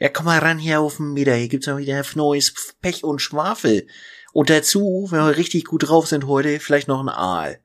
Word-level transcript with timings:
Ja, 0.00 0.08
komm 0.08 0.26
mal 0.26 0.38
ran 0.38 0.58
hier 0.58 0.80
auf 0.80 0.98
den 0.98 1.12
Meter. 1.12 1.34
Hier 1.34 1.48
gibt's 1.48 1.66
mal 1.66 1.78
wieder 1.78 2.04
neues 2.14 2.54
Pech 2.80 3.02
und 3.02 3.20
Schwafel. 3.20 3.88
Und 4.32 4.48
dazu, 4.48 5.08
wenn 5.10 5.18
wir 5.18 5.36
richtig 5.36 5.64
gut 5.64 5.88
drauf 5.88 6.06
sind 6.06 6.28
heute, 6.28 6.60
vielleicht 6.60 6.86
noch 6.86 7.00
ein 7.00 7.08
Aal. 7.08 7.58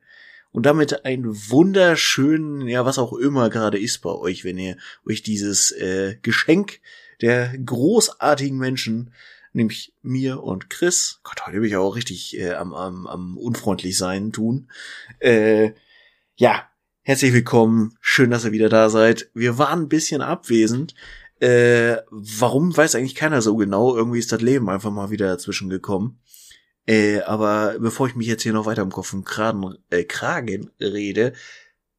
Und 0.51 0.65
damit 0.65 1.05
einen 1.05 1.25
wunderschönen, 1.49 2.67
ja, 2.67 2.85
was 2.85 2.97
auch 2.97 3.13
immer 3.13 3.51
gerade 3.51 3.79
ist 3.79 4.01
bei 4.01 4.09
euch, 4.09 4.43
wenn 4.43 4.57
ihr 4.57 4.77
euch 5.07 5.21
dieses 5.21 5.71
äh, 5.71 6.17
Geschenk 6.23 6.79
der 7.21 7.55
großartigen 7.55 8.57
Menschen, 8.57 9.13
nämlich 9.51 9.93
mir 10.01 10.41
und 10.41 10.71
Chris, 10.71 11.19
Gott, 11.23 11.45
heute 11.45 11.59
bin 11.59 11.69
ich 11.69 11.75
auch 11.75 11.95
richtig 11.95 12.39
äh, 12.39 12.53
am, 12.53 12.73
am, 12.73 13.05
am 13.05 13.37
unfreundlich 13.37 13.95
sein 13.95 14.31
tun. 14.31 14.71
Äh, 15.19 15.73
ja, 16.35 16.67
herzlich 17.03 17.33
willkommen, 17.33 17.95
schön, 18.01 18.31
dass 18.31 18.45
ihr 18.45 18.51
wieder 18.51 18.69
da 18.69 18.89
seid. 18.89 19.29
Wir 19.35 19.59
waren 19.59 19.83
ein 19.83 19.89
bisschen 19.89 20.21
abwesend. 20.21 20.95
Äh, 21.43 22.01
warum 22.09 22.75
weiß 22.75 22.95
eigentlich 22.95 23.15
keiner 23.15 23.41
so 23.41 23.57
genau. 23.57 23.97
Irgendwie 23.97 24.19
ist 24.19 24.31
das 24.31 24.41
Leben 24.41 24.69
einfach 24.69 24.91
mal 24.91 25.09
wieder 25.09 25.27
dazwischen 25.27 25.69
gekommen. 25.69 26.21
Äh, 26.85 27.19
aber 27.21 27.75
bevor 27.79 28.07
ich 28.07 28.15
mich 28.15 28.27
jetzt 28.27 28.43
hier 28.43 28.53
noch 28.53 28.65
weiter 28.65 28.81
im 28.81 28.91
Kopf 28.91 29.11
und 29.13 29.25
Kragen, 29.25 29.77
äh, 29.89 30.05
Kragen 30.05 30.69
rede, 30.79 31.33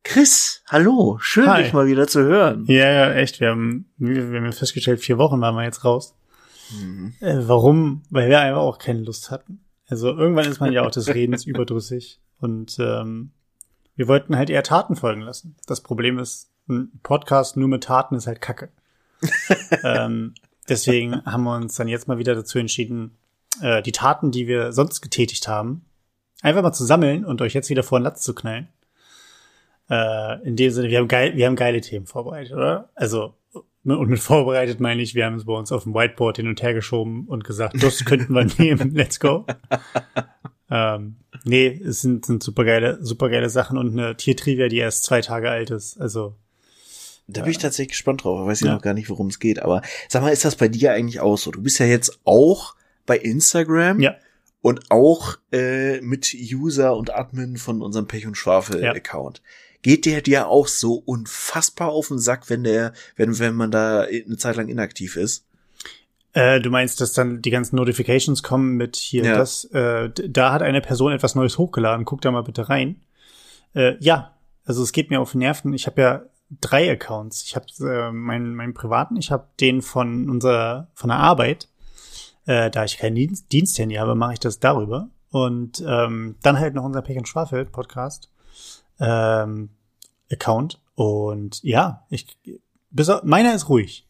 Chris, 0.02 0.62
hallo, 0.68 1.18
schön 1.20 1.46
Hi. 1.46 1.62
dich 1.62 1.74
mal 1.74 1.86
wieder 1.86 2.06
zu 2.06 2.22
hören. 2.22 2.64
Ja, 2.68 2.90
ja, 2.90 3.12
echt. 3.12 3.40
Wir 3.40 3.50
haben, 3.50 3.90
wir, 3.98 4.32
wir 4.32 4.40
haben 4.40 4.52
festgestellt, 4.52 5.00
vier 5.00 5.18
Wochen 5.18 5.40
waren 5.42 5.54
wir 5.54 5.64
jetzt 5.64 5.84
raus. 5.84 6.14
Mhm. 6.78 7.12
Äh, 7.20 7.36
warum? 7.40 8.02
Weil 8.08 8.30
wir 8.30 8.40
einfach 8.40 8.62
auch 8.62 8.78
keine 8.78 9.00
Lust 9.00 9.30
hatten. 9.30 9.60
Also 9.88 10.08
irgendwann 10.08 10.50
ist 10.50 10.60
man 10.60 10.72
ja 10.72 10.86
auch 10.86 10.90
des 10.90 11.14
Redens 11.14 11.44
überdrüssig. 11.46 12.18
Und 12.40 12.78
ähm, 12.78 13.32
wir 13.94 14.08
wollten 14.08 14.36
halt 14.36 14.48
eher 14.48 14.62
Taten 14.62 14.96
folgen 14.96 15.20
lassen. 15.20 15.56
Das 15.66 15.82
Problem 15.82 16.18
ist, 16.18 16.50
ein 16.66 16.98
Podcast 17.02 17.58
nur 17.58 17.68
mit 17.68 17.84
Taten 17.84 18.14
ist 18.14 18.26
halt 18.26 18.40
Kacke. 18.40 18.70
ähm, 19.82 20.34
deswegen 20.68 21.24
haben 21.24 21.44
wir 21.44 21.56
uns 21.56 21.74
dann 21.76 21.88
jetzt 21.88 22.08
mal 22.08 22.18
wieder 22.18 22.34
dazu 22.34 22.58
entschieden, 22.58 23.16
äh, 23.60 23.82
die 23.82 23.92
Taten, 23.92 24.30
die 24.30 24.46
wir 24.46 24.72
sonst 24.72 25.00
getätigt 25.00 25.48
haben, 25.48 25.84
einfach 26.42 26.62
mal 26.62 26.72
zu 26.72 26.84
sammeln 26.84 27.24
und 27.24 27.40
euch 27.42 27.54
jetzt 27.54 27.70
wieder 27.70 27.82
vor 27.82 27.98
den 27.98 28.04
Latz 28.04 28.22
zu 28.22 28.34
knallen. 28.34 28.68
Äh, 29.88 30.42
in 30.46 30.56
dem 30.56 30.70
Sinne, 30.70 30.88
wir 30.88 30.98
haben 30.98 31.08
geil, 31.08 31.36
wir 31.36 31.46
haben 31.46 31.56
geile 31.56 31.80
Themen 31.80 32.06
vorbereitet, 32.06 32.52
oder? 32.52 32.90
Also, 32.94 33.34
und 33.84 34.08
mit 34.08 34.18
vorbereitet 34.18 34.80
meine 34.80 35.02
ich, 35.02 35.14
wir 35.14 35.26
haben 35.26 35.34
es 35.34 35.44
bei 35.44 35.52
uns 35.52 35.70
auf 35.70 35.82
dem 35.82 35.94
Whiteboard 35.94 36.38
hin 36.38 36.48
und 36.48 36.62
her 36.62 36.72
geschoben 36.72 37.26
und 37.26 37.44
gesagt, 37.44 37.82
das 37.82 38.04
könnten 38.04 38.32
wir 38.32 38.44
nehmen, 38.58 38.94
let's 38.94 39.20
go. 39.20 39.46
ähm, 40.70 41.16
nee, 41.44 41.80
es 41.84 42.00
sind, 42.00 42.24
sind 42.24 42.42
super 42.42 42.64
geile, 42.64 42.98
super 43.02 43.28
geile 43.28 43.50
Sachen 43.50 43.76
und 43.76 43.92
eine 43.92 44.16
Tiertrivia, 44.16 44.68
die 44.68 44.78
erst 44.78 45.04
zwei 45.04 45.20
Tage 45.20 45.50
alt 45.50 45.70
ist. 45.70 46.00
Also, 46.00 46.34
Da 47.26 47.40
bin 47.42 47.50
ich 47.52 47.58
tatsächlich 47.58 47.92
gespannt 47.92 48.22
drauf. 48.24 48.40
Ich 48.42 48.46
weiß 48.46 48.60
ja 48.60 48.74
noch 48.74 48.82
gar 48.82 48.92
nicht, 48.94 49.08
worum 49.08 49.28
es 49.28 49.38
geht. 49.38 49.60
Aber 49.62 49.80
sag 50.08 50.22
mal, 50.22 50.30
ist 50.30 50.44
das 50.44 50.56
bei 50.56 50.68
dir 50.68 50.92
eigentlich 50.92 51.20
auch 51.20 51.38
so? 51.38 51.50
Du 51.50 51.62
bist 51.62 51.78
ja 51.78 51.86
jetzt 51.86 52.20
auch 52.24 52.74
bei 53.06 53.16
Instagram 53.18 54.00
ja, 54.00 54.14
und 54.60 54.90
auch 54.90 55.36
äh, 55.52 56.00
mit 56.02 56.34
User 56.34 56.94
und 56.96 57.14
Admin 57.14 57.56
von 57.56 57.80
unserem 57.82 58.06
Pech 58.06 58.26
und 58.26 58.36
Schwafel 58.36 58.82
Ja. 58.82 58.92
Account. 58.92 59.40
Geht 59.82 60.06
der 60.06 60.22
dir 60.22 60.48
auch 60.48 60.66
so 60.66 60.94
unfassbar 60.94 61.88
auf 61.90 62.08
den 62.08 62.18
Sack, 62.18 62.48
wenn 62.50 62.64
der, 62.64 62.92
wenn, 63.16 63.38
wenn 63.38 63.54
man 63.54 63.70
da 63.70 64.02
eine 64.02 64.36
Zeit 64.36 64.56
lang 64.56 64.68
inaktiv 64.68 65.16
ist? 65.16 65.46
Äh, 66.32 66.60
du 66.60 66.68
meinst, 66.70 67.00
dass 67.00 67.12
dann 67.12 67.42
die 67.42 67.50
ganzen 67.50 67.76
Notifications 67.76 68.42
kommen 68.42 68.76
mit 68.76 68.96
hier, 68.96 69.24
Ja. 69.24 69.36
das, 69.36 69.64
äh, 69.66 70.10
da 70.10 70.52
hat 70.52 70.62
eine 70.62 70.80
Person 70.80 71.12
etwas 71.12 71.34
Neues 71.34 71.58
hochgeladen, 71.58 72.04
guck 72.04 72.20
da 72.22 72.30
mal 72.30 72.42
bitte 72.42 72.68
rein. 72.68 72.96
Äh, 73.74 73.96
ja, 74.00 74.34
also 74.64 74.82
es 74.82 74.92
geht 74.92 75.10
mir 75.10 75.20
auf 75.20 75.32
die 75.32 75.38
Nerven. 75.38 75.72
Ich 75.74 75.86
habe 75.86 76.00
ja 76.00 76.22
drei 76.50 76.90
Accounts. 76.90 77.42
Ich 77.44 77.56
habe 77.56 77.66
äh, 77.80 78.12
meinen, 78.12 78.54
meinen 78.54 78.74
privaten, 78.74 79.16
ich 79.16 79.30
habe 79.30 79.48
den 79.60 79.82
von 79.82 80.28
unserer, 80.28 80.88
von 80.94 81.08
der 81.08 81.18
Arbeit. 81.18 81.68
Äh, 82.46 82.70
da 82.70 82.84
ich 82.84 82.98
kein 82.98 83.14
Dienst, 83.14 83.52
Diensthandy 83.52 83.94
habe, 83.96 84.14
mache 84.14 84.34
ich 84.34 84.40
das 84.40 84.60
darüber. 84.60 85.08
Und 85.30 85.82
ähm, 85.86 86.36
dann 86.42 86.58
halt 86.58 86.74
noch 86.74 86.84
unser 86.84 87.02
Pech 87.02 87.16
und 87.16 87.28
Schwafel 87.28 87.64
Podcast 87.64 88.30
ähm, 89.00 89.70
Account. 90.30 90.80
Und 90.94 91.62
ja, 91.62 92.04
ich 92.08 92.38
bis 92.90 93.10
meiner 93.24 93.54
ist 93.54 93.68
ruhig. 93.68 94.06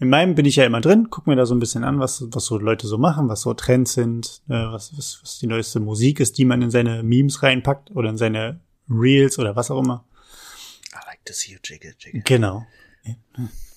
In 0.00 0.08
meinem 0.08 0.34
bin 0.34 0.46
ich 0.46 0.56
ja 0.56 0.64
immer 0.64 0.80
drin, 0.80 1.08
guck 1.10 1.26
mir 1.26 1.36
da 1.36 1.44
so 1.44 1.54
ein 1.54 1.60
bisschen 1.60 1.84
an, 1.84 2.00
was, 2.00 2.24
was 2.30 2.46
so 2.46 2.58
Leute 2.58 2.86
so 2.86 2.96
machen, 2.96 3.28
was 3.28 3.42
so 3.42 3.52
Trends 3.52 3.92
sind, 3.92 4.42
äh, 4.48 4.54
was, 4.54 4.96
was, 4.96 5.20
was 5.22 5.38
die 5.38 5.46
neueste 5.46 5.78
Musik 5.78 6.20
ist, 6.20 6.38
die 6.38 6.46
man 6.46 6.62
in 6.62 6.70
seine 6.70 7.02
Memes 7.02 7.42
reinpackt 7.42 7.90
oder 7.90 8.08
in 8.08 8.16
seine 8.16 8.60
Reels 8.88 9.38
oder 9.38 9.56
was 9.56 9.70
auch 9.70 9.82
immer. 9.82 10.04
See 11.28 11.52
you 11.52 11.58
jiggle, 11.62 11.92
jiggle. 11.98 12.22
Genau. 12.24 12.66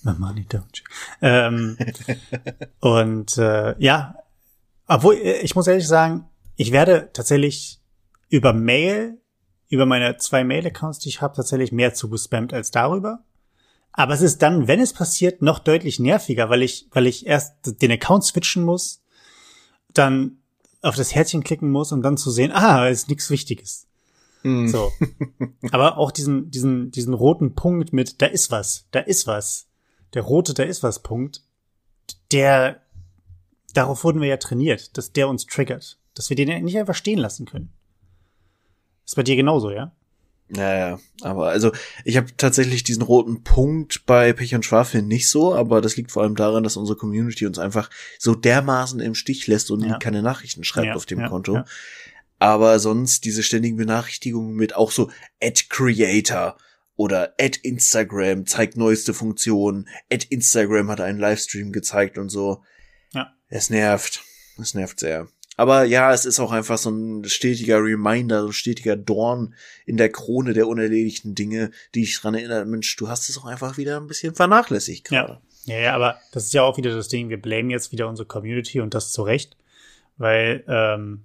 My 0.02 0.12
money 0.12 0.46
don't 0.48 0.76
you. 0.76 0.84
Ähm, 1.22 1.78
und 2.80 3.38
äh, 3.38 3.74
ja, 3.78 4.16
obwohl, 4.86 5.14
äh, 5.14 5.40
ich 5.40 5.54
muss 5.54 5.66
ehrlich 5.66 5.86
sagen, 5.86 6.28
ich 6.56 6.72
werde 6.72 7.10
tatsächlich 7.12 7.80
über 8.28 8.52
Mail, 8.52 9.18
über 9.68 9.86
meine 9.86 10.16
zwei 10.18 10.44
Mail-Accounts, 10.44 10.98
die 10.98 11.08
ich 11.08 11.22
habe, 11.22 11.36
tatsächlich 11.36 11.72
mehr 11.72 11.94
zugespammt 11.94 12.52
als 12.52 12.70
darüber. 12.70 13.24
Aber 13.92 14.12
es 14.12 14.20
ist 14.20 14.42
dann, 14.42 14.66
wenn 14.66 14.80
es 14.80 14.92
passiert, 14.92 15.40
noch 15.40 15.60
deutlich 15.60 16.00
nerviger, 16.00 16.50
weil 16.50 16.62
ich, 16.62 16.88
weil 16.90 17.06
ich 17.06 17.26
erst 17.26 17.80
den 17.80 17.92
Account 17.92 18.24
switchen 18.24 18.64
muss, 18.64 19.02
dann 19.92 20.38
auf 20.82 20.96
das 20.96 21.14
Herzchen 21.14 21.44
klicken 21.44 21.70
muss 21.70 21.92
und 21.92 22.02
dann 22.02 22.16
zu 22.16 22.30
sehen, 22.30 22.52
ah, 22.52 22.88
ist 22.88 23.08
nichts 23.08 23.30
Wichtiges. 23.30 23.86
Hm. 24.44 24.68
So. 24.68 24.92
Aber 25.72 25.98
auch 25.98 26.10
diesen, 26.10 26.50
diesen, 26.50 26.90
diesen 26.90 27.14
roten 27.14 27.54
Punkt 27.54 27.92
mit, 27.92 28.20
da 28.22 28.26
ist 28.26 28.50
was, 28.50 28.86
da 28.90 29.00
ist 29.00 29.26
was. 29.26 29.66
Der 30.12 30.22
rote, 30.22 30.54
da 30.54 30.62
ist 30.62 30.82
was 30.82 31.02
Punkt, 31.02 31.42
der, 32.30 32.82
darauf 33.72 34.04
wurden 34.04 34.20
wir 34.20 34.28
ja 34.28 34.36
trainiert, 34.36 34.96
dass 34.96 35.12
der 35.12 35.28
uns 35.28 35.46
triggert. 35.46 35.98
Dass 36.14 36.28
wir 36.28 36.36
den 36.36 36.64
nicht 36.64 36.78
einfach 36.78 36.94
stehen 36.94 37.18
lassen 37.18 37.46
können. 37.46 37.72
Ist 39.04 39.16
bei 39.16 39.22
dir 39.24 39.34
genauso, 39.34 39.70
ja? 39.70 39.92
Ja, 40.50 40.76
ja, 40.76 40.98
aber 41.22 41.48
also 41.48 41.72
ich 42.04 42.18
habe 42.18 42.36
tatsächlich 42.36 42.82
diesen 42.82 43.02
roten 43.02 43.42
Punkt 43.44 44.04
bei 44.04 44.32
Pech 44.34 44.54
und 44.54 44.64
Schwafel 44.64 45.00
nicht 45.00 45.28
so, 45.28 45.54
aber 45.54 45.80
das 45.80 45.96
liegt 45.96 46.12
vor 46.12 46.22
allem 46.22 46.36
daran, 46.36 46.62
dass 46.62 46.76
unsere 46.76 46.98
Community 46.98 47.46
uns 47.46 47.58
einfach 47.58 47.88
so 48.18 48.34
dermaßen 48.34 49.00
im 49.00 49.14
Stich 49.14 49.46
lässt 49.46 49.70
und 49.70 49.82
Ja. 49.82 49.98
keine 49.98 50.22
Nachrichten 50.22 50.62
schreibt 50.62 50.88
Ja, 50.88 50.94
auf 50.94 51.06
dem 51.06 51.20
ja, 51.20 51.28
Konto. 51.28 51.62
Ja. 52.40 52.48
Aber 52.48 52.78
sonst 52.78 53.24
diese 53.24 53.42
ständigen 53.42 53.76
Benachrichtigungen 53.76 54.54
mit 54.54 54.74
auch 54.74 54.90
so 54.90 55.10
Ad 55.42 55.64
Creator 55.68 56.56
oder 56.96 57.34
Ad 57.40 57.58
Instagram 57.62 58.46
zeigt 58.46 58.76
neueste 58.76 59.14
Funktionen, 59.14 59.88
Ad 60.12 60.26
Instagram 60.30 60.90
hat 60.90 61.00
einen 61.00 61.18
Livestream 61.18 61.72
gezeigt 61.72 62.18
und 62.18 62.28
so. 62.28 62.62
Ja. 63.12 63.32
Es 63.48 63.70
nervt. 63.70 64.22
Es 64.60 64.74
nervt 64.74 65.00
sehr. 65.00 65.28
Aber 65.56 65.84
ja, 65.84 66.12
es 66.12 66.24
ist 66.24 66.40
auch 66.40 66.50
einfach 66.50 66.78
so 66.78 66.90
ein 66.90 67.24
stetiger 67.24 67.78
Reminder, 67.78 68.42
so 68.42 68.48
ein 68.48 68.52
stetiger 68.52 68.96
Dorn 68.96 69.54
in 69.86 69.96
der 69.96 70.10
Krone 70.10 70.52
der 70.52 70.66
unerledigten 70.66 71.34
Dinge, 71.34 71.70
die 71.94 72.02
ich 72.02 72.18
dran 72.18 72.34
erinnert, 72.34 72.66
Mensch, 72.66 72.96
du 72.96 73.08
hast 73.08 73.28
es 73.28 73.38
auch 73.38 73.44
einfach 73.44 73.76
wieder 73.76 74.00
ein 74.00 74.08
bisschen 74.08 74.34
vernachlässigt 74.34 75.04
gerade. 75.04 75.40
Ja, 75.66 75.78
ja, 75.78 75.94
aber 75.94 76.18
das 76.32 76.44
ist 76.44 76.54
ja 76.54 76.62
auch 76.62 76.76
wieder 76.76 76.94
das 76.94 77.08
Ding, 77.08 77.28
wir 77.28 77.40
blamen 77.40 77.70
jetzt 77.70 77.92
wieder 77.92 78.08
unsere 78.08 78.26
Community 78.26 78.80
und 78.80 78.94
das 78.94 79.12
zu 79.12 79.22
Recht, 79.22 79.56
weil 80.16 80.64
ähm, 80.66 81.24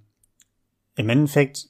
im 0.96 1.08
Endeffekt, 1.08 1.68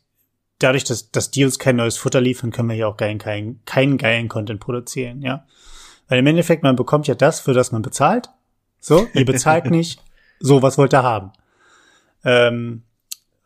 dadurch, 0.59 0.85
dass, 0.85 1.11
dass 1.11 1.31
die 1.31 1.45
uns 1.45 1.59
kein 1.59 1.77
neues 1.77 1.97
Futter 1.97 2.21
liefern, 2.21 2.51
können 2.51 2.69
wir 2.69 2.77
ja 2.77 2.87
auch 2.87 2.97
keinen, 2.97 3.19
keinen, 3.19 3.65
keinen 3.65 3.99
geilen 3.99 4.29
Content 4.29 4.61
produzieren, 4.61 5.23
ja. 5.23 5.47
Weil 6.09 6.19
im 6.19 6.27
Endeffekt, 6.27 6.63
man 6.63 6.77
bekommt 6.77 7.07
ja 7.07 7.15
das, 7.15 7.41
für 7.41 7.55
das 7.55 7.73
man 7.73 7.83
bezahlt. 7.83 8.31
So, 8.81 9.07
ihr 9.15 9.25
bezahlt 9.25 9.65
nicht, 9.71 10.03
so, 10.41 10.63
was 10.63 10.79
wollt 10.79 10.95
ihr 10.95 11.03
haben? 11.03 11.33
Ähm, 12.25 12.83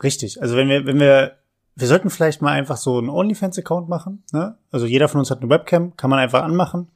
richtig, 0.03 0.41
also 0.41 0.57
wenn 0.57 0.69
wir, 0.69 0.87
wenn 0.87 0.99
wir, 0.99 1.39
wir 1.77 1.89
sollten 1.89 2.11
vielleicht 2.11 2.41
mal 2.41 2.53
einfach 2.53 2.77
so 2.77 2.99
einen 2.99 3.09
OnlyFans-Account 3.09 3.89
machen, 3.89 4.23
ne? 4.33 4.57
Also 4.71 4.87
jeder 4.87 5.09
von 5.09 5.19
uns 5.19 5.31
hat 5.31 5.41
eine 5.41 5.51
Webcam, 5.51 5.97
kann 5.97 6.11
man 6.11 6.21
einfach 6.21 6.43
anmachen. 6.43 6.89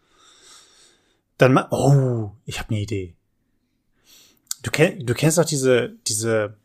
Dann 1.36 1.52
ma 1.52 1.68
oh, 1.70 2.32
ich 2.44 2.58
habe 2.58 2.70
eine 2.70 2.80
Idee. 2.80 3.14
Du, 4.62 4.70
kenn, 4.70 5.04
du 5.04 5.14
kennst 5.14 5.38
doch 5.38 5.44
diese, 5.44 5.90
diese, 6.06 6.56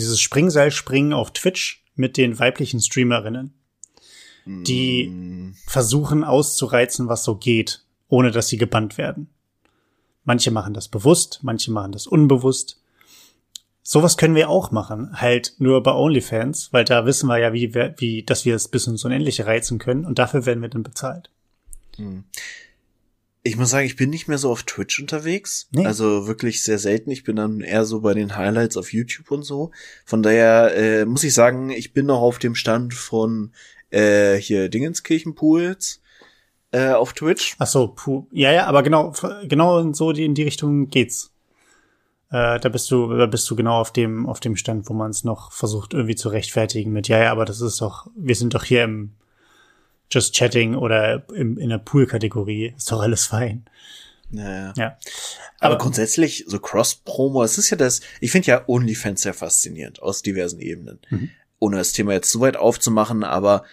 dieses 0.00 0.20
Springseilspringen 0.20 1.12
auf 1.12 1.32
Twitch 1.32 1.84
mit 1.94 2.16
den 2.16 2.38
weiblichen 2.38 2.80
Streamerinnen, 2.80 3.54
die 4.46 5.08
Mm, 5.08 5.54
versuchen 5.66 6.22
auszureizen, 6.22 7.08
was 7.08 7.24
so 7.24 7.36
geht, 7.36 7.84
ohne 8.08 8.30
dass 8.30 8.48
sie 8.48 8.58
gebannt 8.58 8.98
werden. 8.98 9.28
Manche 10.24 10.50
machen 10.50 10.74
das 10.74 10.88
bewusst, 10.88 11.40
manche 11.42 11.72
machen 11.72 11.92
das 11.92 12.06
unbewusst. 12.06 12.80
Sowas 13.82 14.16
können 14.16 14.34
wir 14.34 14.50
auch 14.50 14.72
machen, 14.72 15.20
halt 15.20 15.54
nur 15.58 15.82
bei 15.82 15.92
OnlyFans, 15.92 16.72
weil 16.72 16.84
da 16.84 17.06
wissen 17.06 17.28
wir 17.28 17.38
ja, 17.38 17.52
wie, 17.52 17.74
wie, 17.74 18.24
dass 18.24 18.44
wir 18.44 18.56
es 18.56 18.68
bis 18.68 18.86
ins 18.88 19.04
Unendliche 19.04 19.46
reizen 19.46 19.78
können 19.78 20.04
und 20.04 20.18
dafür 20.18 20.44
werden 20.46 20.62
wir 20.62 20.68
dann 20.68 20.82
bezahlt. 20.82 21.30
Ich 23.46 23.56
muss 23.56 23.70
sagen, 23.70 23.86
ich 23.86 23.94
bin 23.94 24.10
nicht 24.10 24.26
mehr 24.26 24.38
so 24.38 24.50
auf 24.50 24.64
Twitch 24.64 24.98
unterwegs. 24.98 25.68
Nee. 25.70 25.86
Also 25.86 26.26
wirklich 26.26 26.64
sehr 26.64 26.78
selten. 26.78 27.10
Ich 27.12 27.22
bin 27.22 27.36
dann 27.36 27.60
eher 27.60 27.84
so 27.84 28.00
bei 28.00 28.12
den 28.12 28.36
Highlights 28.36 28.76
auf 28.76 28.92
YouTube 28.92 29.30
und 29.30 29.44
so. 29.44 29.70
Von 30.04 30.22
daher 30.22 30.74
äh, 30.74 31.04
muss 31.04 31.22
ich 31.22 31.32
sagen, 31.32 31.70
ich 31.70 31.92
bin 31.92 32.06
noch 32.06 32.20
auf 32.20 32.38
dem 32.40 32.56
Stand 32.56 32.92
von 32.92 33.52
äh, 33.90 34.34
hier 34.36 34.68
Dingenskirchenpools. 34.68 36.00
äh, 36.72 36.92
auf 36.92 37.12
Twitch. 37.12 37.56
Ach 37.58 37.66
so, 37.66 37.88
puh. 37.88 38.26
Ja, 38.32 38.52
ja, 38.52 38.66
aber 38.66 38.82
genau, 38.82 39.12
genau 39.44 39.78
in 39.78 39.94
so 39.94 40.12
die, 40.12 40.24
in 40.24 40.34
die 40.34 40.42
Richtung 40.42 40.88
geht's. 40.88 41.32
Äh, 42.30 42.58
da 42.58 42.68
bist 42.68 42.90
du, 42.90 43.16
da 43.16 43.26
bist 43.26 43.48
du 43.48 43.56
genau 43.56 43.80
auf 43.80 43.92
dem, 43.92 44.26
auf 44.26 44.40
dem 44.40 44.56
Stand, 44.56 44.88
wo 44.88 44.94
man 44.94 45.10
es 45.10 45.24
noch 45.24 45.52
versucht 45.52 45.94
irgendwie 45.94 46.16
zu 46.16 46.28
rechtfertigen 46.28 46.92
mit, 46.92 47.06
ja, 47.08 47.18
ja, 47.22 47.32
aber 47.32 47.44
das 47.44 47.60
ist 47.60 47.80
doch, 47.80 48.08
wir 48.16 48.34
sind 48.34 48.54
doch 48.54 48.64
hier 48.64 48.84
im 48.84 49.12
Just 50.10 50.34
Chatting 50.34 50.74
oder 50.74 51.24
im, 51.34 51.58
in 51.58 51.68
der 51.68 51.78
Pool-Kategorie, 51.78 52.74
ist 52.76 52.90
doch 52.90 53.00
alles 53.00 53.26
fein. 53.26 53.64
Naja. 54.30 54.72
Ja. 54.76 54.98
Aber, 55.58 55.74
Aber- 55.74 55.78
grundsätzlich, 55.78 56.44
so 56.46 56.58
Cross-Promo, 56.58 57.42
es 57.42 57.58
ist 57.58 57.70
ja 57.70 57.76
das, 57.76 58.00
ich 58.20 58.30
finde 58.30 58.48
ja 58.48 58.64
OnlyFans 58.68 59.22
sehr 59.22 59.34
faszinierend 59.34 60.02
aus 60.02 60.22
diversen 60.22 60.60
Ebenen. 60.60 60.98
Mhm. 61.10 61.30
Ohne 61.58 61.78
das 61.78 61.92
Thema 61.92 62.12
jetzt 62.12 62.30
zu 62.30 62.40
weit 62.40 62.56
aufzumachen, 62.56 63.24
aber 63.24 63.64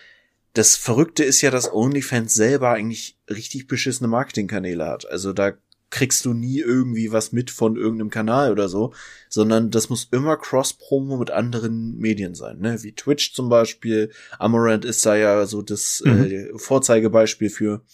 das 0.53 0.75
Verrückte 0.75 1.23
ist 1.23 1.41
ja, 1.41 1.51
dass 1.51 1.71
OnlyFans 1.73 2.33
selber 2.33 2.69
eigentlich 2.71 3.17
richtig 3.29 3.67
beschissene 3.67 4.07
Marketingkanäle 4.07 4.85
hat. 4.85 5.09
Also 5.09 5.33
da 5.33 5.53
kriegst 5.93 6.25
du 6.25 6.33
nie 6.33 6.59
irgendwie 6.59 7.11
was 7.11 7.33
mit 7.33 7.51
von 7.51 7.75
irgendeinem 7.75 8.09
Kanal 8.09 8.51
oder 8.51 8.67
so, 8.67 8.95
sondern 9.29 9.69
das 9.69 9.89
muss 9.89 10.07
immer 10.11 10.37
Cross-Promo 10.37 11.17
mit 11.17 11.29
anderen 11.29 11.97
Medien 11.97 12.33
sein, 12.33 12.57
ne? 12.57 12.81
Wie 12.81 12.93
Twitch 12.93 13.33
zum 13.35 13.47
Beispiel. 13.47 14.11
Amorant 14.39 14.85
ist 14.85 15.05
da 15.05 15.15
ja 15.15 15.45
so 15.45 15.61
das 15.61 16.01
äh, 16.01 16.49
Vorzeigebeispiel 16.55 17.51
für. 17.51 17.85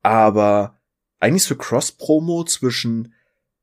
Aber 0.00 0.78
eigentlich 1.18 1.42
so 1.42 1.56
Cross-Promo 1.56 2.44
zwischen 2.44 3.14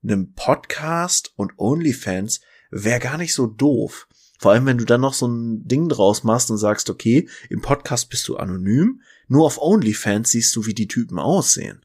einem 0.04 0.34
Podcast 0.34 1.32
und 1.38 1.54
OnlyFans 1.58 2.42
wäre 2.72 3.00
gar 3.00 3.18
nicht 3.18 3.34
so 3.34 3.48
doof. 3.48 4.10
Vor 4.38 4.52
allem, 4.52 4.66
wenn 4.66 4.78
du 4.78 4.84
dann 4.84 5.00
noch 5.00 5.14
so 5.14 5.30
ein 5.30 5.66
Ding 5.66 5.88
draus 5.88 6.26
machst 6.26 6.52
und 6.52 6.58
sagst, 6.58 6.90
okay, 6.90 7.30
im 7.50 7.62
Podcast 7.62 8.10
bist 8.10 8.28
du 8.28 8.36
anonym, 8.36 9.00
nur 9.30 9.46
auf 9.46 9.62
OnlyFans 9.62 10.32
siehst 10.32 10.54
du, 10.58 10.66
wie 10.66 10.74
die 10.74 10.90
Typen 10.90 11.20
aussehen. 11.20 11.85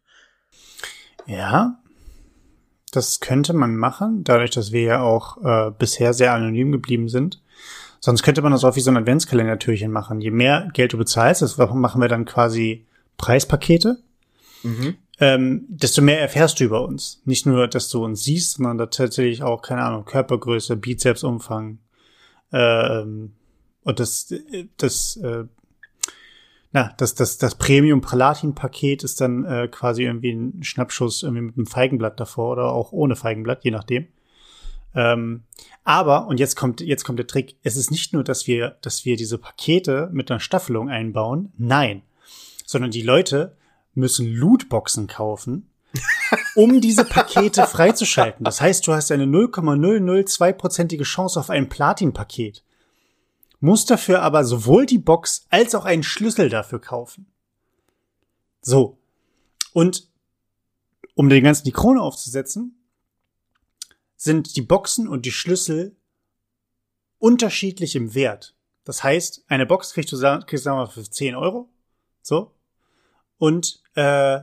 Ja, 1.30 1.78
das 2.90 3.20
könnte 3.20 3.52
man 3.52 3.76
machen, 3.76 4.24
dadurch, 4.24 4.50
dass 4.50 4.72
wir 4.72 4.82
ja 4.82 5.02
auch 5.02 5.36
äh, 5.44 5.70
bisher 5.70 6.12
sehr 6.12 6.32
anonym 6.32 6.72
geblieben 6.72 7.08
sind. 7.08 7.40
Sonst 8.00 8.24
könnte 8.24 8.42
man 8.42 8.50
das 8.50 8.64
auch 8.64 8.74
wie 8.74 8.80
so 8.80 8.90
ein 8.90 8.96
Adventskalendertürchen 8.96 9.92
machen. 9.92 10.20
Je 10.20 10.32
mehr 10.32 10.68
Geld 10.72 10.92
du 10.92 10.98
bezahlst, 10.98 11.40
das 11.42 11.56
machen 11.56 12.00
wir 12.00 12.08
dann 12.08 12.24
quasi 12.24 12.84
Preispakete, 13.16 13.98
ähm, 15.20 15.66
desto 15.68 16.02
mehr 16.02 16.20
erfährst 16.20 16.58
du 16.58 16.64
über 16.64 16.82
uns. 16.82 17.22
Nicht 17.24 17.46
nur, 17.46 17.68
dass 17.68 17.90
du 17.90 18.04
uns 18.04 18.24
siehst, 18.24 18.54
sondern 18.54 18.90
tatsächlich 18.90 19.44
auch, 19.44 19.62
keine 19.62 19.82
Ahnung, 19.82 20.06
Körpergröße, 20.06 20.76
Bizepsumfang. 20.76 21.78
Ähm, 22.52 23.34
und 23.84 24.00
das, 24.00 24.34
das, 24.78 25.16
äh, 25.18 25.44
na, 26.72 26.94
das, 26.99 27.14
das, 27.14 27.38
das 27.38 27.56
Premium-Palatin-Paket 27.56 29.02
ist 29.02 29.20
dann 29.20 29.44
äh, 29.44 29.69
quasi 29.69 30.05
irgendwie 30.05 30.32
ein 30.32 30.62
Schnappschuss 30.62 31.22
irgendwie 31.25 31.43
mit 31.43 31.56
einem 31.56 31.67
Feigenblatt 31.67 32.20
davor 32.20 32.52
oder 32.52 32.72
auch 32.72 32.93
ohne 32.93 33.17
Feigenblatt, 33.17 33.64
je 33.64 33.72
nachdem. 33.72 34.06
Ähm, 34.94 35.43
aber, 35.84 36.26
und 36.26 36.38
jetzt 36.38 36.56
kommt, 36.56 36.81
jetzt 36.81 37.05
kommt 37.05 37.19
der 37.19 37.26
Trick, 37.26 37.56
es 37.62 37.76
ist 37.76 37.90
nicht 37.90 38.12
nur, 38.12 38.22
dass 38.22 38.46
wir, 38.46 38.76
dass 38.82 39.05
wir 39.05 39.17
diese 39.17 39.38
Pakete 39.38 40.11
mit 40.12 40.31
einer 40.31 40.40
Staffelung 40.40 40.88
einbauen, 40.88 41.52
nein, 41.58 42.02
sondern 42.67 42.90
die 42.90 43.02
Leute 43.02 43.56
müssen 43.94 44.32
Lootboxen 44.32 45.08
kaufen, 45.08 45.70
um 46.55 46.81
diese 46.81 47.05
Pakete 47.05 47.66
freizuschalten. 47.66 48.44
Das 48.44 48.61
heißt, 48.61 48.87
du 48.87 48.93
hast 48.93 49.11
eine 49.11 49.25
0,002-prozentige 49.25 51.02
Chance 51.02 51.40
auf 51.40 51.50
ein 51.50 51.69
Platin-Paket. 51.69 52.62
Musst 53.60 53.90
dafür 53.90 54.22
aber 54.22 54.44
sowohl 54.44 54.86
die 54.86 54.98
Box 54.98 55.46
als 55.50 55.74
auch 55.74 55.84
einen 55.84 56.02
Schlüssel 56.02 56.48
dafür 56.48 56.80
kaufen. 56.80 57.26
So. 58.62 58.98
Und 59.72 60.08
um 61.14 61.28
den 61.28 61.44
ganzen 61.44 61.64
die 61.64 61.72
Krone 61.72 62.00
aufzusetzen, 62.00 62.82
sind 64.16 64.56
die 64.56 64.62
Boxen 64.62 65.08
und 65.08 65.26
die 65.26 65.32
Schlüssel 65.32 65.96
unterschiedlich 67.18 67.96
im 67.96 68.14
Wert. 68.14 68.54
Das 68.84 69.04
heißt, 69.04 69.44
eine 69.48 69.66
Box 69.66 69.92
kriegst 69.92 70.12
du, 70.12 70.40
kriegst 70.46 70.66
du 70.66 70.70
mal, 70.70 70.86
für 70.86 71.02
10 71.02 71.34
Euro. 71.34 71.68
So. 72.22 72.54
Und 73.38 73.82
äh, 73.94 74.40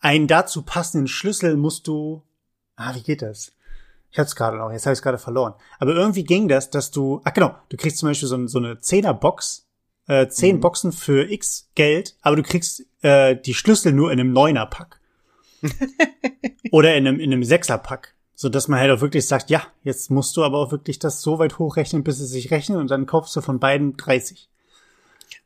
einen 0.00 0.26
dazu 0.26 0.62
passenden 0.62 1.08
Schlüssel 1.08 1.56
musst 1.56 1.86
du. 1.86 2.22
Ah, 2.76 2.94
wie 2.94 3.02
geht 3.02 3.22
das? 3.22 3.52
Ich 4.10 4.18
hab's 4.18 4.34
gerade 4.34 4.56
noch, 4.56 4.72
jetzt 4.72 4.86
habe 4.86 4.94
ich 4.94 5.02
gerade 5.02 5.18
verloren. 5.18 5.54
Aber 5.78 5.94
irgendwie 5.94 6.24
ging 6.24 6.48
das, 6.48 6.70
dass 6.70 6.90
du. 6.90 7.20
Ach 7.24 7.32
genau, 7.32 7.54
du 7.68 7.76
kriegst 7.76 7.98
zum 7.98 8.08
Beispiel 8.08 8.28
so, 8.28 8.46
so 8.46 8.58
eine 8.58 8.74
10er 8.74 9.12
Box, 9.12 9.66
äh, 10.06 10.26
10 10.28 10.56
Mhm. 10.56 10.60
Boxen 10.60 10.92
für 10.92 11.30
X 11.30 11.68
Geld, 11.74 12.16
aber 12.22 12.36
du 12.36 12.42
kriegst 12.42 12.84
äh, 13.02 13.36
die 13.36 13.54
Schlüssel 13.54 13.92
nur 13.92 14.10
in 14.10 14.18
einem 14.20 14.32
9er 14.32 14.66
Pack. 14.66 15.00
Oder 16.70 16.96
in 16.96 17.06
einem, 17.06 17.20
in 17.20 17.32
einem 17.32 17.42
6er 17.42 17.78
Pack. 17.78 18.14
So 18.34 18.48
dass 18.48 18.68
man 18.68 18.78
halt 18.78 18.90
auch 18.92 19.00
wirklich 19.00 19.26
sagt, 19.26 19.50
ja, 19.50 19.62
jetzt 19.82 20.10
musst 20.10 20.36
du 20.36 20.44
aber 20.44 20.58
auch 20.58 20.70
wirklich 20.70 21.00
das 21.00 21.22
so 21.22 21.40
weit 21.40 21.58
hochrechnen, 21.58 22.04
bis 22.04 22.20
es 22.20 22.30
sich 22.30 22.52
rechnet 22.52 22.78
und 22.78 22.88
dann 22.90 23.06
kaufst 23.06 23.34
du 23.34 23.40
von 23.40 23.58
beiden 23.58 23.96
30. 23.96 24.48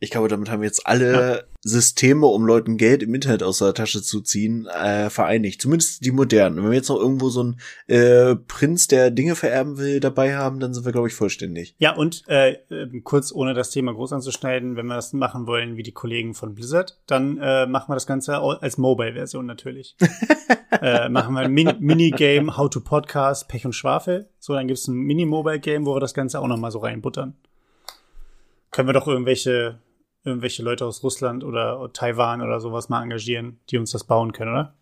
Ich 0.02 0.10
glaube, 0.10 0.26
damit 0.26 0.50
haben 0.50 0.62
wir 0.62 0.66
jetzt 0.66 0.84
alle 0.84 1.46
Systeme, 1.60 2.26
um 2.26 2.44
Leuten 2.44 2.76
Geld 2.76 3.04
im 3.04 3.14
Internet 3.14 3.44
aus 3.44 3.58
der 3.58 3.72
Tasche 3.72 4.02
zu 4.02 4.20
ziehen, 4.20 4.66
äh, 4.66 5.10
vereinigt. 5.10 5.62
Zumindest 5.62 6.04
die 6.04 6.10
modernen. 6.10 6.56
Wenn 6.56 6.70
wir 6.70 6.72
jetzt 6.72 6.88
noch 6.88 6.99
irgendwo 6.99 7.28
so 7.28 7.40
einen 7.43 7.60
äh, 7.87 8.34
Prinz, 8.34 8.88
der 8.88 9.12
Dinge 9.12 9.37
vererben 9.37 9.78
will, 9.78 10.00
dabei 10.00 10.34
haben, 10.34 10.58
dann 10.58 10.75
sind 10.75 10.84
wir, 10.84 10.90
glaube 10.90 11.06
ich, 11.06 11.14
vollständig. 11.14 11.76
Ja, 11.78 11.94
und 11.94 12.25
äh, 12.26 12.54
äh, 12.69 13.00
kurz, 13.04 13.31
ohne 13.31 13.54
das 13.54 13.70
Thema 13.70 13.94
groß 13.94 14.12
anzuschneiden, 14.12 14.75
wenn 14.75 14.87
wir 14.87 14.96
das 14.96 15.12
machen 15.12 15.46
wollen 15.46 15.76
wie 15.76 15.84
die 15.84 15.93
Kollegen 15.93 16.34
von 16.34 16.56
Blizzard, 16.56 16.98
dann 17.06 17.38
äh, 17.38 17.66
machen 17.66 17.88
wir 17.88 17.94
das 17.94 18.08
Ganze 18.08 18.38
als 18.38 18.78
Mobile-Version 18.78 19.46
natürlich. 19.46 19.94
äh, 20.82 21.08
machen 21.10 21.32
wir 21.34 21.43
ein 21.43 21.52
Min 21.52 21.76
Minigame 21.78 22.56
How 22.56 22.69
to 22.69 22.81
Podcast, 22.81 23.46
Pech 23.46 23.64
und 23.66 23.72
Schwafel. 23.72 24.28
So, 24.40 24.52
dann 24.55 24.66
gibt's 24.66 24.88
ein 24.88 24.96
Mini-Mobile-Game, 24.96 25.87
wo 25.87 25.94
wir 25.94 26.00
das 26.00 26.12
Ganze 26.12 26.40
auch 26.40 26.48
noch 26.48 26.58
mal 26.58 26.72
so 26.72 26.81
reinbuttern. 26.81 27.37
Können 28.72 28.88
wir 28.88 28.94
doch 28.94 29.06
irgendwelche, 29.06 29.78
irgendwelche 30.24 30.62
Leute 30.62 30.86
aus 30.86 31.02
Russland 31.02 31.44
oder 31.44 31.90
Taiwan 31.92 32.42
oder 32.42 32.60
sowas 32.60 32.88
mal 32.88 33.02
engagieren, 33.02 33.60
die 33.70 33.78
uns 33.78 33.90
das 33.90 34.04
bauen 34.04 34.32
können, 34.32 34.50
oder? 34.50 34.74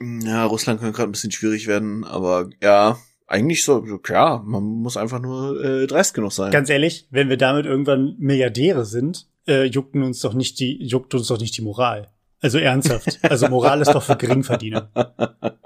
Ja, 0.00 0.44
Russland 0.44 0.80
könnte 0.80 0.96
gerade 0.96 1.08
ein 1.08 1.12
bisschen 1.12 1.32
schwierig 1.32 1.66
werden, 1.66 2.04
aber 2.04 2.50
ja, 2.62 2.98
eigentlich 3.26 3.64
so, 3.64 3.84
ja, 4.08 4.42
man 4.44 4.62
muss 4.62 4.96
einfach 4.96 5.20
nur 5.20 5.62
äh, 5.64 5.86
dreist 5.86 6.14
genug 6.14 6.32
sein. 6.32 6.52
Ganz 6.52 6.70
ehrlich, 6.70 7.08
wenn 7.10 7.28
wir 7.28 7.36
damit 7.38 7.66
irgendwann 7.66 8.14
Milliardäre 8.18 8.84
sind, 8.84 9.26
äh, 9.48 9.64
juckt 9.64 9.96
uns 9.96 10.20
doch 10.20 10.34
nicht 10.34 10.60
die, 10.60 10.84
juckt 10.84 11.14
uns 11.14 11.28
doch 11.28 11.40
nicht 11.40 11.56
die 11.56 11.62
Moral. 11.62 12.10
Also 12.40 12.58
ernsthaft. 12.58 13.18
Also 13.22 13.48
Moral 13.48 13.80
ist 13.80 13.92
doch 13.92 14.02
für 14.02 14.16
Geringverdiener. 14.16 14.90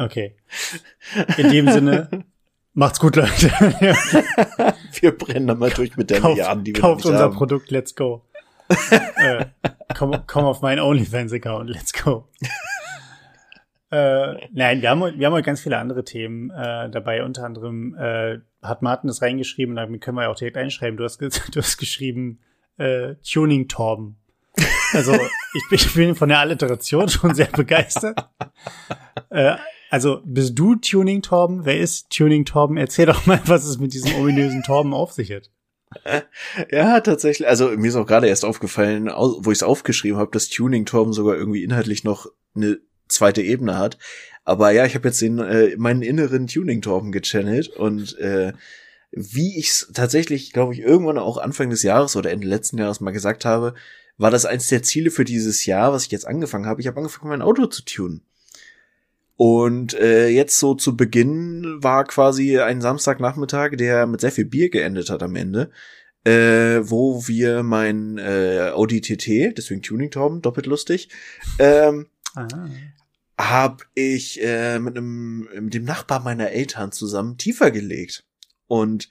Okay. 0.00 0.36
In 1.36 1.50
dem 1.50 1.68
Sinne, 1.68 2.24
macht's 2.78 3.00
gut, 3.00 3.16
Leute. 3.16 3.50
wir 5.00 5.18
brennen 5.18 5.48
da 5.48 5.54
mal 5.54 5.70
durch 5.70 5.96
mit 5.96 6.10
der 6.10 6.20
kauft 6.20 6.36
Milliarden, 6.36 6.64
die 6.64 6.74
wir 6.74 6.80
kauft 6.80 7.04
unser 7.04 7.18
haben. 7.18 7.34
Produkt, 7.34 7.70
let's 7.70 7.94
go. 7.94 8.24
äh, 9.16 9.46
komm, 9.96 10.16
komm 10.26 10.44
auf 10.44 10.62
meinen 10.62 10.80
OnlyFans-Account, 10.80 11.68
let's 11.68 11.92
go. 11.92 12.28
Äh, 13.90 14.46
nein, 14.52 14.82
wir 14.82 14.90
haben, 14.90 15.00
wir 15.00 15.26
haben 15.26 15.32
heute 15.32 15.46
ganz 15.46 15.62
viele 15.62 15.78
andere 15.78 16.04
Themen 16.04 16.50
äh, 16.50 16.90
dabei. 16.90 17.24
Unter 17.24 17.44
anderem 17.44 17.96
äh, 17.98 18.36
hat 18.60 18.82
Martin 18.82 19.08
das 19.08 19.22
reingeschrieben, 19.22 19.76
damit 19.76 20.02
können 20.02 20.18
wir 20.18 20.24
ja 20.24 20.28
auch 20.28 20.36
direkt 20.36 20.58
einschreiben. 20.58 20.98
Du 20.98 21.04
hast, 21.04 21.22
du 21.22 21.28
hast 21.56 21.78
geschrieben 21.78 22.38
äh, 22.76 23.14
Tuning-Torben. 23.22 24.18
Also 24.92 25.14
ich 25.14 25.68
bin, 25.70 25.78
ich 25.78 25.94
bin 25.94 26.14
von 26.14 26.28
der 26.28 26.40
Alliteration 26.40 27.08
schon 27.08 27.34
sehr 27.34 27.46
begeistert. 27.46 28.28
Äh, 29.30 29.56
also 29.90 30.20
bist 30.24 30.58
du 30.58 30.74
Tuning-Torben? 30.76 31.64
Wer 31.64 31.78
ist 31.80 32.10
Tuning-Torben? 32.10 32.76
Erzähl 32.76 33.06
doch 33.06 33.26
mal, 33.26 33.40
was 33.46 33.64
es 33.64 33.78
mit 33.78 33.92
diesem 33.92 34.14
ominösen 34.16 34.62
Torben 34.62 34.92
auf 34.94 35.12
sich 35.12 35.32
hat. 35.32 35.50
Ja, 36.70 37.00
tatsächlich. 37.00 37.48
Also 37.48 37.68
mir 37.70 37.88
ist 37.88 37.96
auch 37.96 38.06
gerade 38.06 38.28
erst 38.28 38.44
aufgefallen, 38.44 39.08
au- 39.08 39.38
wo 39.40 39.50
ich 39.50 39.58
es 39.58 39.62
aufgeschrieben 39.62 40.18
habe, 40.18 40.30
dass 40.32 40.48
Tuning 40.50 40.84
Torben 40.84 41.12
sogar 41.12 41.36
irgendwie 41.36 41.64
inhaltlich 41.64 42.04
noch 42.04 42.26
eine 42.54 42.78
zweite 43.08 43.42
Ebene 43.42 43.78
hat. 43.78 43.98
Aber 44.44 44.70
ja, 44.70 44.84
ich 44.84 44.94
habe 44.94 45.08
jetzt 45.08 45.20
den 45.22 45.38
äh, 45.38 45.76
meinen 45.76 46.02
inneren 46.02 46.46
Tuning 46.46 46.82
Torben 46.82 47.10
gechannelt 47.12 47.68
und 47.68 48.18
äh, 48.18 48.52
wie 49.10 49.58
ich 49.58 49.68
es 49.68 49.90
tatsächlich, 49.94 50.52
glaube 50.52 50.74
ich, 50.74 50.80
irgendwann 50.80 51.16
auch 51.18 51.38
Anfang 51.38 51.70
des 51.70 51.82
Jahres 51.82 52.16
oder 52.16 52.30
Ende 52.30 52.46
letzten 52.46 52.76
Jahres 52.78 53.00
mal 53.00 53.10
gesagt 53.12 53.44
habe, 53.46 53.74
war 54.18 54.30
das 54.30 54.44
eins 54.44 54.68
der 54.68 54.82
Ziele 54.82 55.10
für 55.10 55.24
dieses 55.24 55.64
Jahr, 55.64 55.92
was 55.94 56.04
ich 56.04 56.10
jetzt 56.10 56.26
angefangen 56.26 56.66
habe. 56.66 56.80
Ich 56.82 56.86
habe 56.86 56.98
angefangen, 56.98 57.30
mein 57.30 57.42
Auto 57.42 57.66
zu 57.66 57.82
tunen. 57.84 58.22
Und 59.40 59.94
äh, 59.94 60.26
jetzt 60.30 60.58
so 60.58 60.74
zu 60.74 60.96
Beginn 60.96 61.78
war 61.80 62.04
quasi 62.04 62.58
ein 62.58 62.80
Samstagnachmittag, 62.80 63.76
der 63.76 64.08
mit 64.08 64.20
sehr 64.20 64.32
viel 64.32 64.46
Bier 64.46 64.68
geendet 64.68 65.10
hat 65.10 65.22
am 65.22 65.36
Ende, 65.36 65.70
äh, 66.24 66.80
wo 66.82 67.28
wir 67.28 67.62
mein 67.62 68.18
äh, 68.18 68.72
Audi 68.74 69.00
TT, 69.00 69.56
deswegen 69.56 69.80
Tuning 69.80 70.10
Torben, 70.10 70.42
doppelt 70.42 70.66
lustig, 70.66 71.10
ähm, 71.60 72.08
Ah. 72.34 72.48
habe 73.38 73.84
ich 73.94 74.42
äh, 74.42 74.80
mit 74.80 74.96
einem 74.96 75.48
mit 75.60 75.72
dem 75.72 75.84
Nachbar 75.84 76.18
meiner 76.20 76.50
Eltern 76.50 76.90
zusammen 76.90 77.38
tiefer 77.38 77.70
gelegt 77.70 78.24
und 78.66 79.08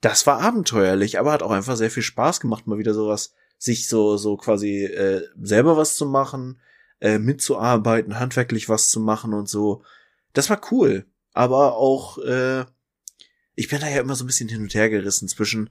das 0.00 0.26
war 0.26 0.40
abenteuerlich, 0.40 1.18
aber 1.18 1.32
hat 1.32 1.42
auch 1.42 1.50
einfach 1.50 1.76
sehr 1.76 1.90
viel 1.90 2.02
Spaß 2.02 2.40
gemacht, 2.40 2.66
mal 2.66 2.78
wieder 2.78 2.94
sowas 2.94 3.34
sich 3.58 3.88
so, 3.88 4.16
so 4.16 4.36
quasi 4.36 4.84
äh, 4.84 5.22
selber 5.40 5.76
was 5.76 5.96
zu 5.96 6.06
machen, 6.06 6.60
äh, 7.00 7.18
mitzuarbeiten, 7.18 8.18
handwerklich 8.18 8.68
was 8.68 8.90
zu 8.90 9.00
machen 9.00 9.34
und 9.34 9.48
so. 9.48 9.82
Das 10.32 10.50
war 10.50 10.60
cool. 10.70 11.06
Aber 11.32 11.76
auch, 11.76 12.18
äh, 12.18 12.64
ich 13.54 13.68
bin 13.68 13.80
da 13.80 13.88
ja 13.88 14.00
immer 14.00 14.14
so 14.16 14.24
ein 14.24 14.26
bisschen 14.26 14.48
hin 14.48 14.62
und 14.62 14.74
her 14.74 14.88
gerissen 14.90 15.28
zwischen 15.28 15.70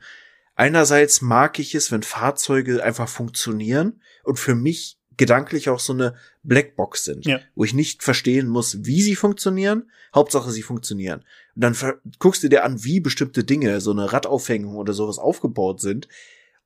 einerseits 0.56 1.22
mag 1.22 1.60
ich 1.60 1.76
es, 1.76 1.92
wenn 1.92 2.04
Fahrzeuge 2.04 2.84
einfach 2.84 3.10
funktionieren 3.10 4.02
und 4.24 4.40
für 4.40 4.56
mich 4.56 4.98
gedanklich 5.18 5.70
auch 5.70 5.80
so 5.80 5.94
eine 5.94 6.16
Blackbox 6.44 7.06
sind, 7.06 7.26
Ja. 7.26 7.40
wo 7.56 7.64
ich 7.64 7.74
nicht 7.74 8.04
verstehen 8.04 8.48
muss, 8.48 8.86
wie 8.86 9.02
sie 9.02 9.16
funktionieren. 9.16 9.90
Hauptsache, 10.14 10.52
sie 10.52 10.62
funktionieren. 10.62 11.24
Und 11.56 11.62
dann 11.64 11.76
guckst 12.20 12.44
du 12.44 12.50
dir 12.50 12.64
an, 12.66 12.84
wie 12.84 13.00
bestimmte 13.00 13.44
Dinge, 13.44 13.80
so 13.82 13.92
eine 13.92 14.12
Radaufhängung 14.12 14.76
oder 14.76 14.94
sowas 14.94 15.18
aufgebaut 15.18 15.80
sind. 15.82 16.08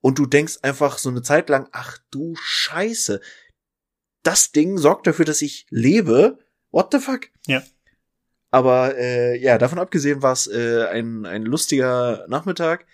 Und 0.02 0.18
du 0.18 0.26
denkst 0.26 0.60
einfach 0.64 0.98
so 0.98 1.10
eine 1.10 1.22
Zeit 1.22 1.50
lang, 1.50 1.68
ach 1.72 1.98
du 2.10 2.34
Scheiße, 2.42 3.22
das 4.24 4.52
Ding 4.52 4.78
sorgt 4.78 5.08
dafür, 5.08 5.26
dass 5.26 5.42
ich 5.42 5.66
lebe. 5.70 6.40
What 6.72 6.90
the 6.92 7.00
fuck? 7.00 7.28
Ja. 7.48 7.64
Aber 8.52 8.98
äh, 8.98 9.40
ja, 9.40 9.58
davon 9.58 9.80
abgesehen 9.80 10.22
war 10.22 10.34
es 10.34 10.48
äh, 10.48 10.86
ein, 10.88 11.26
ein 11.26 11.44
lustiger 11.44 12.26
Nachmittag. 12.28 12.86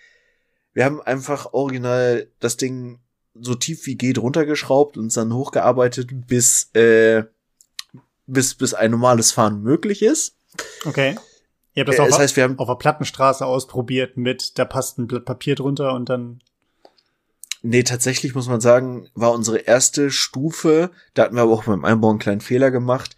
Wir 0.72 0.84
haben 0.84 1.00
einfach 1.00 1.52
original 1.52 2.30
das 2.40 2.56
Ding 2.56 3.00
so 3.40 3.54
tief 3.54 3.86
wie 3.86 3.96
geht 3.96 4.18
runtergeschraubt 4.18 4.96
und 4.96 5.14
dann 5.16 5.32
hochgearbeitet, 5.32 6.08
bis, 6.26 6.70
äh, 6.74 7.24
bis, 8.26 8.54
bis 8.54 8.74
ein 8.74 8.90
normales 8.90 9.32
Fahren 9.32 9.62
möglich 9.62 10.02
ist. 10.02 10.36
Okay. 10.84 11.16
Ihr 11.74 11.82
habt 11.82 11.88
das 11.88 11.96
Äh, 11.96 12.02
auch 12.02 12.08
das 12.08 12.18
heißt, 12.18 12.36
wir 12.36 12.44
haben 12.44 12.58
auf 12.58 12.68
der 12.68 12.74
Plattenstraße 12.74 13.44
ausprobiert 13.44 14.16
mit, 14.16 14.58
da 14.58 14.64
passt 14.64 14.98
ein 14.98 15.06
Blatt 15.06 15.24
Papier 15.24 15.54
drunter 15.54 15.94
und 15.94 16.08
dann, 16.08 16.40
Nee, 17.62 17.82
tatsächlich 17.82 18.34
muss 18.34 18.48
man 18.48 18.60
sagen, 18.60 19.08
war 19.14 19.32
unsere 19.32 19.58
erste 19.58 20.10
Stufe, 20.10 20.90
da 21.14 21.24
hatten 21.24 21.34
wir 21.36 21.42
aber 21.42 21.52
auch 21.52 21.64
beim 21.64 21.84
Einbau 21.84 22.10
einen 22.10 22.18
kleinen 22.18 22.40
Fehler 22.40 22.70
gemacht, 22.70 23.16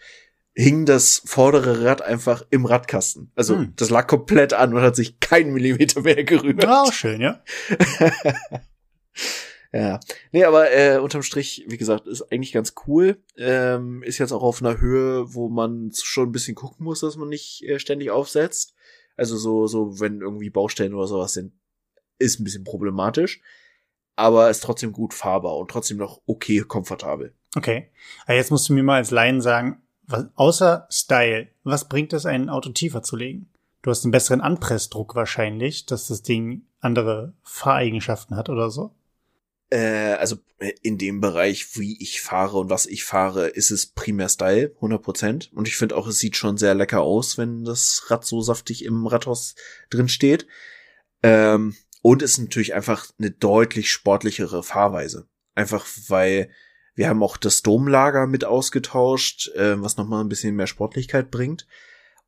hing 0.54 0.86
das 0.86 1.22
vordere 1.24 1.84
Rad 1.84 2.02
einfach 2.02 2.44
im 2.50 2.64
Radkasten. 2.64 3.30
Also 3.36 3.56
Hm. 3.56 3.72
das 3.76 3.90
lag 3.90 4.06
komplett 4.06 4.52
an 4.54 4.74
und 4.74 4.82
hat 4.82 4.96
sich 4.96 5.20
kein 5.20 5.52
Millimeter 5.52 6.00
mehr 6.02 6.24
gerührt. 6.24 6.62
ja, 6.64 6.82
auch 6.82 6.92
schön, 6.92 7.20
ja. 7.20 7.42
Ja. 9.72 10.00
Nee, 10.32 10.44
aber 10.44 10.72
äh, 10.72 10.98
unterm 10.98 11.22
Strich, 11.22 11.66
wie 11.68 11.76
gesagt, 11.76 12.06
ist 12.06 12.22
eigentlich 12.32 12.52
ganz 12.52 12.72
cool. 12.86 13.22
Ähm, 13.36 14.02
ist 14.02 14.16
jetzt 14.16 14.32
auch 14.32 14.42
auf 14.42 14.62
einer 14.62 14.80
Höhe, 14.80 15.34
wo 15.34 15.50
man 15.50 15.90
schon 15.94 16.30
ein 16.30 16.32
bisschen 16.32 16.54
gucken 16.54 16.84
muss, 16.84 17.00
dass 17.00 17.16
man 17.16 17.28
nicht 17.28 17.62
äh, 17.64 17.78
ständig 17.78 18.10
aufsetzt. 18.10 18.74
Also 19.16 19.36
so, 19.36 19.66
so, 19.66 20.00
wenn 20.00 20.22
irgendwie 20.22 20.48
Baustellen 20.48 20.94
oder 20.94 21.06
sowas 21.06 21.34
sind, 21.34 21.52
ist 22.18 22.40
ein 22.40 22.44
bisschen 22.44 22.64
problematisch. 22.64 23.42
Aber 24.18 24.50
ist 24.50 24.64
trotzdem 24.64 24.92
gut 24.92 25.14
fahrbar 25.14 25.56
und 25.56 25.70
trotzdem 25.70 25.96
noch 25.96 26.20
okay 26.26 26.60
komfortabel. 26.62 27.34
Okay. 27.54 27.92
Aber 28.24 28.34
jetzt 28.34 28.50
musst 28.50 28.68
du 28.68 28.72
mir 28.72 28.82
mal 28.82 28.96
als 28.96 29.12
Laien 29.12 29.40
sagen, 29.40 29.80
was, 30.08 30.26
außer 30.34 30.88
Style, 30.90 31.46
was 31.62 31.88
bringt 31.88 32.12
es, 32.12 32.26
ein 32.26 32.48
Auto 32.48 32.70
tiefer 32.70 33.04
zu 33.04 33.14
legen? 33.14 33.48
Du 33.82 33.92
hast 33.92 34.04
einen 34.04 34.10
besseren 34.10 34.40
Anpressdruck 34.40 35.14
wahrscheinlich, 35.14 35.86
dass 35.86 36.08
das 36.08 36.22
Ding 36.22 36.62
andere 36.80 37.34
Fahreigenschaften 37.44 38.36
hat 38.36 38.48
oder 38.48 38.70
so. 38.70 38.92
Äh, 39.70 40.14
also 40.14 40.38
äh, 40.58 40.72
in 40.82 40.98
dem 40.98 41.20
Bereich, 41.20 41.78
wie 41.78 42.02
ich 42.02 42.20
fahre 42.20 42.58
und 42.58 42.70
was 42.70 42.86
ich 42.86 43.04
fahre, 43.04 43.46
ist 43.46 43.70
es 43.70 43.86
primär 43.86 44.28
Style, 44.28 44.74
100%. 44.80 45.52
Und 45.52 45.68
ich 45.68 45.76
finde 45.76 45.96
auch, 45.96 46.08
es 46.08 46.18
sieht 46.18 46.36
schon 46.36 46.56
sehr 46.56 46.74
lecker 46.74 47.02
aus, 47.02 47.38
wenn 47.38 47.64
das 47.64 48.06
Rad 48.08 48.24
so 48.24 48.40
saftig 48.40 48.84
im 48.84 49.06
Rathaus 49.06 49.54
drin 49.90 50.08
steht. 50.08 50.48
Ähm, 51.22 51.76
und 52.02 52.22
ist 52.22 52.38
natürlich 52.38 52.74
einfach 52.74 53.06
eine 53.18 53.30
deutlich 53.30 53.90
sportlichere 53.90 54.62
Fahrweise. 54.62 55.28
Einfach 55.54 55.86
weil 56.08 56.50
wir 56.94 57.08
haben 57.08 57.22
auch 57.22 57.36
das 57.36 57.62
Domlager 57.62 58.26
mit 58.26 58.44
ausgetauscht, 58.44 59.52
äh, 59.54 59.80
was 59.80 59.96
nochmal 59.96 60.24
ein 60.24 60.28
bisschen 60.28 60.56
mehr 60.56 60.66
Sportlichkeit 60.66 61.30
bringt. 61.30 61.66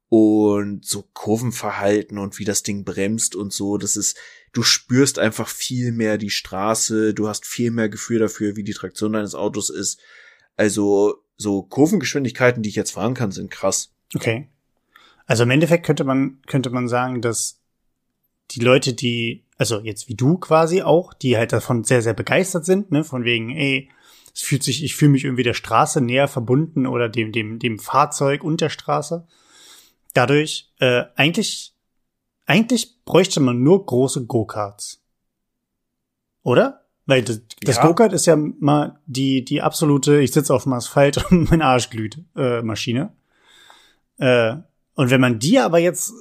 Und 0.09 0.85
so 0.85 1.09
Kurvenverhalten 1.13 2.19
und 2.19 2.39
wie 2.39 2.45
das 2.45 2.63
Ding 2.63 2.85
bremst 2.85 3.35
und 3.35 3.53
so, 3.53 3.79
das 3.79 3.97
ist, 3.97 4.17
du 4.53 4.63
spürst 4.63 5.19
einfach 5.19 5.49
viel 5.49 5.91
mehr 5.91 6.19
die 6.19 6.31
Straße, 6.31 7.15
du 7.15 7.29
hast 7.29 7.47
viel 7.47 7.73
mehr 7.73 7.89
Gefühl 7.89 8.21
dafür, 8.21 8.55
wie 8.55 8.65
die 8.65 8.73
Traktion 8.73 9.13
deines 9.13 9.35
Autos 9.35 9.71
ist. 9.71 10.01
Also 10.57 11.25
so 11.37 11.63
Kurvengeschwindigkeiten, 11.63 12.63
die 12.63 12.69
ich 12.69 12.77
jetzt 12.77 12.93
fahren 12.93 13.15
kann, 13.15 13.33
sind 13.33 13.51
krass. 13.51 13.93
Okay. 14.15 14.49
Also 15.27 15.43
im 15.45 15.51
Endeffekt 15.51 15.87
könnte 15.87 16.05
man, 16.05 16.41
könnte 16.47 16.71
man 16.71 16.87
sagen, 16.87 17.23
dass 17.23 17.61
die 18.53 18.61
Leute, 18.61 18.95
die, 18.95 19.45
also 19.61 19.81
jetzt 19.81 20.09
wie 20.09 20.15
du 20.15 20.39
quasi 20.39 20.81
auch, 20.81 21.13
die 21.13 21.37
halt 21.37 21.53
davon 21.53 21.85
sehr, 21.85 22.01
sehr 22.01 22.15
begeistert 22.15 22.65
sind, 22.65 22.91
ne, 22.91 23.05
von 23.05 23.25
wegen, 23.25 23.51
ey, 23.51 23.91
es 24.35 24.41
fühlt 24.41 24.63
sich, 24.63 24.83
ich 24.83 24.97
fühle 24.97 25.11
mich 25.11 25.25
irgendwie 25.25 25.43
der 25.43 25.53
Straße 25.53 26.01
näher 26.01 26.29
verbunden 26.29 26.87
oder 26.87 27.11
dem, 27.11 27.31
dem, 27.31 27.59
dem 27.59 27.79
Fahrzeug 27.79 28.43
und 28.43 28.63
der 28.63 28.71
Straße. 28.71 29.27
Dadurch, 30.15 30.73
äh, 30.79 31.05
eigentlich, 31.15 31.75
eigentlich 32.47 33.05
bräuchte 33.05 33.41
man 33.41 33.63
nur 33.63 33.85
große 33.85 34.25
Go-Karts. 34.25 35.03
Oder? 36.43 36.87
Weil 37.05 37.21
das, 37.23 37.43
das 37.61 37.77
Ja. 37.77 37.87
Go-Kart 37.87 38.15
ist 38.15 38.25
ja 38.25 38.37
mal 38.37 38.99
die, 39.05 39.45
die 39.45 39.61
absolute, 39.61 40.23
ich 40.23 40.33
sitze 40.33 40.55
auf 40.55 40.63
dem 40.63 40.73
Asphalt 40.73 41.23
und 41.31 41.51
mein 41.51 41.61
Arsch 41.61 41.91
glüht, 41.91 42.25
äh, 42.35 42.63
Maschine. 42.63 43.13
Äh, 44.17 44.57
und 44.95 45.11
wenn 45.11 45.21
man 45.21 45.39
die 45.39 45.59
aber 45.59 45.81
jetzt, 45.81 46.15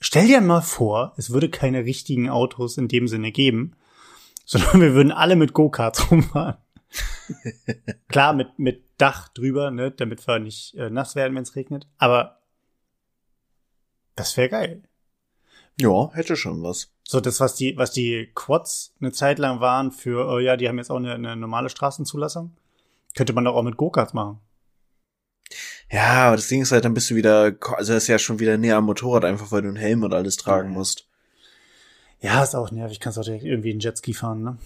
stell 0.00 0.26
dir 0.26 0.40
mal 0.40 0.62
vor, 0.62 1.14
es 1.16 1.30
würde 1.30 1.48
keine 1.48 1.84
richtigen 1.84 2.28
Autos 2.28 2.78
in 2.78 2.88
dem 2.88 3.08
Sinne 3.08 3.32
geben, 3.32 3.76
sondern 4.44 4.80
wir 4.80 4.94
würden 4.94 5.12
alle 5.12 5.36
mit 5.36 5.52
Go-Karts 5.52 6.10
rumfahren. 6.10 6.56
Klar, 8.08 8.32
mit, 8.32 8.58
mit 8.58 8.84
Dach 8.98 9.28
drüber, 9.28 9.70
ne, 9.70 9.90
damit 9.90 10.26
wir 10.26 10.38
nicht 10.38 10.74
äh, 10.76 10.88
nass 10.88 11.16
werden, 11.16 11.34
wenn 11.34 11.42
es 11.42 11.56
regnet. 11.56 11.86
Aber 11.98 12.38
das 14.14 14.36
wäre 14.36 14.48
geil. 14.48 14.82
Ja, 15.78 16.10
hätte 16.14 16.36
schon 16.36 16.62
was. 16.62 16.90
So, 17.04 17.20
das, 17.20 17.38
was 17.40 17.54
die, 17.54 17.76
was 17.76 17.90
die 17.90 18.30
Quads 18.34 18.94
eine 19.00 19.12
Zeit 19.12 19.38
lang 19.38 19.60
waren 19.60 19.92
für, 19.92 20.26
oh 20.26 20.38
ja, 20.38 20.56
die 20.56 20.68
haben 20.68 20.78
jetzt 20.78 20.90
auch 20.90 20.96
eine, 20.96 21.14
eine 21.14 21.36
normale 21.36 21.68
Straßenzulassung. 21.68 22.56
Könnte 23.14 23.34
man 23.34 23.44
doch 23.44 23.54
auch 23.54 23.62
mit 23.62 23.76
Go-Karts 23.76 24.14
machen. 24.14 24.40
Ja, 25.90 26.26
aber 26.28 26.36
das 26.36 26.48
Ding 26.48 26.62
ist 26.62 26.72
halt, 26.72 26.84
dann 26.84 26.94
bist 26.94 27.10
du 27.10 27.14
wieder, 27.14 27.54
also 27.76 27.92
das 27.92 28.04
ist 28.04 28.08
ja 28.08 28.18
schon 28.18 28.40
wieder 28.40 28.56
näher 28.58 28.76
am 28.76 28.84
Motorrad, 28.86 29.24
einfach 29.24 29.52
weil 29.52 29.62
du 29.62 29.68
einen 29.68 29.76
Helm 29.76 30.02
und 30.02 30.12
alles 30.12 30.36
tragen 30.36 30.70
Ja. 30.72 30.74
musst. 30.78 31.06
Ja, 32.20 32.42
ist 32.42 32.54
auch 32.54 32.70
nervig. 32.70 32.98
Kannst 32.98 33.18
auch 33.18 33.24
direkt 33.24 33.44
irgendwie 33.44 33.70
einen 33.70 33.80
Jetski 33.80 34.14
fahren, 34.14 34.42
ne? 34.42 34.58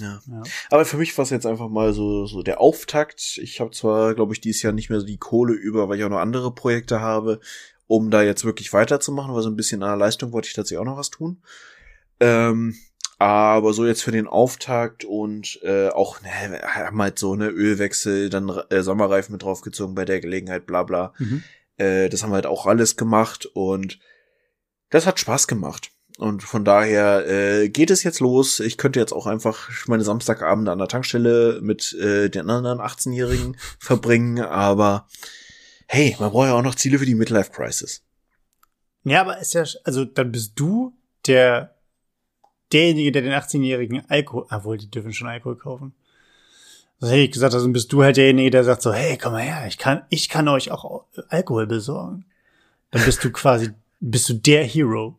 Ja. 0.00 0.20
Ja. 0.26 0.42
Aber 0.70 0.84
für 0.84 0.96
mich 0.96 1.16
war 1.16 1.22
es 1.22 1.30
jetzt 1.30 1.46
einfach 1.46 1.68
mal 1.68 1.92
so, 1.92 2.26
so 2.26 2.42
der 2.42 2.60
Auftakt. 2.60 3.38
Ich 3.40 3.60
habe 3.60 3.70
zwar, 3.70 4.14
glaube 4.14 4.34
ich, 4.34 4.40
dieses 4.40 4.60
Jahr 4.62 4.72
nicht 4.72 4.90
mehr 4.90 5.00
so 5.00 5.06
die 5.06 5.18
Kohle 5.18 5.54
über, 5.54 5.88
weil 5.88 5.98
ich 5.98 6.04
auch 6.04 6.08
noch 6.10 6.18
andere 6.18 6.52
Projekte 6.52 7.00
habe, 7.00 7.40
um 7.86 8.10
da 8.10 8.22
jetzt 8.22 8.44
wirklich 8.44 8.72
weiterzumachen, 8.72 9.34
weil 9.34 9.42
so 9.42 9.50
ein 9.50 9.56
bisschen 9.56 9.82
an 9.82 9.90
der 9.90 9.96
Leistung 9.98 10.32
wollte 10.32 10.48
ich 10.48 10.54
tatsächlich 10.54 10.80
auch 10.80 10.84
noch 10.84 10.96
was 10.96 11.10
tun. 11.10 11.40
Ähm, 12.20 12.74
aber 13.18 13.72
so 13.72 13.86
jetzt 13.86 14.02
für 14.02 14.12
den 14.12 14.26
Auftakt 14.26 15.04
und 15.04 15.60
äh, 15.62 15.88
auch, 15.88 16.20
ne, 16.22 16.28
haben 16.62 17.00
halt 17.00 17.18
so 17.18 17.32
eine 17.32 17.48
Ölwechsel, 17.48 18.30
dann 18.30 18.48
äh, 18.70 18.82
Sommerreifen 18.82 19.32
mit 19.32 19.42
draufgezogen 19.42 19.94
bei 19.94 20.04
der 20.04 20.20
Gelegenheit, 20.20 20.66
bla 20.66 20.82
bla. 20.82 21.12
Mhm. 21.18 21.42
Äh, 21.76 22.08
das 22.08 22.22
haben 22.22 22.30
wir 22.30 22.36
halt 22.36 22.46
auch 22.46 22.66
alles 22.66 22.96
gemacht 22.96 23.46
und 23.46 23.98
das 24.90 25.06
hat 25.06 25.18
Spaß 25.18 25.48
gemacht. 25.48 25.90
Und 26.18 26.44
von 26.44 26.64
daher 26.64 27.26
äh, 27.26 27.68
geht 27.68 27.90
es 27.90 28.04
jetzt 28.04 28.20
los. 28.20 28.60
Ich 28.60 28.78
könnte 28.78 29.00
jetzt 29.00 29.12
auch 29.12 29.26
einfach 29.26 29.68
meine 29.86 30.04
Samstagabende 30.04 30.70
an 30.70 30.78
der 30.78 30.86
Tankstelle 30.86 31.58
mit 31.60 31.92
äh, 31.94 32.28
den 32.28 32.48
anderen 32.48 32.78
18-Jährigen 32.78 33.56
verbringen, 33.78 34.40
aber 34.40 35.08
hey, 35.86 36.16
man 36.18 36.30
braucht 36.30 36.46
ja 36.46 36.54
auch 36.54 36.62
noch 36.62 36.76
Ziele 36.76 36.98
für 36.98 37.06
die 37.06 37.16
Midlife 37.16 37.50
Crisis. 37.50 38.02
Ja, 39.02 39.20
aber 39.20 39.38
ist 39.38 39.54
ja, 39.54 39.64
also 39.84 40.04
dann 40.04 40.32
bist 40.32 40.52
du 40.54 40.96
der, 41.26 41.73
derjenige, 42.72 43.12
der 43.12 43.22
den 43.22 43.32
18-jährigen 43.32 44.08
Alkohol, 44.08 44.46
obwohl 44.50 44.78
die 44.78 44.90
dürfen 44.90 45.12
schon 45.12 45.28
Alkohol 45.28 45.56
kaufen. 45.56 45.94
Das 47.00 47.10
hätte 47.10 47.20
ich 47.20 47.32
gesagt, 47.32 47.54
also 47.54 47.70
bist 47.70 47.92
du 47.92 48.02
halt 48.02 48.16
derjenige, 48.16 48.50
der 48.50 48.64
sagt 48.64 48.82
so, 48.82 48.92
hey, 48.92 49.18
komm 49.18 49.32
mal 49.32 49.42
her, 49.42 49.66
ich 49.66 49.78
kann, 49.78 50.04
ich 50.08 50.28
kann 50.28 50.48
euch 50.48 50.70
auch 50.70 51.04
Alkohol 51.28 51.66
besorgen. 51.66 52.24
Dann 52.90 53.04
bist 53.04 53.24
du 53.24 53.30
quasi, 53.30 53.70
bist 54.00 54.28
du 54.28 54.34
der 54.34 54.64
Hero. 54.64 55.18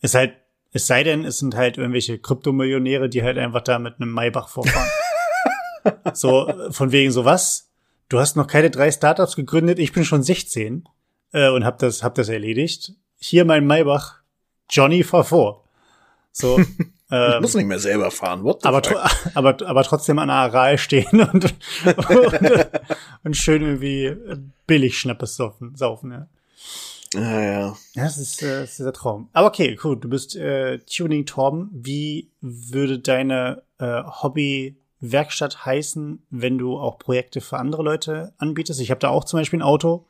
Ist 0.00 0.14
halt, 0.14 0.34
es 0.72 0.86
sei 0.86 1.04
denn, 1.04 1.24
es 1.24 1.38
sind 1.38 1.54
halt 1.54 1.78
irgendwelche 1.78 2.18
Kryptomillionäre, 2.18 3.08
die 3.08 3.22
halt 3.22 3.38
einfach 3.38 3.62
da 3.62 3.78
mit 3.78 4.00
einem 4.00 4.12
Maybach 4.12 4.48
vorfahren. 4.48 4.88
so, 6.14 6.52
von 6.70 6.92
wegen 6.92 7.10
so 7.10 7.24
was? 7.24 7.70
Du 8.08 8.18
hast 8.18 8.36
noch 8.36 8.46
keine 8.46 8.70
drei 8.70 8.90
Startups 8.90 9.36
gegründet, 9.36 9.78
ich 9.78 9.92
bin 9.92 10.04
schon 10.04 10.22
16 10.22 10.88
äh, 11.32 11.50
und 11.50 11.64
hab 11.64 11.78
das, 11.78 12.02
hab 12.02 12.14
das 12.14 12.28
erledigt. 12.28 12.94
Hier 13.18 13.44
mein 13.44 13.66
Maybach, 13.66 14.20
Johnny 14.70 15.02
fahr 15.02 15.24
vor. 15.24 15.67
So, 16.32 16.60
Ich 17.10 17.16
ähm, 17.16 17.40
muss 17.40 17.54
nicht 17.54 17.66
mehr 17.66 17.78
selber 17.78 18.10
fahren. 18.10 18.44
What 18.44 18.62
the 18.62 18.68
aber, 18.68 18.82
aber, 19.34 19.66
aber 19.66 19.82
trotzdem 19.82 20.18
an 20.18 20.28
der 20.28 20.36
Aral 20.36 20.76
stehen 20.76 21.20
und, 21.22 21.44
und, 21.44 21.54
und 23.24 23.34
schön 23.34 23.62
irgendwie 23.62 24.14
billig 24.66 24.98
Schnappes 24.98 25.36
saufen, 25.36 25.74
saufen 25.74 26.10
ja. 26.12 26.26
Ja, 27.14 27.40
ja. 27.40 27.76
Ja, 27.94 28.04
das 28.04 28.18
ist, 28.18 28.42
äh, 28.42 28.60
das 28.60 28.72
ist 28.72 28.80
der 28.80 28.92
Traum. 28.92 29.30
Aber 29.32 29.46
okay, 29.46 29.78
cool. 29.82 29.96
Du 29.96 30.10
bist 30.10 30.36
äh, 30.36 30.80
Tuning 30.80 31.24
Torben. 31.24 31.70
Wie 31.72 32.28
würde 32.42 32.98
deine 32.98 33.62
äh, 33.78 34.02
Hobby-Werkstatt 34.02 35.64
heißen, 35.64 36.22
wenn 36.28 36.58
du 36.58 36.78
auch 36.78 36.98
Projekte 36.98 37.40
für 37.40 37.56
andere 37.56 37.82
Leute 37.82 38.34
anbietest? 38.36 38.80
Ich 38.80 38.90
habe 38.90 39.00
da 39.00 39.08
auch 39.08 39.24
zum 39.24 39.40
Beispiel 39.40 39.60
ein 39.60 39.62
Auto, 39.62 40.04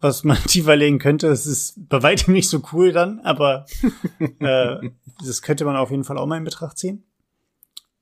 was 0.00 0.24
man 0.24 0.36
tiefer 0.46 0.76
legen 0.76 0.98
könnte. 0.98 1.28
Es 1.28 1.46
ist 1.46 1.88
bei 1.88 2.02
weitem 2.02 2.34
nicht 2.34 2.48
so 2.48 2.62
cool 2.72 2.92
dann, 2.92 3.20
aber 3.20 3.66
äh, 4.40 4.90
das 5.24 5.42
könnte 5.42 5.64
man 5.64 5.76
auf 5.76 5.90
jeden 5.90 6.04
Fall 6.04 6.18
auch 6.18 6.26
mal 6.26 6.38
in 6.38 6.44
Betracht 6.44 6.78
ziehen. 6.78 7.04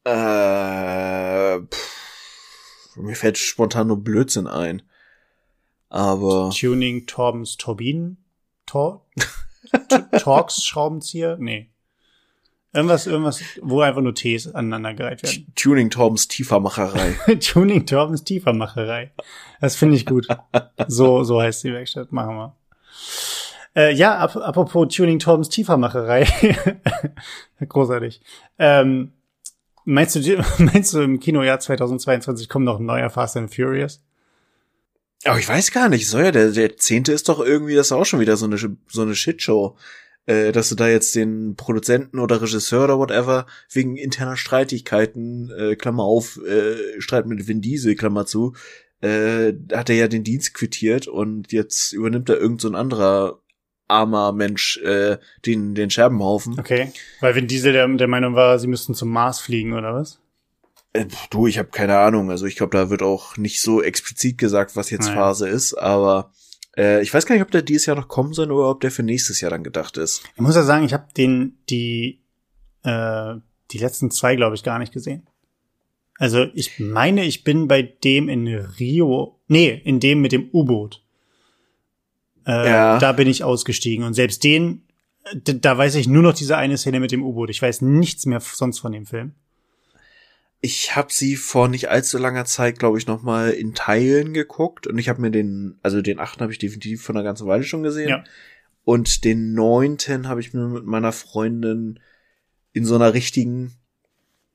Äh, 0.04 1.60
pff, 1.60 2.96
mir 2.96 3.16
fällt 3.16 3.38
spontan 3.38 3.88
nur 3.88 4.02
Blödsinn 4.02 4.46
ein. 4.46 4.82
Aber 5.88 6.50
Tuning 6.50 7.06
Torbens 7.06 7.56
Turbinen? 7.56 8.18
Tor 8.66 9.06
Torx 10.18 10.64
Schraubenzieher? 10.64 11.36
Nee. 11.38 11.70
Irgendwas, 12.74 13.06
irgendwas, 13.06 13.40
wo 13.62 13.82
einfach 13.82 14.02
nur 14.02 14.16
Ts 14.16 14.52
aneinandergereiht 14.52 15.22
werden. 15.22 15.46
Tuning 15.54 15.90
Torbens 15.90 16.26
Tiefermacherei. 16.26 17.36
Tuning 17.40 17.86
Torbens 17.86 18.24
Tiefermacherei. 18.24 19.12
Das 19.60 19.76
finde 19.76 19.94
ich 19.94 20.04
gut. 20.04 20.26
So, 20.88 21.22
so 21.22 21.40
heißt 21.40 21.62
die 21.62 21.72
Werkstatt. 21.72 22.10
Machen 22.10 22.34
wir. 22.34 22.56
Äh, 23.76 23.94
ja, 23.94 24.18
ap 24.18 24.36
apropos 24.36 24.92
Tuning 24.92 25.20
Torbens 25.20 25.50
Tiefermacherei. 25.50 26.26
Großartig. 27.68 28.20
Ähm, 28.58 29.12
meinst 29.84 30.16
du, 30.16 30.44
meinst 30.58 30.94
du 30.94 31.00
im 31.00 31.20
Kinojahr 31.20 31.60
2022 31.60 32.48
kommt 32.48 32.64
noch 32.64 32.80
ein 32.80 32.86
neuer 32.86 33.08
Fast 33.08 33.36
and 33.36 33.54
Furious? 33.54 34.02
Aber 35.24 35.38
ich 35.38 35.48
weiß 35.48 35.70
gar 35.70 35.88
nicht, 35.88 36.08
so 36.08 36.18
ja, 36.18 36.32
der, 36.32 36.50
der 36.50 36.76
zehnte 36.76 37.12
ist 37.12 37.28
doch 37.28 37.38
irgendwie, 37.38 37.76
das 37.76 37.86
ist 37.86 37.92
auch 37.92 38.04
schon 38.04 38.18
wieder 38.18 38.36
so 38.36 38.46
eine, 38.46 38.58
so 38.58 39.02
eine 39.02 39.14
Shitshow. 39.14 39.76
Äh, 40.26 40.52
dass 40.52 40.70
du 40.70 40.74
da 40.74 40.88
jetzt 40.88 41.14
den 41.14 41.54
Produzenten 41.54 42.18
oder 42.18 42.40
Regisseur 42.40 42.84
oder 42.84 42.98
whatever 42.98 43.46
wegen 43.70 43.96
interner 43.96 44.36
Streitigkeiten, 44.36 45.50
äh, 45.50 45.76
Klammer 45.76 46.04
auf, 46.04 46.40
äh, 46.46 47.00
Streit 47.00 47.26
mit 47.26 47.46
Vin 47.46 47.60
Diesel, 47.60 47.94
Klammer 47.94 48.24
zu, 48.24 48.54
äh, 49.02 49.52
hat 49.72 49.90
er 49.90 49.96
ja 49.96 50.08
den 50.08 50.24
Dienst 50.24 50.54
quittiert 50.54 51.06
und 51.08 51.52
jetzt 51.52 51.92
übernimmt 51.92 52.30
er 52.30 52.38
irgend 52.38 52.62
so 52.62 52.68
ein 52.68 52.74
anderer 52.74 53.40
armer 53.86 54.32
Mensch 54.32 54.78
äh, 54.78 55.18
den, 55.44 55.74
den 55.74 55.90
Scherbenhaufen. 55.90 56.58
Okay. 56.58 56.90
Weil 57.20 57.34
Vin 57.34 57.46
Diesel 57.46 57.74
der, 57.74 57.86
der 57.86 58.08
Meinung 58.08 58.34
war, 58.34 58.58
sie 58.58 58.66
müssten 58.66 58.94
zum 58.94 59.10
Mars 59.10 59.40
fliegen, 59.40 59.74
oder 59.74 59.94
was? 59.94 60.20
Äh, 60.94 61.06
du, 61.28 61.46
ich 61.46 61.58
habe 61.58 61.68
keine 61.68 61.98
Ahnung. 61.98 62.30
Also 62.30 62.46
ich 62.46 62.56
glaube, 62.56 62.74
da 62.74 62.88
wird 62.88 63.02
auch 63.02 63.36
nicht 63.36 63.60
so 63.60 63.82
explizit 63.82 64.38
gesagt, 64.38 64.74
was 64.74 64.88
jetzt 64.88 65.08
Nein. 65.08 65.16
Phase 65.16 65.48
ist, 65.48 65.74
aber 65.74 66.32
äh, 66.76 67.02
ich 67.02 67.12
weiß 67.12 67.26
gar 67.26 67.34
nicht, 67.34 67.44
ob 67.44 67.50
der 67.50 67.62
dieses 67.62 67.86
Jahr 67.86 67.96
noch 67.96 68.08
kommen 68.08 68.32
soll 68.32 68.50
oder 68.52 68.70
ob 68.70 68.80
der 68.80 68.90
für 68.90 69.02
nächstes 69.02 69.40
Jahr 69.40 69.50
dann 69.50 69.64
gedacht 69.64 69.96
ist. 69.96 70.22
Ich 70.34 70.40
muss 70.40 70.56
ja 70.56 70.62
sagen, 70.62 70.84
ich 70.84 70.92
habe 70.92 71.06
den 71.16 71.58
die 71.70 72.20
äh, 72.82 73.34
die 73.70 73.78
letzten 73.78 74.10
zwei, 74.10 74.36
glaube 74.36 74.54
ich, 74.54 74.62
gar 74.62 74.78
nicht 74.78 74.92
gesehen. 74.92 75.26
Also 76.18 76.46
ich 76.54 76.78
meine, 76.78 77.24
ich 77.24 77.42
bin 77.44 77.66
bei 77.66 77.82
dem 77.82 78.28
in 78.28 78.46
Rio, 78.46 79.40
nee, 79.48 79.80
in 79.84 79.98
dem 80.00 80.20
mit 80.20 80.32
dem 80.32 80.48
U-Boot. 80.52 81.02
Äh, 82.46 82.68
Ja. 82.70 82.98
Da 82.98 83.12
bin 83.12 83.26
ich 83.26 83.42
ausgestiegen 83.42 84.04
und 84.04 84.14
selbst 84.14 84.44
den, 84.44 84.82
da 85.44 85.76
weiß 85.76 85.96
ich 85.96 86.06
nur 86.06 86.22
noch 86.22 86.34
diese 86.34 86.56
eine 86.56 86.76
Szene 86.76 87.00
mit 87.00 87.10
dem 87.10 87.24
U-Boot. 87.24 87.50
Ich 87.50 87.60
weiß 87.60 87.80
nichts 87.82 88.26
mehr 88.26 88.40
sonst 88.40 88.78
von 88.78 88.92
dem 88.92 89.06
Film. 89.06 89.32
Ich 90.66 90.96
habe 90.96 91.12
sie 91.12 91.36
vor 91.36 91.68
nicht 91.68 91.90
allzu 91.90 92.16
langer 92.16 92.46
Zeit, 92.46 92.78
glaube 92.78 92.96
ich, 92.96 93.06
noch 93.06 93.22
mal 93.22 93.50
in 93.50 93.74
Teilen 93.74 94.32
geguckt 94.32 94.86
und 94.86 94.96
ich 94.98 95.10
habe 95.10 95.20
mir 95.20 95.30
den, 95.30 95.78
also 95.82 96.00
den 96.00 96.18
achten 96.18 96.40
habe 96.40 96.52
ich 96.52 96.58
definitiv 96.58 97.02
von 97.02 97.14
einer 97.16 97.22
ganzen 97.22 97.46
Weile 97.46 97.64
schon 97.64 97.82
gesehen 97.82 98.08
Ja. 98.08 98.24
und 98.82 99.24
den 99.24 99.52
neunten 99.52 100.26
habe 100.26 100.40
ich 100.40 100.54
mir 100.54 100.66
mit 100.68 100.86
meiner 100.86 101.12
Freundin 101.12 102.00
in 102.72 102.86
so 102.86 102.94
einer 102.94 103.12
richtigen, 103.12 103.74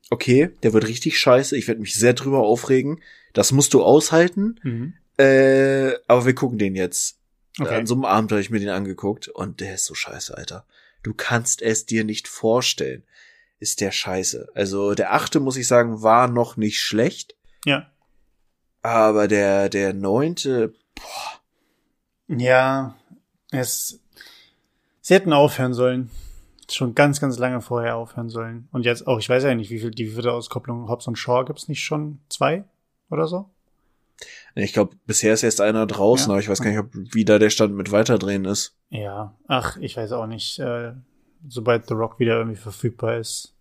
okay, 0.10 0.50
der 0.64 0.74
wird 0.74 0.88
richtig 0.88 1.20
scheiße, 1.20 1.56
ich 1.56 1.68
werde 1.68 1.80
mich 1.82 1.94
sehr 1.94 2.14
drüber 2.14 2.40
aufregen, 2.40 3.02
das 3.34 3.52
musst 3.52 3.76
du 3.76 3.84
aushalten, 3.84 4.60
Mhm. 4.64 4.94
äh, 5.24 5.92
aber 6.08 6.26
wir 6.26 6.34
gucken 6.34 6.58
den 6.58 6.74
jetzt. 6.76 7.20
Okay. 7.60 7.76
An 7.76 7.86
so 7.86 7.94
einem 7.94 8.06
Abend 8.06 8.32
habe 8.32 8.42
ich 8.42 8.50
mir 8.50 8.60
den 8.60 8.70
angeguckt 8.70 9.28
und 9.28 9.60
der 9.60 9.76
ist 9.76 9.86
so 9.86 9.94
scheiße, 9.94 10.36
Alter. 10.36 10.66
Du 11.04 11.14
kannst 11.14 11.62
es 11.62 11.86
dir 11.86 12.04
nicht 12.04 12.28
vorstellen. 12.28 13.04
Ist 13.60 13.82
der 13.82 13.92
scheiße. 13.92 14.48
Also 14.56 14.94
der 14.96 15.14
achte, 15.14 15.40
muss 15.40 15.58
ich 15.58 15.68
sagen, 15.68 16.02
war 16.02 16.28
noch 16.30 16.56
nicht 16.58 16.80
schlecht, 16.80 17.36
Ja. 17.66 17.88
aber 18.82 19.28
der, 19.28 19.70
der 19.70 19.94
neunte, 19.94 20.74
boah, 20.96 22.38
Ja, 22.38 22.96
es. 23.52 24.00
Sie 25.02 25.14
hätten 25.16 25.34
aufhören 25.34 25.74
sollen. 25.74 26.10
Schon 26.72 26.94
ganz, 26.94 27.20
ganz 27.20 27.40
lange 27.40 27.62
vorher 27.62 27.96
aufhören 27.96 28.30
sollen. 28.30 28.68
Und 28.72 28.86
jetzt 28.86 29.08
auch, 29.08 29.18
ich 29.18 29.28
weiß 29.28 29.44
ja 29.44 29.56
nicht, 29.56 29.72
wie 29.72 29.80
viel 29.80 29.90
die 29.90 30.06
vierte 30.08 30.32
Auskopplung 30.32 30.88
Hobbs 30.88 31.08
und 31.08 31.18
Shaw 31.18 31.44
gibt's 31.46 31.68
nicht 31.68 31.84
schon 31.84 32.20
zwei 32.30 32.64
oder 33.10 33.28
so? 33.28 33.50
ich 34.56 34.74
glaube, 34.74 34.96
bisher 35.06 35.34
ist 35.34 35.44
erst 35.44 35.62
einer 35.62 35.88
draußen, 35.88 36.28
Ja. 36.28 36.34
aber 36.34 36.42
ich 36.42 36.50
weiß 36.50 36.62
gar 36.62 36.70
nicht, 36.70 36.80
ob 36.80 36.90
wie 36.94 37.24
da 37.26 37.40
der 37.40 37.50
Stand 37.50 37.74
mit 37.76 37.92
weiterdrehen 37.92 38.44
ist. 38.46 38.76
Ja, 38.90 39.34
ach, 39.48 39.78
ich 39.78 39.96
weiß 39.98 40.12
auch 40.12 40.28
nicht. 40.28 40.60
Äh, 40.60 40.92
sobald 41.48 41.88
The 41.88 41.94
Rock 41.94 42.20
wieder 42.20 42.38
irgendwie 42.38 42.60
verfügbar 42.60 43.18
ist, 43.18 43.54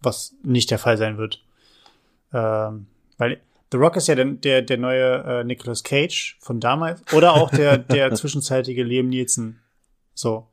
was 0.00 0.34
nicht 0.42 0.70
der 0.70 0.78
Fall 0.78 0.96
sein 0.96 1.18
wird. 1.18 1.42
Ähm, 2.32 2.86
weil 3.18 3.40
The 3.72 3.78
Rock 3.78 3.96
ist 3.96 4.06
ja 4.06 4.14
der, 4.14 4.26
der, 4.26 4.62
der 4.62 4.78
neue 4.78 5.24
äh, 5.24 5.44
Nicolas 5.44 5.82
Cage 5.82 6.36
von 6.40 6.60
damals. 6.60 7.02
Oder 7.12 7.34
auch 7.34 7.50
der, 7.50 7.78
der 7.78 8.12
zwischenzeitige 8.14 8.84
Liam 8.84 9.08
Nielsen. 9.08 9.60
So. 10.14 10.48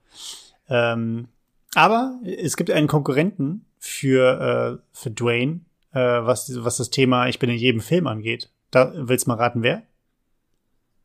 Ähm, 0.70 1.28
aber 1.76 2.20
es 2.24 2.58
gibt 2.58 2.72
einen 2.72 2.88
Konkurrenten 2.88 3.66
für, 3.78 4.80
äh, 4.82 4.84
für 4.92 5.12
Dwayne, 5.12 5.62
äh, 5.92 6.00
was, 6.00 6.52
was 6.64 6.78
das 6.78 6.90
Thema 6.90 7.28
Ich 7.28 7.40
bin 7.40 7.50
in 7.50 7.58
jedem 7.58 7.82
Film 7.82 8.08
angeht. 8.08 8.50
Da 8.72 8.92
willst 8.96 9.26
du 9.26 9.30
mal 9.30 9.38
raten, 9.38 9.62
wer? 9.62 9.84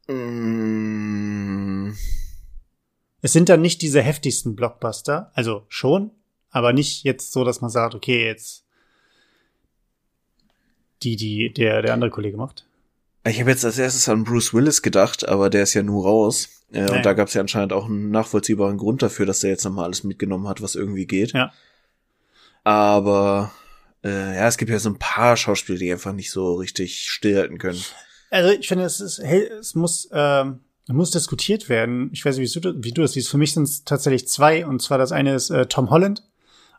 Mm, 0.08 1.92
Es 3.20 3.32
sind 3.32 3.48
dann 3.48 3.60
nicht 3.60 3.82
diese 3.82 4.00
heftigsten 4.00 4.54
Blockbuster, 4.54 5.32
also 5.34 5.64
schon, 5.68 6.12
aber 6.50 6.72
nicht 6.72 7.02
jetzt 7.04 7.32
so, 7.32 7.44
dass 7.44 7.60
man 7.60 7.70
sagt, 7.70 7.94
okay, 7.94 8.26
jetzt 8.26 8.64
die, 11.02 11.16
die 11.16 11.52
der, 11.52 11.82
der 11.82 11.94
andere 11.94 12.10
Kollege 12.10 12.36
macht. 12.36 12.66
Ich 13.24 13.40
habe 13.40 13.50
jetzt 13.50 13.64
als 13.64 13.78
erstes 13.78 14.08
an 14.08 14.24
Bruce 14.24 14.54
Willis 14.54 14.82
gedacht, 14.82 15.28
aber 15.28 15.50
der 15.50 15.64
ist 15.64 15.74
ja 15.74 15.82
nur 15.82 16.04
raus. 16.04 16.48
Äh. 16.72 16.90
Und 16.90 17.04
da 17.04 17.12
gab 17.12 17.28
es 17.28 17.34
ja 17.34 17.40
anscheinend 17.40 17.72
auch 17.72 17.86
einen 17.86 18.10
nachvollziehbaren 18.10 18.78
Grund 18.78 19.02
dafür, 19.02 19.26
dass 19.26 19.40
der 19.40 19.50
jetzt 19.50 19.64
nochmal 19.64 19.84
alles 19.84 20.04
mitgenommen 20.04 20.48
hat, 20.48 20.62
was 20.62 20.74
irgendwie 20.74 21.06
geht. 21.06 21.32
Ja. 21.32 21.52
Aber 22.64 23.52
äh, 24.04 24.36
ja, 24.36 24.46
es 24.46 24.56
gibt 24.56 24.70
ja 24.70 24.78
so 24.78 24.90
ein 24.90 24.98
paar 24.98 25.36
Schauspieler, 25.36 25.78
die 25.78 25.92
einfach 25.92 26.12
nicht 26.12 26.30
so 26.30 26.54
richtig 26.54 27.04
stillhalten 27.04 27.58
können. 27.58 27.82
Also 28.30 28.50
ich 28.50 28.68
finde, 28.68 28.84
es 28.84 29.00
ist, 29.00 29.18
es 29.18 29.74
muss, 29.74 30.08
ähm, 30.12 30.60
muss 30.96 31.10
diskutiert 31.10 31.68
werden. 31.68 32.10
Ich 32.12 32.24
weiß 32.24 32.38
nicht, 32.38 32.54
wie 32.54 32.60
du, 32.60 32.82
wie 32.82 32.92
du 32.92 33.02
das 33.02 33.12
siehst. 33.12 33.28
Für 33.28 33.38
mich 33.38 33.52
sind 33.52 33.64
es 33.64 33.84
tatsächlich 33.84 34.26
zwei, 34.28 34.66
und 34.66 34.80
zwar 34.80 34.98
das 34.98 35.12
eine 35.12 35.34
ist 35.34 35.50
äh, 35.50 35.66
Tom 35.66 35.90
Holland 35.90 36.22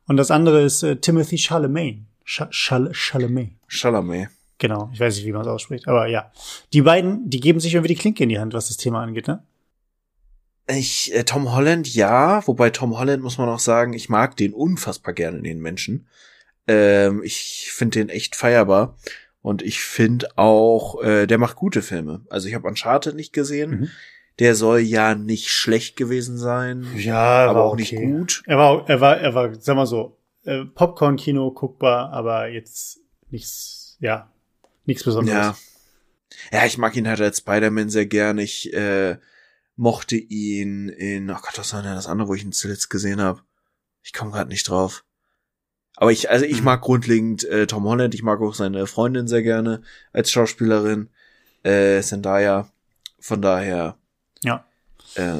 und 0.08 0.18
das 0.18 0.32
andere 0.32 0.64
ist 0.64 0.84
äh, 0.84 0.96
Timothy 0.96 1.38
Chalamet. 1.38 2.00
Ch 2.26 2.44
Chal 2.52 2.92
Chalamet. 2.94 3.52
Chalamet. 3.68 4.30
Genau, 4.60 4.90
ich 4.94 5.00
weiß 5.00 5.16
nicht, 5.16 5.26
wie 5.26 5.32
man 5.32 5.42
es 5.42 5.48
ausspricht, 5.48 5.88
aber 5.88 6.08
ja. 6.08 6.32
Die 6.74 6.82
beiden, 6.82 7.30
die 7.30 7.40
geben 7.40 7.60
sich 7.60 7.74
irgendwie 7.74 7.94
die 7.94 8.00
Klinke 8.00 8.24
in 8.24 8.30
die 8.30 8.40
Hand, 8.40 8.54
was 8.54 8.68
das 8.68 8.78
Thema 8.78 9.02
angeht, 9.02 9.28
ne? 9.28 9.44
Ich, 10.68 11.14
äh, 11.16 11.24
Tom 11.24 11.54
Holland, 11.54 11.92
ja, 11.94 12.46
wobei 12.46 12.70
Tom 12.70 12.98
Holland 12.98 13.24
muss 13.24 13.38
man 13.38 13.50
auch 13.50 13.60
sagen, 13.60 13.94
ich 13.94 14.10
mag 14.10 14.38
den 14.38 14.54
unfassbar 14.54 15.14
gerne, 15.14 15.42
den 15.42 15.60
Menschen. 15.60 16.08
Ähm, 16.68 17.24
ich 17.24 17.72
finde 17.72 18.00
den 18.00 18.10
echt 18.10 18.36
feierbar. 18.36 18.96
Und 19.50 19.64
ich 19.64 19.82
finde 19.82 20.28
auch, 20.36 21.02
äh, 21.02 21.26
der 21.26 21.40
macht 21.40 21.56
gute 21.56 21.82
Filme. 21.82 22.22
Also 22.30 22.48
ich 22.48 22.54
habe 22.54 22.68
Uncharted 22.68 23.16
nicht 23.16 23.34
gesehen. 23.34 23.72
Mhm. 23.72 23.90
Der 24.38 24.54
soll 24.54 24.82
ja 24.82 25.16
nicht 25.16 25.50
schlecht 25.50 25.98
gewesen 25.98 26.38
sein, 26.38 26.86
Ja, 26.96 27.48
aber 27.48 27.64
auch 27.64 27.76
nicht 27.76 27.96
gut. 27.96 28.44
Er 28.46 28.60
war, 28.60 28.88
er 28.88 29.02
war, 29.02 29.18
er 29.18 29.34
war, 29.34 29.56
sag 29.56 29.76
mal 29.76 29.88
so, 29.88 30.20
äh, 30.44 30.66
Popcorn-Kino 30.66 31.50
guckbar, 31.50 32.14
aber 32.14 32.50
jetzt 32.50 33.00
nichts, 33.32 33.98
ja, 34.00 34.32
nichts 34.86 35.04
Besonderes. 35.04 35.58
Ja. 36.52 36.60
Ja, 36.60 36.68
ich 36.68 36.78
mag 36.78 36.96
ihn 36.96 37.08
halt 37.08 37.20
als 37.20 37.40
Spider-Man 37.40 37.90
sehr 37.90 38.06
gern. 38.06 38.38
Ich 38.38 38.72
äh, 38.72 39.18
mochte 39.76 40.16
ihn 40.16 40.90
in, 40.90 41.32
oh 41.32 41.38
Gott, 41.42 41.58
was 41.58 41.74
war 41.74 41.82
denn 41.82 41.96
das 41.96 42.06
andere, 42.06 42.28
wo 42.28 42.36
ich 42.36 42.44
ihn 42.44 42.52
zuletzt 42.52 42.92
gesehen 42.92 43.20
habe? 43.20 43.42
Ich 44.04 44.14
komme 44.14 44.30
gerade 44.30 44.52
nicht 44.52 44.70
drauf. 44.70 45.04
Aber 46.02 46.14
ich, 46.14 46.30
also 46.30 46.46
ich 46.46 46.60
Mhm. 46.60 46.64
mag 46.66 46.82
grundlegend 46.82 47.44
äh, 47.44 47.68
Tom 47.68 47.84
Holland. 47.84 48.14
Ich 48.16 48.24
mag 48.24 48.40
auch 48.40 48.54
seine 48.54 48.88
Freundin 48.88 49.28
sehr 49.28 49.44
gerne 49.44 49.82
als 50.14 50.32
Schauspielerin, 50.32 51.10
äh, 51.64 52.02
Zendaya. 52.02 52.70
Von 53.20 53.42
daher, 53.42 53.98
Ja. 54.42 54.64
äh, 55.16 55.40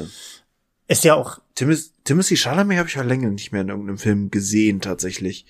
Ist 0.86 1.04
ja 1.04 1.14
auch, 1.14 1.38
Timothy, 1.54 1.84
Timothy 2.04 2.36
Chalamet 2.36 2.76
habe 2.78 2.88
ich 2.90 2.94
ja 2.96 3.02
länger 3.02 3.30
nicht 3.30 3.52
mehr 3.52 3.62
in 3.62 3.70
irgendeinem 3.70 3.96
Film 3.98 4.30
gesehen, 4.30 4.80
tatsächlich. 4.82 5.46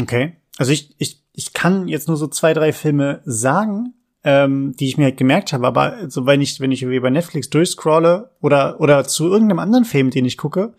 okay. 0.00 0.32
Also 0.56 0.72
ich, 0.72 0.92
ich, 0.98 1.22
ich 1.34 1.52
kann 1.52 1.86
jetzt 1.86 2.08
nur 2.08 2.16
so 2.16 2.26
zwei, 2.26 2.52
drei 2.52 2.72
Filme 2.72 3.20
sagen. 3.24 3.94
ähm, 4.24 4.74
die 4.76 4.88
ich 4.88 4.96
mir 4.98 5.04
halt 5.04 5.16
gemerkt 5.16 5.52
habe, 5.52 5.64
aber 5.68 6.10
so 6.10 6.26
wenn 6.26 6.40
ich, 6.40 6.58
wenn 6.58 6.72
ich 6.72 6.82
irgendwie 6.82 6.98
bei 6.98 7.08
Netflix 7.10 7.48
durchscrolle 7.50 8.32
oder, 8.40 8.80
oder 8.80 9.04
zu 9.06 9.28
irgendeinem 9.28 9.60
anderen 9.60 9.84
Film, 9.84 10.10
den 10.10 10.24
ich 10.24 10.36
gucke, 10.36 10.74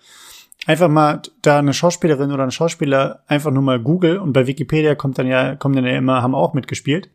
einfach 0.70 0.88
mal 0.88 1.24
da 1.42 1.58
eine 1.58 1.74
Schauspielerin 1.74 2.32
oder 2.32 2.44
ein 2.44 2.52
Schauspieler 2.52 3.24
einfach 3.26 3.50
nur 3.50 3.64
mal 3.64 3.80
Google 3.80 4.20
und 4.20 4.34
bei 4.34 4.46
Wikipedia 4.46 4.94
kommt 4.94 5.18
dann 5.18 5.26
ja, 5.26 5.56
kommen 5.56 5.76
dann 5.76 5.84
ja 5.84 5.98
immer, 5.98 6.22
haben 6.22 6.36
auch 6.36 6.54
mitgespielt. 6.54 7.10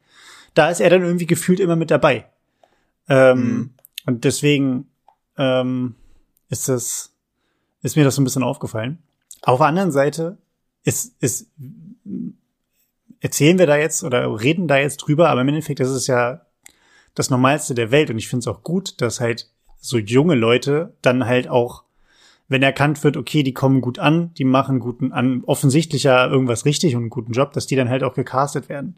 Da 0.54 0.70
ist 0.70 0.80
er 0.80 0.90
dann 0.90 1.02
irgendwie 1.02 1.26
gefühlt 1.26 1.60
immer 1.60 1.76
mit 1.76 1.92
dabei. 1.92 2.26
Ähm, 3.08 3.38
mhm. 3.38 3.70
Und 4.06 4.24
deswegen 4.24 4.88
ähm, 5.38 5.94
ist 6.48 6.68
das, 6.68 7.14
ist 7.82 7.94
mir 7.94 8.02
das 8.02 8.16
so 8.16 8.22
ein 8.22 8.24
bisschen 8.24 8.42
aufgefallen. 8.42 8.98
Auf 9.42 9.58
der 9.58 9.68
anderen 9.68 9.92
Seite 9.92 10.36
ist, 10.82 11.14
ist, 11.22 11.46
erzählen 13.20 13.60
wir 13.60 13.68
da 13.68 13.76
jetzt 13.76 14.02
oder 14.02 14.42
reden 14.42 14.66
da 14.66 14.78
jetzt 14.78 14.96
drüber, 14.96 15.28
aber 15.28 15.42
im 15.42 15.48
Endeffekt 15.48 15.78
ist 15.78 15.90
es 15.90 16.08
ja 16.08 16.40
das 17.14 17.30
Normalste 17.30 17.76
der 17.76 17.92
Welt 17.92 18.10
und 18.10 18.18
ich 18.18 18.26
finde 18.26 18.40
es 18.40 18.48
auch 18.48 18.64
gut, 18.64 19.00
dass 19.00 19.20
halt 19.20 19.48
so 19.78 19.96
junge 19.96 20.34
Leute 20.34 20.96
dann 21.02 21.24
halt 21.24 21.46
auch, 21.46 21.83
wenn 22.48 22.62
erkannt 22.62 23.02
wird, 23.04 23.16
okay, 23.16 23.42
die 23.42 23.54
kommen 23.54 23.80
gut 23.80 23.98
an, 23.98 24.32
die 24.34 24.44
machen 24.44 24.78
guten 24.78 25.12
an, 25.12 25.42
offensichtlich 25.46 26.02
ja 26.02 26.26
irgendwas 26.26 26.64
richtig 26.64 26.94
und 26.94 27.02
einen 27.02 27.10
guten 27.10 27.32
Job, 27.32 27.52
dass 27.52 27.66
die 27.66 27.76
dann 27.76 27.88
halt 27.88 28.02
auch 28.02 28.14
gecastet 28.14 28.68
werden. 28.68 28.96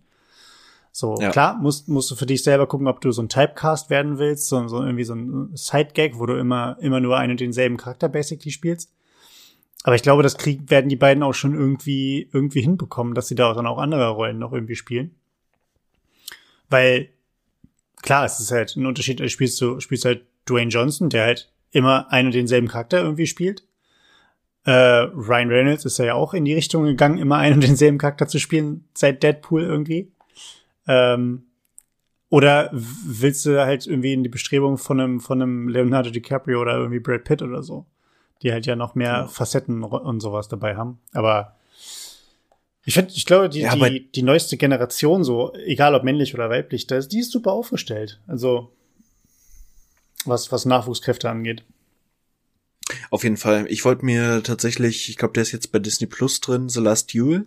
So, 0.90 1.16
ja. 1.20 1.30
klar, 1.30 1.58
musst, 1.58 1.88
musst 1.88 2.10
du 2.10 2.16
für 2.16 2.24
dich 2.24 2.42
selber 2.42 2.66
gucken, 2.66 2.88
ob 2.88 3.02
du 3.02 3.12
so 3.12 3.22
ein 3.22 3.28
Typecast 3.28 3.90
werden 3.90 4.18
willst, 4.18 4.48
so, 4.48 4.66
so 4.66 4.82
irgendwie 4.82 5.04
so 5.04 5.14
ein 5.14 5.50
Side-Gag, 5.54 6.18
wo 6.18 6.26
du 6.26 6.34
immer, 6.38 6.78
immer 6.80 7.00
nur 7.00 7.18
einen 7.18 7.32
und 7.32 7.40
denselben 7.40 7.76
Charakter 7.76 8.08
basically 8.08 8.50
spielst. 8.50 8.90
Aber 9.84 9.94
ich 9.94 10.02
glaube, 10.02 10.22
das 10.22 10.38
krieg, 10.38 10.70
werden 10.70 10.88
die 10.88 10.96
beiden 10.96 11.22
auch 11.22 11.34
schon 11.34 11.54
irgendwie, 11.54 12.28
irgendwie 12.32 12.62
hinbekommen, 12.62 13.14
dass 13.14 13.28
sie 13.28 13.34
da 13.34 13.52
dann 13.52 13.66
auch 13.66 13.78
andere 13.78 14.08
Rollen 14.08 14.38
noch 14.38 14.52
irgendwie 14.52 14.74
spielen. 14.74 15.14
Weil, 16.70 17.10
klar, 18.02 18.24
es 18.24 18.40
ist 18.40 18.50
halt 18.50 18.74
ein 18.74 18.86
Unterschied, 18.86 19.30
spielst 19.30 19.60
du, 19.60 19.78
spielst 19.80 20.06
halt 20.06 20.24
Dwayne 20.48 20.70
Johnson, 20.70 21.10
der 21.10 21.24
halt 21.24 21.52
immer 21.70 22.12
einen 22.12 22.28
und 22.28 22.34
denselben 22.34 22.68
Charakter 22.68 23.02
irgendwie 23.02 23.26
spielt. 23.26 23.66
Äh, 24.64 24.72
Ryan 24.72 25.48
Reynolds 25.48 25.84
ist 25.84 25.98
ja 25.98 26.14
auch 26.14 26.34
in 26.34 26.44
die 26.44 26.54
Richtung 26.54 26.84
gegangen, 26.84 27.18
immer 27.18 27.36
einen 27.36 27.56
und 27.56 27.68
denselben 27.68 27.98
Charakter 27.98 28.26
zu 28.26 28.38
spielen, 28.38 28.88
seit 28.94 29.22
Deadpool 29.22 29.62
irgendwie. 29.62 30.10
Ähm, 30.88 31.44
oder 32.28 32.70
willst 32.72 33.46
du 33.46 33.64
halt 33.64 33.86
irgendwie 33.86 34.12
in 34.12 34.24
die 34.24 34.28
Bestrebung 34.28 34.78
von 34.78 35.00
einem, 35.00 35.20
von 35.20 35.40
einem 35.40 35.68
Leonardo 35.68 36.10
DiCaprio 36.10 36.60
oder 36.60 36.76
irgendwie 36.76 36.98
Brad 36.98 37.24
Pitt 37.24 37.42
oder 37.42 37.62
so? 37.62 37.86
Die 38.42 38.52
halt 38.52 38.66
ja 38.66 38.76
noch 38.76 38.94
mehr 38.94 39.12
ja. 39.12 39.26
Facetten 39.28 39.84
und 39.84 40.20
sowas 40.20 40.48
dabei 40.48 40.76
haben. 40.76 40.98
Aber 41.12 41.56
ich 42.84 42.94
finde, 42.94 43.12
ich 43.14 43.24
glaube, 43.24 43.48
die, 43.48 43.60
ja, 43.60 43.74
die, 43.74 44.10
die 44.10 44.22
neueste 44.22 44.56
Generation, 44.56 45.24
so, 45.24 45.54
egal 45.54 45.94
ob 45.94 46.04
männlich 46.04 46.34
oder 46.34 46.50
weiblich, 46.50 46.86
das, 46.86 47.08
die 47.08 47.20
ist 47.20 47.32
super 47.32 47.52
aufgestellt. 47.52 48.20
Also, 48.26 48.72
was, 50.28 50.52
was 50.52 50.64
Nachwuchskräfte 50.64 51.28
angeht. 51.30 51.64
Auf 53.10 53.24
jeden 53.24 53.36
Fall. 53.36 53.66
Ich 53.68 53.84
wollte 53.84 54.04
mir 54.04 54.42
tatsächlich, 54.42 55.08
ich 55.08 55.16
glaube, 55.16 55.34
der 55.34 55.42
ist 55.42 55.52
jetzt 55.52 55.72
bei 55.72 55.78
Disney 55.78 56.06
Plus 56.06 56.40
drin, 56.40 56.68
The 56.68 56.80
Last 56.80 57.12
Duel. 57.12 57.46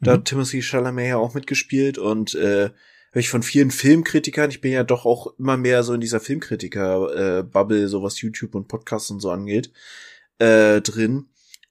Da 0.00 0.12
mhm. 0.12 0.14
hat 0.14 0.24
Timothy 0.26 0.62
Chalamet 0.62 1.08
ja 1.08 1.16
auch 1.16 1.34
mitgespielt 1.34 1.98
und 1.98 2.34
äh, 2.34 2.70
höre 3.12 3.20
ich 3.20 3.30
von 3.30 3.42
vielen 3.42 3.70
Filmkritikern, 3.70 4.50
ich 4.50 4.60
bin 4.60 4.72
ja 4.72 4.84
doch 4.84 5.04
auch 5.04 5.34
immer 5.38 5.56
mehr 5.56 5.82
so 5.82 5.94
in 5.94 6.00
dieser 6.00 6.20
Filmkritiker-Bubble, 6.20 7.82
äh, 7.82 7.88
so 7.88 8.02
was 8.02 8.20
YouTube 8.20 8.54
und 8.54 8.68
Podcasts 8.68 9.10
und 9.10 9.20
so 9.20 9.30
angeht, 9.30 9.72
äh, 10.38 10.80
drin. 10.80 11.26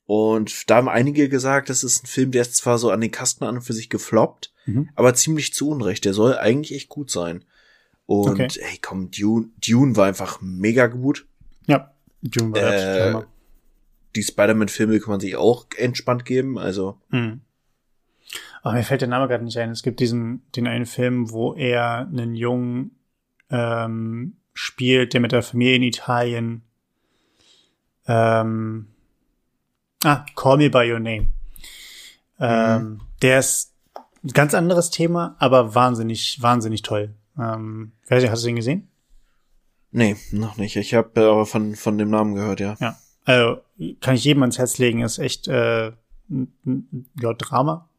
Und 0.05 0.69
da 0.69 0.77
haben 0.77 0.89
einige 0.89 1.29
gesagt, 1.29 1.69
das 1.69 1.83
ist 1.83 2.03
ein 2.03 2.07
Film, 2.07 2.31
der 2.31 2.41
ist 2.41 2.55
zwar 2.55 2.77
so 2.77 2.89
an 2.89 2.99
den 2.99 3.11
Kasten 3.11 3.43
an 3.43 3.57
und 3.57 3.61
für 3.61 3.73
sich 3.73 3.89
gefloppt, 3.89 4.51
mhm. 4.65 4.89
aber 4.95 5.13
ziemlich 5.13 5.53
zu 5.53 5.69
Unrecht. 5.69 6.03
Der 6.03 6.13
soll 6.13 6.37
eigentlich 6.37 6.75
echt 6.75 6.89
gut 6.89 7.11
sein. 7.11 7.45
Und 8.09 8.31
okay. 8.31 8.47
ey, 8.59 8.79
komm, 8.81 9.11
Dune, 9.11 9.49
Dune 9.63 9.95
war 9.95 10.07
einfach 10.07 10.39
mega 10.41 10.87
gut. 10.87 11.27
Ja, 11.67 11.93
Dune 12.23 12.53
war 12.53 13.21
äh, 13.21 13.23
Die 14.15 14.23
Spider-Man-Filme 14.23 14.99
kann 14.99 15.11
man 15.11 15.19
sich 15.19 15.35
auch 15.35 15.67
entspannt 15.77 16.25
geben, 16.25 16.57
also. 16.57 16.99
Mhm. 17.09 17.41
Aber 18.63 18.73
mir 18.73 18.83
fällt 18.83 19.01
der 19.01 19.09
Name 19.09 19.27
gerade 19.27 19.43
nicht 19.43 19.59
ein. 19.59 19.69
Es 19.69 19.83
gibt 19.83 19.99
diesen, 19.99 20.41
den 20.55 20.65
einen 20.65 20.87
Film, 20.87 21.29
wo 21.29 21.53
er 21.53 22.07
einen 22.07 22.33
Jungen 22.33 22.97
ähm, 23.51 24.37
spielt, 24.55 25.13
der 25.13 25.21
mit 25.21 25.31
der 25.31 25.43
Familie 25.43 25.75
in 25.75 25.83
Italien 25.83 26.63
ähm, 28.07 28.87
Ah, 30.03 30.25
Call 30.35 30.57
Me 30.57 30.71
By 30.71 30.91
Your 30.91 30.99
Name. 30.99 31.27
Ähm, 32.39 32.81
mhm. 32.81 33.01
Der 33.21 33.37
ist 33.37 33.75
ein 34.23 34.31
ganz 34.31 34.55
anderes 34.55 34.89
Thema, 34.89 35.35
aber 35.37 35.75
wahnsinnig, 35.75 36.41
wahnsinnig 36.41 36.81
toll. 36.81 37.13
Ähm, 37.39 37.93
hast 38.09 38.43
du 38.43 38.47
den 38.47 38.55
gesehen? 38.55 38.89
Nee, 39.91 40.15
noch 40.31 40.57
nicht. 40.57 40.75
Ich 40.75 40.93
habe 40.93 41.19
äh, 41.19 41.25
aber 41.25 41.45
von, 41.45 41.75
von 41.75 41.97
dem 41.97 42.09
Namen 42.09 42.35
gehört, 42.35 42.59
ja. 42.59 42.75
Ja, 42.79 42.97
also 43.25 43.61
kann 44.01 44.15
ich 44.15 44.23
jedem 44.23 44.43
ans 44.43 44.57
Herz 44.57 44.77
legen. 44.77 45.01
Ist 45.01 45.17
echt 45.17 45.47
äh, 45.47 45.91
ja, 46.27 47.33
Drama. 47.37 47.89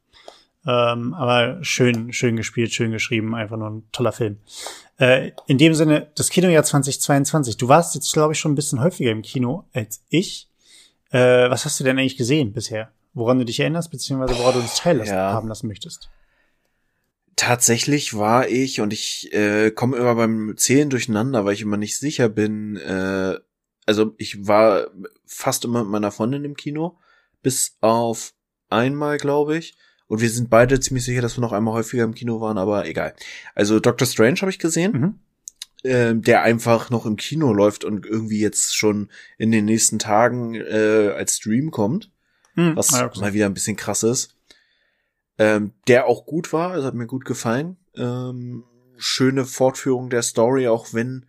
Ähm, 0.66 1.14
aber 1.14 1.64
schön, 1.64 2.12
schön 2.12 2.36
gespielt, 2.36 2.72
schön 2.72 2.92
geschrieben, 2.92 3.34
einfach 3.34 3.56
nur 3.56 3.70
ein 3.70 3.88
toller 3.92 4.12
Film. 4.12 4.38
Äh, 4.98 5.32
in 5.46 5.56
dem 5.56 5.74
Sinne, 5.74 6.10
das 6.14 6.28
Kinojahr 6.28 6.64
2022. 6.64 7.56
Du 7.56 7.68
warst 7.68 7.94
jetzt, 7.94 8.12
glaube 8.12 8.34
ich, 8.34 8.38
schon 8.38 8.52
ein 8.52 8.56
bisschen 8.56 8.80
häufiger 8.80 9.10
im 9.10 9.22
Kino 9.22 9.64
als 9.72 10.02
ich. 10.10 10.48
Äh, 11.10 11.50
was 11.50 11.64
hast 11.64 11.80
du 11.80 11.84
denn 11.84 11.98
eigentlich 11.98 12.18
gesehen 12.18 12.52
bisher? 12.52 12.90
Woran 13.14 13.38
du 13.38 13.44
dich 13.44 13.58
erinnerst, 13.58 13.90
beziehungsweise 13.90 14.38
woran 14.38 14.54
du 14.54 14.60
uns 14.60 14.76
teilhaben 14.76 15.46
ja. 15.46 15.48
lassen 15.48 15.66
möchtest? 15.66 16.10
Tatsächlich 17.40 18.12
war 18.12 18.50
ich, 18.50 18.82
und 18.82 18.92
ich 18.92 19.32
äh, 19.32 19.70
komme 19.70 19.96
immer 19.96 20.14
beim 20.14 20.58
Zählen 20.58 20.90
durcheinander, 20.90 21.46
weil 21.46 21.54
ich 21.54 21.62
immer 21.62 21.78
nicht 21.78 21.96
sicher 21.96 22.28
bin, 22.28 22.76
äh, 22.76 23.38
also 23.86 24.14
ich 24.18 24.46
war 24.46 24.88
fast 25.24 25.64
immer 25.64 25.82
mit 25.82 25.90
meiner 25.90 26.10
Freundin 26.10 26.44
im 26.44 26.54
Kino, 26.54 26.98
bis 27.42 27.78
auf 27.80 28.34
einmal, 28.68 29.16
glaube 29.16 29.56
ich. 29.56 29.74
Und 30.06 30.20
wir 30.20 30.28
sind 30.28 30.50
beide 30.50 30.80
ziemlich 30.80 31.06
sicher, 31.06 31.22
dass 31.22 31.38
wir 31.38 31.40
noch 31.40 31.52
einmal 31.52 31.72
häufiger 31.72 32.04
im 32.04 32.14
Kino 32.14 32.42
waren, 32.42 32.58
aber 32.58 32.86
egal. 32.86 33.14
Also 33.54 33.80
Doctor 33.80 34.06
Strange 34.06 34.42
habe 34.42 34.50
ich 34.50 34.58
gesehen. 34.58 34.92
Mhm. 34.92 35.90
Äh, 35.90 36.16
der 36.16 36.42
einfach 36.42 36.90
noch 36.90 37.06
im 37.06 37.16
Kino 37.16 37.54
läuft 37.54 37.84
und 37.84 38.04
irgendwie 38.04 38.40
jetzt 38.40 38.76
schon 38.76 39.08
in 39.38 39.50
den 39.50 39.64
nächsten 39.64 39.98
Tagen 39.98 40.56
äh, 40.56 41.14
als 41.16 41.36
Stream 41.36 41.70
kommt. 41.70 42.10
Mhm. 42.54 42.76
Was 42.76 42.90
ja, 42.90 43.10
mal 43.18 43.32
wieder 43.32 43.46
ein 43.46 43.54
bisschen 43.54 43.76
krass 43.76 44.02
ist. 44.02 44.36
Ähm, 45.40 45.72
der 45.88 46.06
auch 46.06 46.26
gut 46.26 46.52
war, 46.52 46.72
also 46.72 46.86
hat 46.86 46.92
mir 46.92 47.06
gut 47.06 47.24
gefallen. 47.24 47.78
Ähm, 47.96 48.62
schöne 48.98 49.46
Fortführung 49.46 50.10
der 50.10 50.20
Story, 50.20 50.68
auch 50.68 50.92
wenn 50.92 51.24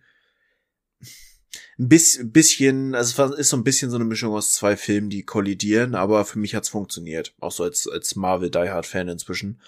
ein 1.78 1.88
bisschen, 1.88 2.94
also 2.94 3.22
es 3.24 3.38
ist 3.38 3.48
so 3.48 3.56
ein 3.56 3.64
bisschen 3.64 3.90
so 3.90 3.96
eine 3.96 4.04
Mischung 4.04 4.34
aus 4.34 4.52
zwei 4.52 4.76
Filmen, 4.76 5.08
die 5.08 5.22
kollidieren, 5.22 5.94
aber 5.94 6.26
für 6.26 6.38
mich 6.38 6.54
hat's 6.54 6.68
funktioniert. 6.68 7.34
Auch 7.40 7.52
so 7.52 7.64
als, 7.64 7.88
als 7.88 8.14
Marvel 8.14 8.50
Die 8.50 8.68
Hard 8.68 8.84
Fan 8.84 9.08
inzwischen. 9.08 9.62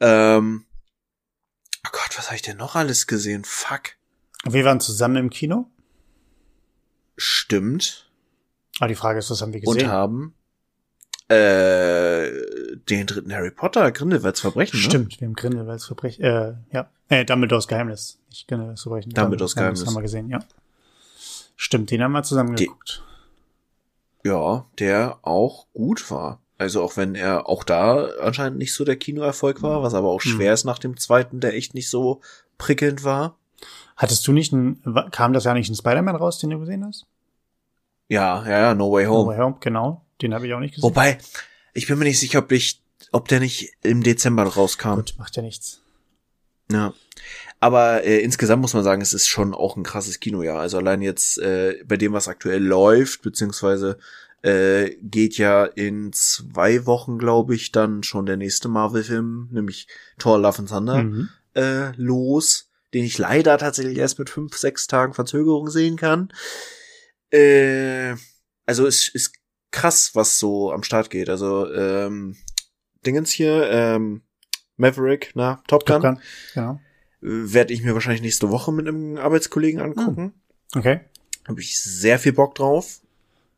Ähm, 0.00 0.64
oh 1.86 1.90
Gott, 1.92 2.16
was 2.16 2.28
habe 2.28 2.36
ich 2.36 2.42
denn 2.42 2.56
noch 2.56 2.76
alles 2.76 3.06
gesehen? 3.06 3.44
Fuck. 3.44 3.96
Wir 4.44 4.64
waren 4.64 4.80
zusammen 4.80 5.16
im 5.16 5.28
Kino. 5.28 5.70
Stimmt. 7.18 8.10
Aber 8.78 8.88
die 8.88 8.94
Frage 8.94 9.18
ist, 9.18 9.30
was 9.30 9.42
haben 9.42 9.52
wir 9.52 9.60
gesehen? 9.60 9.82
Und 9.82 9.86
haben 9.86 10.34
äh, 11.28 12.28
den 12.88 13.06
dritten 13.06 13.32
Harry 13.32 13.50
Potter, 13.50 13.90
Grindelwalds 13.92 14.40
Verbrechen, 14.40 14.78
ne? 14.78 14.82
Stimmt, 14.82 15.20
wir 15.20 15.26
haben 15.26 15.34
Grindelwalds 15.34 15.86
Verbrechen, 15.86 16.24
äh, 16.24 16.54
ja. 16.72 16.88
Äh, 17.08 17.24
Dumbledores 17.24 17.68
Geheimnis. 17.68 18.18
Nicht 18.28 18.48
Grindelwalds 18.48 18.82
Verbrechen. 18.82 19.12
Dumbledores 19.12 19.54
Geheimnis. 19.54 19.80
Geheimnis. 19.80 19.94
haben 19.94 20.00
wir 20.00 20.02
gesehen, 20.02 20.28
ja. 20.30 20.38
Stimmt, 21.56 21.90
den 21.90 22.02
haben 22.02 22.12
wir 22.12 22.22
zusammen 22.22 22.54
geguckt. 22.54 23.02
Ja, 24.24 24.66
der 24.78 25.18
auch 25.22 25.66
gut 25.72 26.10
war. 26.10 26.40
Also 26.58 26.82
auch 26.82 26.96
wenn 26.96 27.14
er 27.14 27.48
auch 27.48 27.64
da 27.64 28.06
anscheinend 28.20 28.58
nicht 28.58 28.74
so 28.74 28.84
der 28.84 28.96
Kinoerfolg 28.96 29.62
war, 29.62 29.82
was 29.82 29.94
aber 29.94 30.08
auch 30.08 30.22
hm. 30.22 30.32
schwer 30.32 30.48
hm. 30.48 30.54
ist 30.54 30.64
nach 30.64 30.78
dem 30.78 30.96
zweiten, 30.96 31.40
der 31.40 31.54
echt 31.54 31.74
nicht 31.74 31.88
so 31.88 32.20
prickelnd 32.58 33.04
war. 33.04 33.36
Hattest 33.96 34.26
du 34.26 34.32
nicht 34.32 34.52
ein, 34.52 34.82
kam 35.10 35.32
das 35.32 35.44
ja 35.44 35.54
nicht 35.54 35.70
ein 35.70 35.74
Spider-Man 35.74 36.16
raus, 36.16 36.38
den 36.38 36.50
du 36.50 36.58
gesehen 36.58 36.84
hast? 36.84 37.06
Ja, 38.08 38.44
ja, 38.44 38.58
ja, 38.58 38.74
No 38.74 38.92
Way 38.92 39.06
Home. 39.06 39.24
No 39.24 39.28
Way 39.28 39.38
Home, 39.38 39.56
genau. 39.60 40.02
Den 40.22 40.34
habe 40.34 40.46
ich 40.46 40.54
auch 40.54 40.60
nicht 40.60 40.74
gesehen. 40.74 40.88
Wobei, 40.88 41.18
ich 41.76 41.86
bin 41.86 41.98
mir 41.98 42.04
nicht 42.04 42.18
sicher, 42.18 42.40
ob 42.40 42.50
ich, 42.52 42.80
ob 43.12 43.28
der 43.28 43.40
nicht 43.40 43.72
im 43.82 44.02
Dezember 44.02 44.44
rauskam. 44.44 44.94
Gut, 44.94 45.14
macht 45.18 45.36
ja 45.36 45.42
nichts. 45.42 45.82
Ja. 46.70 46.94
Aber 47.60 48.04
äh, 48.04 48.20
insgesamt 48.20 48.62
muss 48.62 48.74
man 48.74 48.84
sagen, 48.84 49.02
es 49.02 49.12
ist 49.12 49.28
schon 49.28 49.54
auch 49.54 49.76
ein 49.76 49.82
krasses 49.82 50.20
Kinojahr. 50.20 50.58
Also 50.58 50.78
allein 50.78 51.02
jetzt 51.02 51.38
äh, 51.38 51.82
bei 51.86 51.96
dem, 51.96 52.12
was 52.12 52.28
aktuell 52.28 52.62
läuft, 52.62 53.22
beziehungsweise 53.22 53.98
äh, 54.42 54.96
geht 55.02 55.38
ja 55.38 55.64
in 55.64 56.12
zwei 56.12 56.86
Wochen, 56.86 57.18
glaube 57.18 57.54
ich, 57.54 57.72
dann 57.72 58.02
schon 58.02 58.26
der 58.26 58.36
nächste 58.36 58.68
Marvel-Film, 58.68 59.48
nämlich 59.52 59.86
Thor 60.18 60.38
Love 60.38 60.58
and 60.60 60.68
Thunder, 60.68 61.02
mhm. 61.02 61.28
äh, 61.54 61.92
los, 61.96 62.70
den 62.94 63.04
ich 63.04 63.18
leider 63.18 63.58
tatsächlich 63.58 63.98
erst 63.98 64.18
mit 64.18 64.30
fünf, 64.30 64.56
sechs 64.56 64.86
Tagen 64.86 65.14
Verzögerung 65.14 65.68
sehen 65.68 65.96
kann. 65.96 66.32
Äh, 67.30 68.14
also 68.66 68.86
es 68.86 69.08
ist 69.08 69.32
krass, 69.76 70.14
was 70.14 70.38
so 70.38 70.72
am 70.72 70.82
Start 70.82 71.10
geht. 71.10 71.28
Also 71.28 71.72
ähm, 71.72 72.36
Dingens 73.04 73.30
hier, 73.30 73.68
ähm, 73.70 74.22
Maverick, 74.76 75.32
na, 75.34 75.62
Top 75.68 75.86
Gun. 75.86 76.02
Top 76.02 76.02
Gun, 76.02 76.20
genau. 76.54 76.80
werde 77.20 77.72
ich 77.72 77.82
mir 77.82 77.94
wahrscheinlich 77.94 78.22
nächste 78.22 78.50
Woche 78.50 78.72
mit 78.72 78.88
einem 78.88 79.18
Arbeitskollegen 79.18 79.80
angucken. 79.80 80.34
Okay. 80.74 81.00
Habe 81.46 81.60
ich 81.60 81.80
sehr 81.80 82.18
viel 82.18 82.32
Bock 82.32 82.54
drauf. 82.54 83.00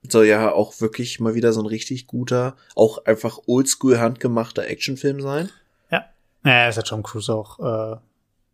Soll 0.09 0.27
ja 0.27 0.53
auch 0.53 0.81
wirklich 0.81 1.21
mal 1.21 1.35
wieder 1.35 1.53
so 1.53 1.61
ein 1.61 1.67
richtig 1.67 2.07
guter, 2.07 2.57
auch 2.75 3.05
einfach 3.05 3.39
oldschool 3.47 3.99
handgemachter 3.99 4.67
Actionfilm 4.67 5.21
sein. 5.21 5.51
Ja. 5.91 6.05
Ja, 6.45 6.69
ist 6.69 6.77
ja 6.77 6.83
Tom 6.83 7.03
Cruise 7.03 7.33
auch 7.33 7.59
äh, 7.59 7.97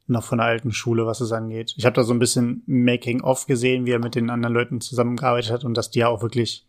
noch 0.07 0.25
von 0.25 0.39
der 0.39 0.47
alten 0.47 0.73
Schule, 0.73 1.07
was 1.07 1.21
es 1.21 1.33
angeht. 1.33 1.75
Ich 1.77 1.85
habe 1.85 1.97
da 1.97 2.03
so 2.03 2.13
ein 2.13 2.19
bisschen 2.19 2.63
Making-of 2.67 3.47
gesehen, 3.47 3.87
wie 3.87 3.93
er 3.93 3.99
mit 3.99 4.15
den 4.15 4.31
anderen 4.31 4.55
Leuten 4.55 4.81
zusammengearbeitet 4.81 5.51
hat 5.51 5.65
und 5.65 5.75
dass 5.75 5.91
die 5.91 6.01
ja 6.01 6.09
auch 6.09 6.23
wirklich, 6.23 6.67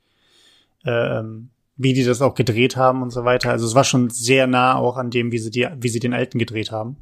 ähm, 0.86 1.50
wie 1.78 1.94
die 1.94 2.04
das 2.04 2.22
auch 2.22 2.36
gedreht 2.36 2.78
haben 2.78 3.02
und 3.02 3.12
so 3.12 3.26
weiter. 3.26 3.52
Also 3.52 3.66
es 3.66 3.76
war 3.76 3.84
schon 3.84 4.10
sehr 4.10 4.48
nah 4.48 4.76
auch 4.76 4.98
an 4.98 5.10
dem, 5.10 5.32
wie 5.32 5.40
sie 5.40 5.52
die, 5.52 5.68
wie 5.80 5.90
sie 5.90 6.00
den 6.00 6.14
alten 6.14 6.40
gedreht 6.40 6.72
haben. 6.72 6.98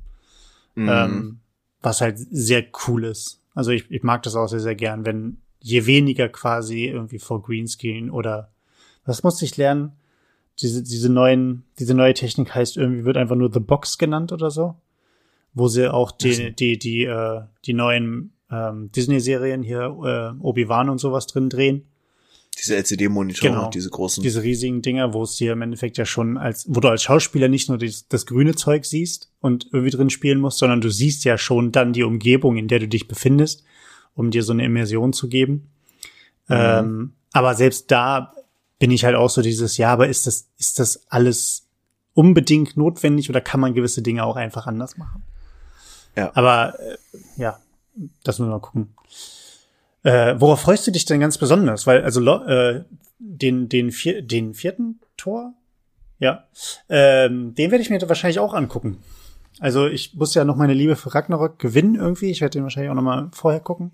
Mhm. 0.76 0.90
Ähm, 0.90 1.40
was 1.82 2.02
halt 2.02 2.18
sehr 2.18 2.66
cool 2.88 3.04
ist. 3.04 3.42
Also 3.54 3.72
ich, 3.72 3.92
ich 3.92 4.04
mag 4.04 4.24
das 4.24 4.36
auch 4.36 4.48
sehr, 4.48 4.60
sehr 4.60 4.76
gern, 4.76 5.06
wenn 5.06 5.38
je 5.60 5.86
weniger 5.86 6.30
quasi 6.30 6.86
irgendwie 6.86 7.20
vor 7.20 7.44
Greenscreen 7.44 8.10
oder 8.10 8.50
was 9.06 9.24
musste 9.24 9.46
ich 9.46 9.58
lernen? 9.58 9.92
Diese, 10.60 10.84
diese 10.84 11.12
neuen, 11.12 11.64
diese 11.80 11.94
neue 11.94 12.14
Technik 12.14 12.56
heißt 12.56 12.78
irgendwie, 12.78 13.06
wird 13.06 13.18
einfach 13.18 13.36
nur 13.36 13.52
The 13.52 13.60
Box 13.60 13.98
genannt 13.98 14.32
oder 14.32 14.50
so. 14.50 14.76
Wo 15.54 15.68
sie 15.68 15.92
auch 15.94 16.12
die, 16.12 16.56
die, 16.56 16.80
die, 16.80 17.04
äh, 17.04 17.42
die 17.66 17.74
neuen 17.74 18.34
ähm, 18.50 18.92
Disney-Serien 18.92 19.62
hier, 19.62 19.82
äh, 19.82 20.42
Obi-Wan 20.42 20.90
und 20.90 20.98
sowas 20.98 21.28
drin 21.28 21.50
drehen. 21.50 21.86
Diese 22.64 22.78
LCD-Monitore, 22.78 23.52
Genau. 23.52 23.70
diese 23.70 23.90
großen. 23.90 24.24
Diese 24.24 24.42
riesigen 24.42 24.82
Dinger, 24.82 25.14
wo 25.14 25.24
es 25.24 25.36
dir 25.36 25.52
im 25.52 25.62
Endeffekt 25.62 25.98
ja 25.98 26.06
schon 26.06 26.38
als, 26.38 26.66
wo 26.70 26.80
du 26.80 26.88
als 26.88 27.04
Schauspieler 27.04 27.50
nicht 27.50 27.68
nur 27.68 27.78
das, 27.78 28.08
das 28.08 28.26
grüne 28.26 28.56
Zeug 28.56 28.86
siehst 28.86 29.30
und 29.42 29.68
irgendwie 29.74 29.92
drin 29.92 30.10
spielen 30.10 30.40
musst, 30.40 30.60
sondern 30.60 30.80
du 30.80 30.90
siehst 30.90 31.26
ja 31.26 31.38
schon 31.38 31.74
dann 31.74 31.92
die 31.92 32.04
Umgebung, 32.04 32.56
in 32.56 32.70
der 32.70 32.80
du 32.80 32.88
dich 32.88 33.08
befindest, 33.10 33.64
um 34.16 34.32
dir 34.32 34.44
so 34.44 34.54
eine 34.54 34.64
Immersion 34.64 35.12
zu 35.12 35.28
geben. 35.28 35.72
Ähm, 36.50 37.14
aber 37.34 37.56
selbst 37.56 37.92
da 37.92 38.34
bin 38.80 38.92
ich 38.92 39.04
halt 39.06 39.16
auch 39.16 39.30
so 39.30 39.42
dieses, 39.42 39.78
ja, 39.78 39.92
aber 39.92 40.08
ist 40.08 40.28
das, 40.28 40.50
ist 40.58 40.80
das 40.80 41.04
alles 41.10 41.68
unbedingt 42.14 42.78
notwendig 42.78 43.30
oder 43.30 43.42
kann 43.42 43.60
man 43.60 43.74
gewisse 43.74 44.02
Dinge 44.02 44.24
auch 44.24 44.36
einfach 44.36 44.68
anders 44.68 44.98
machen? 44.98 45.24
Ja. 46.16 46.32
Aber 46.36 46.80
äh, 46.80 46.98
ja, 47.38 47.60
das 48.24 48.40
müssen 48.40 48.50
wir 48.50 48.56
mal 48.56 48.62
gucken. 48.62 48.94
Äh, 50.04 50.36
worauf 50.38 50.62
freust 50.62 50.86
du 50.86 50.92
dich 50.92 51.06
denn 51.06 51.20
ganz 51.20 51.38
besonders? 51.38 51.88
Weil, 51.88 52.04
also 52.04 52.22
äh, 52.46 52.84
den, 53.20 53.70
den, 53.70 53.92
vier, 53.92 54.22
den 54.22 54.54
vierten 54.54 55.00
Tor, 55.18 55.54
ja, 56.20 56.46
ähm, 56.90 57.56
den 57.56 57.72
werde 57.72 57.82
ich 57.82 57.90
mir 57.90 58.02
wahrscheinlich 58.08 58.40
auch 58.40 58.54
angucken. 58.54 59.00
Also 59.60 59.88
ich 59.88 60.14
muss 60.16 60.34
ja 60.34 60.44
noch 60.44 60.56
meine 60.56 60.74
Liebe 60.74 60.96
für 60.96 61.14
Ragnarok 61.14 61.60
gewinnen 61.60 61.96
irgendwie. 61.96 62.32
Ich 62.32 62.42
werde 62.42 62.58
den 62.58 62.64
wahrscheinlich 62.64 62.92
auch 62.92 62.96
noch 62.96 63.02
mal 63.02 63.30
vorher 63.34 63.62
gucken. 63.62 63.92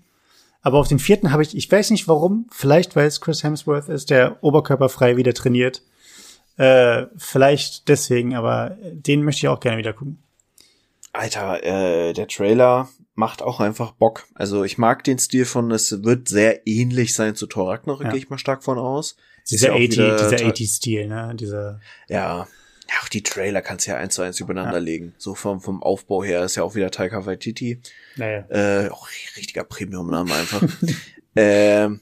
Aber 0.62 0.78
auf 0.78 0.88
den 0.88 0.98
vierten 0.98 1.32
habe 1.32 1.42
ich, 1.42 1.56
ich 1.56 1.70
weiß 1.70 1.90
nicht 1.90 2.08
warum, 2.08 2.46
vielleicht 2.50 2.96
weil 2.96 3.06
es 3.06 3.20
Chris 3.20 3.42
Hemsworth 3.42 3.88
ist, 3.88 4.10
der 4.10 4.42
oberkörperfrei 4.42 5.16
wieder 5.16 5.32
trainiert. 5.32 5.82
Äh, 6.56 7.06
vielleicht 7.16 7.88
deswegen, 7.88 8.34
aber 8.34 8.76
den 8.92 9.22
möchte 9.22 9.40
ich 9.40 9.48
auch 9.48 9.60
gerne 9.60 9.78
wieder 9.78 9.92
gucken. 9.92 10.22
Alter, 11.12 11.62
äh, 11.64 12.12
der 12.12 12.28
Trailer 12.28 12.88
macht 13.14 13.42
auch 13.42 13.60
einfach 13.60 13.92
Bock. 13.92 14.26
Also 14.34 14.64
ich 14.64 14.78
mag 14.78 15.02
den 15.04 15.18
Stil 15.18 15.44
von, 15.44 15.70
es 15.72 16.02
wird 16.04 16.28
sehr 16.28 16.66
ähnlich 16.66 17.14
sein 17.14 17.34
zu 17.34 17.46
Thor 17.46 17.70
Ragnarok, 17.72 18.02
Ja. 18.04 18.10
gehe 18.10 18.18
ich 18.18 18.30
mal 18.30 18.38
stark 18.38 18.62
von 18.64 18.78
aus. 18.78 19.16
Dieser 19.50 19.68
ja 19.68 19.72
auch 19.74 19.78
80, 19.78 19.90
wieder 19.98 20.16
dieser 20.16 20.36
ta- 20.36 20.44
80-Stil, 20.48 21.08
ne? 21.08 21.32
Dieser, 21.34 21.80
Ja. 22.08 22.46
Ja, 22.88 22.96
auch 23.04 23.08
die 23.08 23.22
Trailer 23.22 23.62
kannst 23.62 23.86
du 23.86 23.92
ja 23.92 23.98
eins 23.98 24.14
zu 24.14 24.22
eins 24.22 24.40
übereinander 24.40 24.78
Ja. 24.78 24.78
legen. 24.78 25.14
So 25.18 25.34
vom, 25.36 25.60
vom 25.60 25.80
Aufbau 25.82 26.24
her 26.24 26.44
ist 26.44 26.56
ja 26.56 26.62
auch 26.64 26.74
wieder 26.74 26.90
Taika 26.90 27.24
Waititi. 27.26 27.80
naja. 28.16 28.44
Äh, 28.48 28.88
auch 28.90 29.08
richtiger 29.36 29.62
Premium-Name 29.64 30.32
einfach. 30.34 30.62
ähm, 31.36 32.00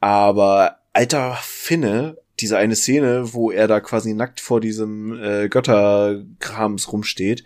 aber 0.00 0.78
alter 0.92 1.36
Finne, 1.42 2.16
diese 2.40 2.56
eine 2.58 2.74
Szene, 2.74 3.32
wo 3.34 3.50
er 3.50 3.68
da 3.68 3.80
quasi 3.80 4.14
nackt 4.14 4.40
vor 4.40 4.60
diesem 4.60 5.12
äh, 5.22 5.48
Götterkrams 5.48 6.92
rumsteht. 6.92 7.44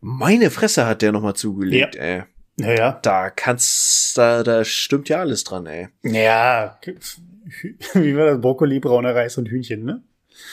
Meine 0.00 0.50
Fresse 0.50 0.86
hat 0.86 1.02
der 1.02 1.12
nochmal 1.12 1.34
zugelegt, 1.34 1.96
ey. 1.96 2.22
Naja. 2.56 2.98
Da 3.02 3.30
kannst, 3.30 4.16
da, 4.18 4.42
da 4.42 4.64
stimmt 4.64 5.08
ja 5.08 5.20
alles 5.20 5.44
dran, 5.44 5.66
ey. 5.66 5.88
Ja. 6.02 6.78
Wie 7.94 8.16
war 8.16 8.26
das? 8.26 8.40
Brokkoli, 8.40 8.80
brauner 8.80 9.14
Reis 9.14 9.38
und 9.38 9.48
Hühnchen, 9.48 9.84
ne? 9.84 10.02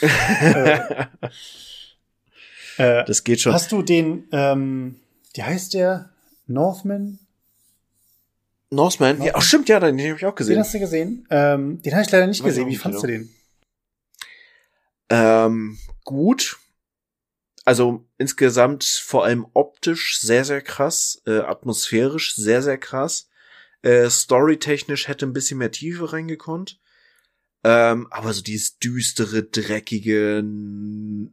äh, 0.00 1.06
äh, 3.00 3.04
Das 3.04 3.24
geht 3.24 3.40
schon. 3.40 3.52
hast 3.52 3.72
du 3.72 3.82
den, 3.82 4.24
ähm, 4.32 4.96
wie 5.34 5.42
heißt 5.42 5.74
der? 5.74 6.10
Northman? 6.46 7.18
Northman? 8.70 9.22
Ja, 9.22 9.32
ach, 9.34 9.42
stimmt, 9.42 9.68
ja, 9.68 9.80
den, 9.80 9.96
den 9.96 10.08
habe 10.08 10.18
ich 10.18 10.26
auch 10.26 10.30
Den 10.30 10.36
gesehen. 10.36 10.58
hast 10.58 10.74
du 10.74 10.78
gesehen? 10.78 11.26
Ähm, 11.30 11.80
den 11.82 11.92
habe 11.92 12.02
ich 12.02 12.10
leider 12.10 12.26
nicht 12.26 12.40
Weiß 12.40 12.46
gesehen. 12.48 12.68
Wie 12.68 12.76
fandst 12.76 13.02
du 13.02 13.06
genau. 13.06 13.18
den? 13.24 13.34
Ähm, 15.10 15.78
gut. 16.04 16.57
Also 17.68 18.08
insgesamt 18.16 18.82
vor 18.84 19.26
allem 19.26 19.46
optisch 19.52 20.18
sehr, 20.20 20.46
sehr 20.46 20.62
krass, 20.62 21.20
äh, 21.26 21.40
atmosphärisch 21.40 22.34
sehr, 22.34 22.62
sehr 22.62 22.78
krass. 22.78 23.28
Äh, 23.82 24.08
storytechnisch 24.08 25.06
hätte 25.06 25.26
ein 25.26 25.34
bisschen 25.34 25.58
mehr 25.58 25.70
Tiefe 25.70 26.14
reingekonnt. 26.14 26.80
Ähm, 27.64 28.06
aber 28.10 28.32
so 28.32 28.40
dieses 28.40 28.78
düstere, 28.78 29.42
dreckige 29.42 30.42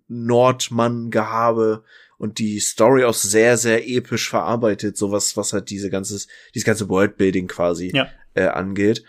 Nordmann-Gehabe 0.10 1.86
und 2.18 2.38
die 2.38 2.60
Story 2.60 3.06
auch 3.06 3.14
sehr, 3.14 3.56
sehr 3.56 3.88
episch 3.88 4.30
verarbeitet, 4.30 4.98
sowas, 4.98 5.38
was 5.38 5.54
halt 5.54 5.70
diese 5.70 5.90
ganzes, 5.90 6.28
dieses 6.54 6.66
ganze 6.66 6.90
Worldbuilding 6.90 7.48
quasi 7.48 7.92
Ja. 7.96 8.10
äh, 8.34 8.48
angeht. 8.48 9.06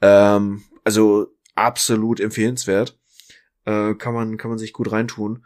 Ähm, 0.00 0.62
also 0.82 1.26
absolut 1.54 2.20
empfehlenswert. 2.20 2.98
Äh, 3.66 3.96
kann 3.96 4.14
man, 4.14 4.38
kann 4.38 4.48
man 4.48 4.58
sich 4.58 4.72
gut 4.72 4.90
reintun. 4.90 5.44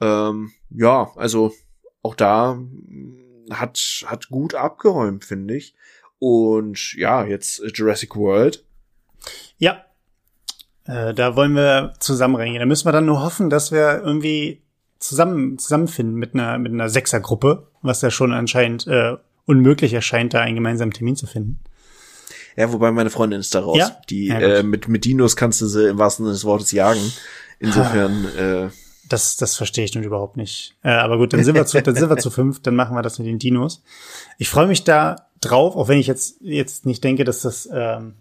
Ähm, 0.00 0.52
ja, 0.70 1.10
also 1.16 1.52
auch 2.02 2.14
da 2.14 2.58
hat, 3.50 4.04
hat 4.06 4.28
gut 4.28 4.54
abgeräumt, 4.54 5.24
finde 5.24 5.56
ich. 5.56 5.74
Und 6.18 6.94
ja, 6.94 7.24
jetzt 7.24 7.62
Jurassic 7.74 8.16
World. 8.16 8.64
Ja. 9.58 9.84
Äh, 10.84 11.14
da 11.14 11.36
wollen 11.36 11.54
wir 11.54 11.94
zusammen 11.98 12.36
reingehen. 12.36 12.60
Da 12.60 12.66
müssen 12.66 12.86
wir 12.86 12.92
dann 12.92 13.06
nur 13.06 13.22
hoffen, 13.22 13.50
dass 13.50 13.72
wir 13.72 14.02
irgendwie 14.02 14.62
zusammen 14.98 15.58
zusammenfinden 15.58 16.14
mit 16.14 16.34
einer 16.34 16.58
mit 16.58 16.72
einer 16.72 16.88
Sechsergruppe, 16.90 17.68
was 17.80 18.02
ja 18.02 18.10
schon 18.10 18.32
anscheinend 18.32 18.86
äh, 18.86 19.16
unmöglich 19.46 19.92
erscheint, 19.94 20.34
da 20.34 20.40
einen 20.40 20.56
gemeinsamen 20.56 20.92
Termin 20.92 21.16
zu 21.16 21.26
finden. 21.26 21.58
Ja, 22.56 22.72
wobei 22.72 22.90
meine 22.92 23.10
Freundin 23.10 23.40
ist 23.40 23.54
da 23.54 23.60
raus. 23.60 23.78
Ja? 23.78 23.96
Die 24.10 24.26
Ja, 24.26 24.38
äh, 24.40 24.62
mit, 24.62 24.88
mit 24.88 25.04
Dinos 25.04 25.36
kannst 25.36 25.60
du 25.62 25.66
sie 25.66 25.88
im 25.88 25.98
wahrsten 25.98 26.24
Sinne 26.26 26.34
des 26.34 26.44
Wortes 26.44 26.72
jagen. 26.72 27.00
Insofern, 27.58 28.26
Ah. 28.36 28.64
äh, 28.66 28.68
Das, 29.10 29.36
das 29.36 29.56
verstehe 29.56 29.84
ich 29.84 29.94
nun 29.94 30.04
überhaupt 30.04 30.36
nicht. 30.36 30.76
Äh, 30.82 30.90
aber 30.90 31.18
gut, 31.18 31.32
dann 31.32 31.42
sind 31.44 31.56
wir 31.56 31.66
zu, 31.66 31.82
dann 31.82 31.96
sind 31.96 32.08
wir 32.08 32.16
zu 32.16 32.30
fünf, 32.30 32.62
dann 32.62 32.76
machen 32.76 32.96
wir 32.96 33.02
das 33.02 33.18
mit 33.18 33.26
den 33.26 33.40
Dinos. 33.40 33.82
Ich 34.38 34.48
freue 34.48 34.68
mich 34.68 34.84
da 34.84 35.26
drauf, 35.40 35.74
auch 35.74 35.88
wenn 35.88 35.98
ich 35.98 36.06
jetzt, 36.06 36.36
jetzt 36.40 36.86
nicht 36.86 37.02
denke, 37.02 37.24
dass 37.24 37.42
das, 37.42 37.68
ähm, 37.72 38.14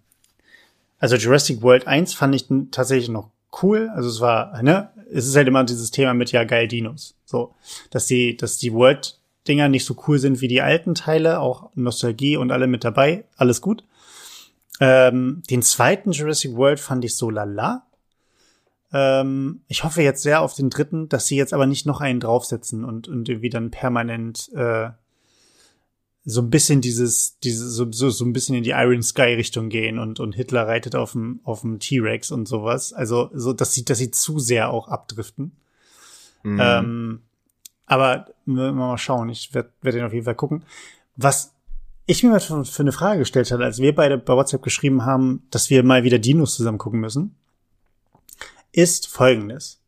also 0.97 1.15
Jurassic 1.15 1.61
World 1.61 1.87
1 1.87 2.15
fand 2.15 2.33
ich 2.35 2.47
tatsächlich 2.71 3.09
noch 3.09 3.29
cool. 3.61 3.89
Also 3.93 4.09
es 4.09 4.19
war, 4.19 4.61
ne, 4.63 4.89
es 5.11 5.27
ist 5.27 5.35
halt 5.35 5.47
immer 5.47 5.63
dieses 5.63 5.91
Thema 5.91 6.13
mit 6.13 6.31
ja 6.31 6.43
geil 6.43 6.67
Dinos. 6.67 7.15
So, 7.23 7.53
dass 7.91 8.07
die, 8.07 8.35
dass 8.35 8.57
die 8.57 8.73
World-Dinger 8.73 9.69
nicht 9.69 9.85
so 9.85 9.95
cool 10.07 10.17
sind 10.17 10.41
wie 10.41 10.47
die 10.47 10.61
alten 10.61 10.95
Teile, 10.95 11.39
auch 11.39 11.69
Nostalgie 11.75 12.35
und 12.35 12.51
alle 12.51 12.67
mit 12.67 12.83
dabei, 12.83 13.25
alles 13.37 13.61
gut. 13.61 13.83
Ähm, 14.79 15.43
den 15.49 15.61
zweiten 15.61 16.11
Jurassic 16.11 16.55
World 16.55 16.79
fand 16.79 17.05
ich 17.05 17.15
so 17.15 17.29
lala. 17.29 17.83
Ähm, 18.91 19.61
ich 19.67 19.83
hoffe 19.83 20.01
jetzt 20.01 20.23
sehr 20.23 20.41
auf 20.41 20.53
den 20.53 20.69
dritten, 20.69 21.09
dass 21.09 21.27
sie 21.27 21.35
jetzt 21.35 21.53
aber 21.53 21.67
nicht 21.67 21.85
noch 21.85 22.01
einen 22.01 22.19
draufsetzen 22.19 22.83
und, 22.83 23.07
und 23.07 23.29
irgendwie 23.29 23.49
dann 23.49 23.71
permanent 23.71 24.51
äh, 24.53 24.89
so 26.25 26.41
ein 26.41 26.49
bisschen 26.49 26.81
dieses, 26.81 27.39
dieses 27.39 27.73
so, 27.73 27.91
so, 27.91 28.09
so 28.09 28.25
ein 28.25 28.33
bisschen 28.33 28.55
in 28.55 28.63
die 28.63 28.71
Iron 28.71 29.01
Sky 29.01 29.33
Richtung 29.33 29.69
gehen 29.69 29.99
und, 29.99 30.19
und 30.19 30.35
Hitler 30.35 30.67
reitet 30.67 30.95
auf 30.95 31.13
dem, 31.13 31.39
auf 31.43 31.61
dem 31.61 31.79
T-Rex 31.79 32.31
und 32.31 32.47
sowas. 32.47 32.93
Also, 32.93 33.29
so, 33.33 33.53
dass 33.53 33.73
sie, 33.73 33.85
dass 33.85 33.97
sie 33.97 34.11
zu 34.11 34.39
sehr 34.39 34.69
auch 34.69 34.87
abdriften. 34.87 35.53
mh, 36.43 36.79
Ähm, 36.79 37.21
aber 37.85 38.27
mal 38.45 38.97
schauen. 38.97 39.29
Ich 39.29 39.53
werde 39.53 39.71
werd 39.81 39.95
den 39.95 40.05
auf 40.05 40.13
jeden 40.13 40.25
Fall 40.25 40.35
gucken. 40.35 40.63
Was 41.15 41.53
ich 42.05 42.23
mir 42.23 42.29
mal 42.29 42.39
für, 42.39 42.63
für 42.63 42.83
eine 42.83 42.91
Frage 42.91 43.19
gestellt 43.19 43.51
hatte, 43.51 43.63
als 43.63 43.79
wir 43.79 43.95
beide 43.95 44.17
bei 44.17 44.33
WhatsApp 44.33 44.61
geschrieben 44.61 45.05
haben, 45.05 45.43
dass 45.49 45.69
wir 45.69 45.83
mal 45.83 46.03
wieder 46.03 46.19
Dinos 46.19 46.55
zusammen 46.55 46.77
gucken 46.77 46.99
müssen, 46.99 47.35
ist 48.71 49.07
folgendes. 49.07 49.81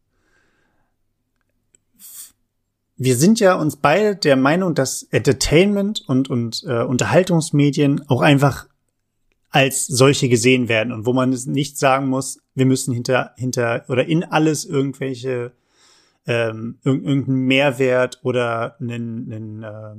Wir 2.98 3.16
sind 3.16 3.40
ja 3.40 3.56
uns 3.56 3.78
beide 3.78 4.16
der 4.16 4.36
Meinung, 4.36 4.76
dass 4.76 5.04
Entertainment 5.04 6.04
und, 6.08 6.30
und 6.30 6.64
äh, 6.68 6.84
Unterhaltungsmedien 6.84 8.08
auch 8.10 8.22
einfach 8.22 8.68
als 9.50 9.88
solche 9.88 10.30
gesehen 10.30 10.70
werden 10.70 10.94
und 10.94 11.06
wo 11.06 11.14
man 11.14 11.34
es 11.34 11.46
nicht 11.46 11.78
sagen 11.78 12.08
muss, 12.08 12.40
wir 12.56 12.66
müssen 12.66 12.94
hinter, 12.94 13.34
hinter 13.38 13.86
oder 13.90 14.06
in 14.06 14.24
alles 14.24 14.66
irgendwelche 14.66 15.52
ähm, 16.26 16.78
irg- 16.86 17.04
irgendeinen 17.04 17.46
Mehrwert 17.48 18.20
oder 18.24 18.80
einen, 18.80 19.34
einen, 19.34 19.64
äh, 19.64 19.96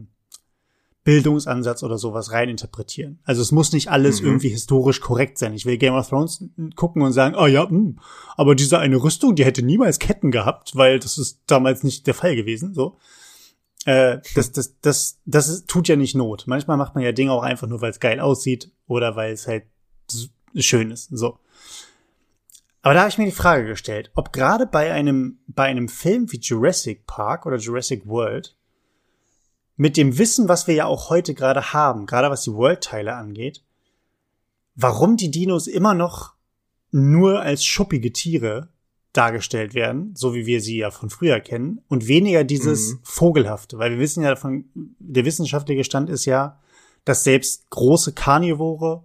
Bildungsansatz 1.05 1.83
oder 1.83 1.99
sowas 1.99 2.31
reininterpretieren. 2.31 3.19
Also 3.25 3.43
es 3.43 3.51
muss 3.51 3.73
nicht 3.73 3.91
alles 3.91 4.21
mhm. 4.21 4.29
irgendwie 4.29 4.51
historisch 4.51 5.01
korrekt 5.01 5.37
sein. 5.37 5.53
Ich 5.53 5.67
will 5.67 5.77
Game 5.77 5.95
of 5.95 6.09
Thrones 6.09 6.45
gucken 6.77 7.03
und 7.03 7.13
sagen, 7.13 7.35
oh 7.37 7.47
ja, 7.47 7.65
mh, 7.65 7.71
hm, 7.71 7.99
aber 8.37 8.55
diese 8.55 8.79
eine 8.79 9.03
Rüstung, 9.03 9.35
die 9.35 9.45
hätte 9.45 9.63
niemals 9.63 9.99
Ketten 9.99 10.31
gehabt, 10.31 10.77
weil 10.77 11.01
das 11.01 11.19
ist 11.19 11.43
damals 11.47 11.83
nicht 11.83 12.07
der 12.07 12.15
Fall 12.15 12.37
gewesen. 12.37 12.73
So, 12.73 12.99
äh, 13.85 14.19
das, 14.35 14.53
das, 14.53 14.79
das, 14.81 15.21
das 15.25 15.49
ist, 15.49 15.69
tut 15.69 15.89
ja 15.89 15.97
nicht 15.97 16.15
Not. 16.15 16.45
Manchmal 16.47 16.77
macht 16.77 16.95
man 16.95 17.03
ja 17.03 17.13
Dinge 17.13 17.33
auch 17.33 17.43
einfach 17.43 17.67
nur, 17.67 17.81
weil 17.81 17.91
es 17.91 18.01
geil 18.01 18.21
aussieht 18.21 18.71
oder 18.87 19.17
weil 19.17 19.33
es 19.33 19.49
halt 19.49 19.65
schön 20.55 20.93
ist. 20.93 21.09
So. 21.11 21.39
Aber 22.83 22.95
da 22.95 23.01
habe 23.01 23.11
ich 23.11 23.19
mir 23.19 23.25
die 23.25 23.33
Frage 23.33 23.67
gestellt, 23.67 24.13
ob 24.15 24.33
gerade 24.33 24.67
bei 24.67 24.93
einem 24.93 25.39
bei 25.47 25.65
einem 25.65 25.89
Film 25.89 26.31
wie 26.31 26.39
Jurassic 26.39 27.07
Park 27.07 27.47
oder 27.47 27.57
Jurassic 27.57 28.07
World 28.07 28.57
mit 29.77 29.97
dem 29.97 30.19
Wissen, 30.19 30.49
was 30.49 30.67
wir 30.67 30.75
ja 30.75 30.87
auch 30.87 31.11
heute 31.11 31.35
gerade 31.35 31.73
haben, 31.73 32.07
gerade 32.07 32.31
was 32.31 32.43
die 32.43 32.53
World-Teile 32.53 33.15
angeht, 33.15 33.63
warum 34.75 35.17
die 35.17 35.31
Dinos 35.31 35.67
immer 35.67 35.95
noch 35.95 36.35
nur 36.91 37.41
als 37.41 37.65
schuppige 37.65 38.13
Tiere 38.13 38.69
dargestellt 39.13 39.75
werden, 39.75 40.15
so 40.15 40.35
wie 40.35 40.47
wir 40.47 40.61
sie 40.61 40.79
ja 40.79 40.91
von 40.91 41.11
früher 41.11 41.41
kennen, 41.41 41.83
und 41.89 42.09
weniger 42.09 42.45
dieses 42.45 42.93
mhm. 42.93 43.01
Vogelhafte, 43.03 43.79
weil 43.79 43.91
wir 43.93 43.99
wissen 43.99 44.23
ja 44.23 44.31
davon, 44.31 44.65
der 44.75 45.25
wissenschaftliche 45.25 45.85
Stand 45.85 46.09
ist 46.09 46.25
ja, 46.25 46.61
dass 47.05 47.25
selbst 47.25 47.69
große 47.71 48.13
Karnivore 48.13 49.05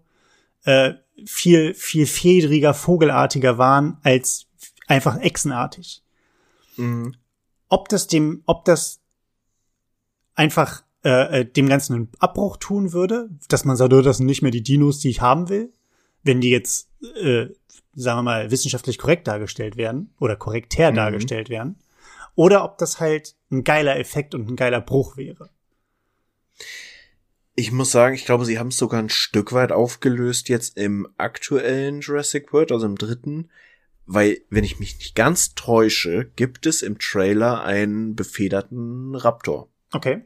äh, 0.64 0.94
viel, 1.26 1.74
viel 1.74 2.06
fedriger, 2.06 2.74
vogelartiger 2.74 3.58
waren 3.58 3.98
als 4.04 4.46
einfach 4.88 5.20
echsenartig. 5.20 6.04
Mhm. 6.78 7.16
Ob 7.70 7.90
das 7.90 8.08
dem, 8.08 8.44
ob 8.46 8.64
das 8.66 9.02
einfach 10.38 10.84
äh, 11.04 11.42
äh, 11.42 11.46
dem 11.46 11.68
Ganzen 11.68 11.94
einen 11.94 12.12
Abbruch 12.20 12.58
tun 12.58 12.94
würde, 12.94 13.30
dass 13.50 13.66
man 13.66 13.76
sagt, 13.76 13.92
oh, 13.92 14.02
das 14.02 14.18
sind 14.18 14.28
nicht 14.28 14.42
mehr 14.42 14.52
die 14.52 14.64
Dinos, 14.64 15.00
die 15.00 15.10
ich 15.10 15.20
haben 15.22 15.50
will, 15.50 15.74
wenn 16.24 16.40
die 16.40 16.50
jetzt, 16.50 16.90
äh, 17.22 17.48
sagen 17.94 18.20
wir 18.20 18.24
mal, 18.24 18.52
wissenschaftlich 18.52 18.98
korrekt 18.98 19.28
dargestellt 19.28 19.76
werden 19.76 20.14
oder 20.20 20.36
korrektär 20.36 20.92
mhm. 20.92 20.96
dargestellt 20.96 21.50
werden, 21.50 21.78
oder 22.36 22.64
ob 22.64 22.78
das 22.78 23.00
halt 23.00 23.36
ein 23.52 23.64
geiler 23.64 23.98
Effekt 23.98 24.36
und 24.36 24.48
ein 24.48 24.56
geiler 24.56 24.80
Bruch 24.80 25.18
wäre. 25.18 25.50
Ich 27.56 27.72
muss 27.72 27.92
sagen, 27.92 28.14
ich 28.14 28.26
glaube, 28.26 28.46
sie 28.46 28.60
haben 28.60 28.68
es 28.68 28.78
sogar 28.78 29.02
ein 29.02 29.10
Stück 29.10 29.52
weit 29.54 29.72
aufgelöst 29.72 30.48
jetzt 30.48 30.78
im 30.78 31.08
aktuellen 31.18 32.02
Jurassic 32.02 32.54
World, 32.54 32.72
also 32.72 32.86
im 32.86 32.96
dritten, 32.96 33.50
weil, 34.06 34.42
wenn 34.50 34.64
ich 34.64 34.80
mich 34.80 34.98
nicht 35.00 35.16
ganz 35.16 35.56
täusche, 35.56 36.32
gibt 36.36 36.66
es 36.68 36.84
im 36.84 37.00
Trailer 37.00 37.64
einen 37.64 38.16
befederten 38.16 39.16
Raptor. 39.16 39.70
Okay. 39.94 40.24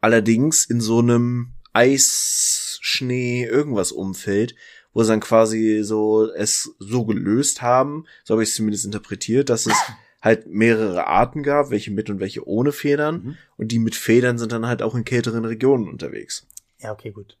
Allerdings 0.00 0.64
in 0.64 0.80
so 0.80 0.98
einem 0.98 1.54
Eis, 1.72 2.78
Schnee, 2.82 3.44
irgendwas 3.44 3.92
Umfeld, 3.92 4.54
wo 4.92 5.02
sie 5.02 5.10
dann 5.10 5.20
quasi 5.20 5.80
so 5.82 6.30
es 6.30 6.74
so 6.78 7.04
gelöst 7.04 7.62
haben, 7.62 8.04
so 8.24 8.34
habe 8.34 8.42
ich 8.42 8.50
es 8.50 8.56
zumindest 8.56 8.84
interpretiert, 8.84 9.48
dass 9.48 9.66
es 9.66 9.76
halt 10.22 10.46
mehrere 10.46 11.06
Arten 11.06 11.42
gab, 11.42 11.70
welche 11.70 11.90
mit 11.90 12.10
und 12.10 12.20
welche 12.20 12.46
ohne 12.46 12.72
Federn. 12.72 13.22
Mhm. 13.22 13.36
Und 13.56 13.72
die 13.72 13.78
mit 13.78 13.94
Federn 13.94 14.38
sind 14.38 14.52
dann 14.52 14.66
halt 14.66 14.82
auch 14.82 14.94
in 14.94 15.04
kälteren 15.04 15.44
Regionen 15.44 15.88
unterwegs. 15.88 16.46
Ja, 16.78 16.92
okay, 16.92 17.10
gut. 17.10 17.36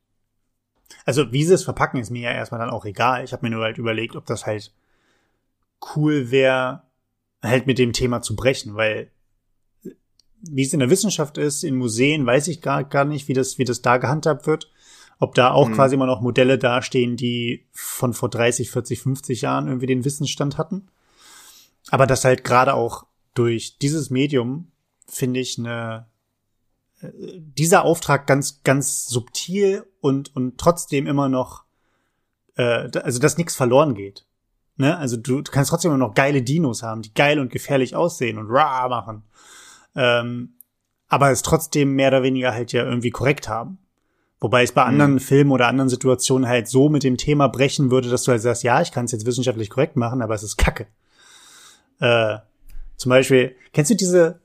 Also 1.04 1.32
wie 1.32 1.44
sie 1.44 1.54
es 1.54 1.64
verpacken, 1.64 2.00
ist 2.00 2.10
mir 2.10 2.22
ja 2.22 2.32
erstmal 2.32 2.60
dann 2.60 2.70
auch 2.70 2.84
egal. 2.84 3.24
Ich 3.24 3.32
habe 3.32 3.46
mir 3.46 3.54
nur 3.54 3.64
halt 3.64 3.78
überlegt, 3.78 4.16
ob 4.16 4.26
das 4.26 4.46
halt 4.46 4.72
cool 5.94 6.30
wäre, 6.30 6.82
halt 7.42 7.66
mit 7.66 7.78
dem 7.78 7.92
Thema 7.92 8.22
zu 8.22 8.36
brechen, 8.36 8.74
weil 8.76 9.10
wie 10.42 10.62
es 10.62 10.72
in 10.72 10.80
der 10.80 10.90
Wissenschaft 10.90 11.38
ist, 11.38 11.62
in 11.64 11.76
Museen, 11.76 12.26
weiß 12.26 12.48
ich 12.48 12.60
gar, 12.60 12.84
gar 12.84 13.04
nicht, 13.04 13.28
wie 13.28 13.32
das, 13.32 13.58
wie 13.58 13.64
das 13.64 13.82
da 13.82 13.96
gehandhabt 13.96 14.46
wird. 14.46 14.70
Ob 15.18 15.34
da 15.34 15.52
auch 15.52 15.68
mhm. 15.68 15.74
quasi 15.74 15.94
immer 15.94 16.06
noch 16.06 16.20
Modelle 16.20 16.58
dastehen, 16.58 17.16
die 17.16 17.66
von 17.70 18.12
vor 18.12 18.28
30, 18.28 18.70
40, 18.70 19.00
50 19.00 19.42
Jahren 19.42 19.68
irgendwie 19.68 19.86
den 19.86 20.04
Wissensstand 20.04 20.58
hatten. 20.58 20.88
Aber 21.90 22.06
das 22.06 22.24
halt 22.24 22.42
gerade 22.42 22.74
auch 22.74 23.06
durch 23.34 23.78
dieses 23.78 24.10
Medium, 24.10 24.72
finde 25.06 25.40
ich, 25.40 25.58
eine, 25.58 26.06
äh, 27.00 27.08
dieser 27.36 27.84
Auftrag 27.84 28.26
ganz, 28.26 28.62
ganz 28.64 29.06
subtil 29.06 29.86
und, 30.00 30.34
und 30.34 30.58
trotzdem 30.58 31.06
immer 31.06 31.28
noch, 31.28 31.64
äh, 32.56 32.88
also 32.98 33.20
dass 33.20 33.38
nichts 33.38 33.54
verloren 33.54 33.94
geht. 33.94 34.26
Ne? 34.76 34.96
Also 34.96 35.16
du, 35.16 35.42
du 35.42 35.52
kannst 35.52 35.70
trotzdem 35.70 35.92
immer 35.92 36.06
noch 36.06 36.14
geile 36.14 36.42
Dinos 36.42 36.82
haben, 36.82 37.02
die 37.02 37.14
geil 37.14 37.38
und 37.38 37.52
gefährlich 37.52 37.94
aussehen 37.94 38.38
und 38.38 38.50
rah 38.50 38.88
machen. 38.88 39.22
Ähm, 39.94 40.54
aber 41.08 41.30
es 41.30 41.42
trotzdem 41.42 41.92
mehr 41.92 42.08
oder 42.08 42.22
weniger 42.22 42.52
halt 42.52 42.72
ja 42.72 42.84
irgendwie 42.84 43.10
korrekt 43.10 43.48
haben. 43.48 43.78
Wobei 44.40 44.62
es 44.62 44.72
bei 44.72 44.82
anderen 44.82 45.14
mhm. 45.14 45.20
Filmen 45.20 45.50
oder 45.52 45.68
anderen 45.68 45.88
Situationen 45.88 46.48
halt 46.48 46.66
so 46.66 46.88
mit 46.88 47.04
dem 47.04 47.16
Thema 47.16 47.48
brechen 47.48 47.90
würde, 47.90 48.08
dass 48.08 48.24
du 48.24 48.32
halt 48.32 48.42
sagst, 48.42 48.64
ja, 48.64 48.80
ich 48.80 48.90
kann 48.90 49.04
es 49.04 49.12
jetzt 49.12 49.26
wissenschaftlich 49.26 49.70
korrekt 49.70 49.94
machen, 49.94 50.20
aber 50.20 50.34
es 50.34 50.42
ist 50.42 50.56
Kacke. 50.56 50.86
Äh, 52.00 52.38
zum 52.96 53.10
Beispiel, 53.10 53.54
kennst 53.72 53.90
du 53.90 53.94
diese, 53.94 54.40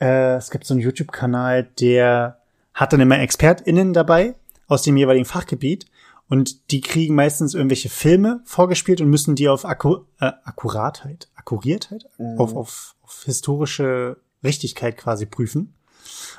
äh, 0.00 0.36
es 0.36 0.50
gibt 0.50 0.66
so 0.66 0.72
einen 0.72 0.82
YouTube-Kanal, 0.82 1.64
der 1.78 2.40
hat 2.72 2.92
dann 2.92 3.00
immer 3.00 3.18
ExpertInnen 3.18 3.92
dabei 3.92 4.34
aus 4.68 4.82
dem 4.82 4.96
jeweiligen 4.96 5.26
Fachgebiet 5.26 5.86
und 6.28 6.70
die 6.70 6.80
kriegen 6.80 7.14
meistens 7.14 7.54
irgendwelche 7.54 7.88
Filme 7.88 8.40
vorgespielt 8.44 9.00
und 9.00 9.10
müssen 9.10 9.34
die 9.34 9.48
auf 9.48 9.64
Akku 9.64 10.04
äh, 10.20 10.32
Akkuratheit, 10.44 11.28
Akkuriertheit, 11.34 12.08
mhm. 12.18 12.38
auf, 12.38 12.54
auf, 12.54 12.94
auf 13.02 13.22
historische 13.24 14.16
Richtigkeit 14.46 14.96
quasi 14.96 15.26
prüfen 15.26 15.74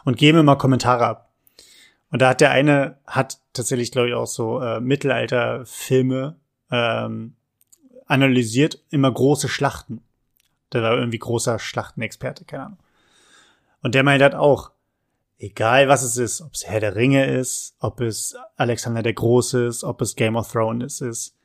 und 0.04 0.18
geben 0.18 0.40
immer 0.40 0.56
Kommentare 0.56 1.06
ab. 1.06 1.32
Und 2.10 2.22
da 2.22 2.30
hat 2.30 2.42
der 2.42 2.52
eine, 2.52 2.98
hat 3.06 3.40
tatsächlich, 3.54 3.92
glaube 3.92 4.10
ich, 4.10 4.14
auch 4.14 4.28
so 4.28 4.62
äh, 4.62 4.80
Mittelalter-Filme 4.80 6.38
ähm, 6.72 7.36
analysiert, 8.06 8.82
immer 8.90 9.12
große 9.12 9.50
Schlachten. 9.50 10.02
Der 10.74 10.82
war 10.82 10.98
irgendwie 10.98 11.20
großer 11.20 11.60
Schlachtenexperte, 11.60 12.46
keine 12.46 12.66
Ahnung. 12.66 12.80
Und 13.82 13.96
der 13.96 14.04
meint 14.04 14.22
halt 14.22 14.36
auch, 14.36 14.72
egal 15.38 15.88
was 15.88 16.04
es 16.04 16.18
ist, 16.18 16.42
ob 16.42 16.54
es 16.54 16.66
Herr 16.66 16.80
der 16.80 16.96
Ringe 16.96 17.26
ist, 17.26 17.76
ob 17.80 18.02
es 18.02 18.36
Alexander 18.56 19.04
der 19.04 19.14
Große 19.14 19.66
ist, 19.66 19.84
ob 19.84 20.02
es 20.02 20.16
Game 20.16 20.36
of 20.36 20.52
Thrones 20.52 21.02
ist, 21.02 21.36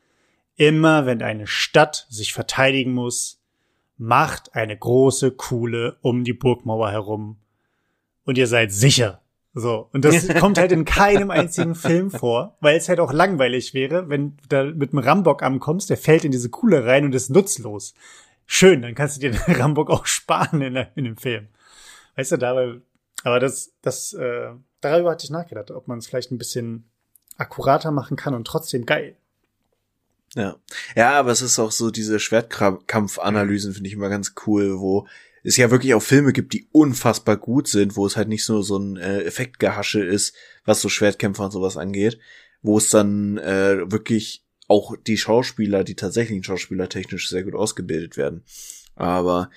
immer 0.57 1.07
wenn 1.07 1.23
eine 1.23 1.47
Stadt 1.47 2.07
sich 2.09 2.33
verteidigen 2.33 2.93
muss, 2.93 3.42
macht 4.03 4.55
eine 4.55 4.77
große 4.77 5.31
Kuhle 5.31 5.97
um 6.03 6.25
die 6.25 6.33
Burgmauer 6.33 6.91
herum 6.91 7.37
und 8.25 8.37
ihr 8.37 8.49
seid 8.49 8.73
sicher. 8.73 9.23
So. 9.55 9.89
Und 9.93 10.05
das 10.05 10.27
kommt 10.41 10.59
halt 10.59 10.73
in 10.73 10.85
keinem 10.85 11.31
einzigen 11.31 11.75
Film 11.75 12.11
vor, 12.11 12.57
weil 12.61 12.77
es 12.77 12.89
halt 12.89 12.99
auch 12.99 13.13
langweilig 13.13 13.75
wäre, 13.75 14.09
wenn 14.09 14.37
du 14.37 14.43
da 14.49 14.65
mit 14.65 14.93
einem 14.93 15.05
Rambock 15.05 15.43
ankommst, 15.43 15.89
der 15.89 15.97
fällt 15.97 16.25
in 16.25 16.33
diese 16.33 16.51
Kuhle 16.51 16.85
rein 16.85 17.05
und 17.05 17.15
ist 17.15 17.31
nutzlos. 17.31 17.95
Schön, 18.45 18.83
dann 18.83 18.95
kannst 18.95 19.17
du 19.17 19.21
dir 19.21 19.31
den 19.47 19.55
Rambock 19.55 19.89
auch 19.89 20.07
sparen 20.07 20.61
in, 20.63 20.77
in 20.97 21.05
dem 21.05 21.17
Film. 21.17 21.49
Weißt 22.17 22.33
du, 22.33 22.39
dabei, 22.39 22.81
aber 23.23 23.39
das, 23.39 23.73
das, 23.83 24.13
äh, 24.15 24.51
darüber 24.81 25.13
hatte 25.13 25.25
ich 25.25 25.31
nachgedacht, 25.31 25.71
ob 25.71 25.87
man 25.87 25.99
es 25.99 26.09
vielleicht 26.09 26.33
ein 26.33 26.39
bisschen 26.39 26.91
akkurater 27.37 27.93
machen 27.93 28.17
kann 28.17 28.35
und 28.35 28.47
trotzdem 28.47 28.85
geil. 28.85 29.17
Ja. 30.35 30.57
Ja, 30.97 31.13
aber 31.13 31.31
es 31.31 31.43
ist 31.43 31.59
auch 31.59 31.73
so, 31.73 31.91
diese 31.91 32.19
Schwertkampfanalysen 32.19 33.75
finde 33.75 33.89
ich 33.89 33.95
immer 33.95 34.09
ganz 34.09 34.35
cool, 34.47 34.79
wo 34.81 35.07
es 35.45 35.57
ja 35.57 35.71
wirklich 35.71 35.95
auch 35.95 36.03
Filme 36.03 36.33
gibt, 36.33 36.53
die 36.53 36.69
unfassbar 36.73 37.37
gut 37.37 37.69
sind, 37.69 37.97
wo 37.97 38.07
es 38.07 38.17
halt 38.17 38.29
nicht 38.29 38.49
nur 38.49 38.63
so 38.63 38.79
ein 38.79 38.97
äh, 38.97 39.23
Effektgehasche 39.23 40.03
ist, 40.03 40.35
was 40.65 40.81
so 40.81 40.89
Schwertkämpfer 40.89 41.45
und 41.45 41.51
sowas 41.51 41.77
angeht, 41.77 42.19
wo 42.63 42.79
es 42.79 42.91
dann 42.91 43.39
äh, 43.39 43.91
wirklich 43.91 44.45
auch 44.69 44.95
die 45.07 45.19
Schauspieler, 45.19 45.85
die 45.85 45.97
tatsächlichen 45.97 46.45
Schauspieler 46.45 46.89
technisch 46.89 47.29
sehr 47.29 47.43
gut 47.43 47.55
ausgebildet 47.55 48.17
werden. 48.17 48.45
Aber 48.95 49.51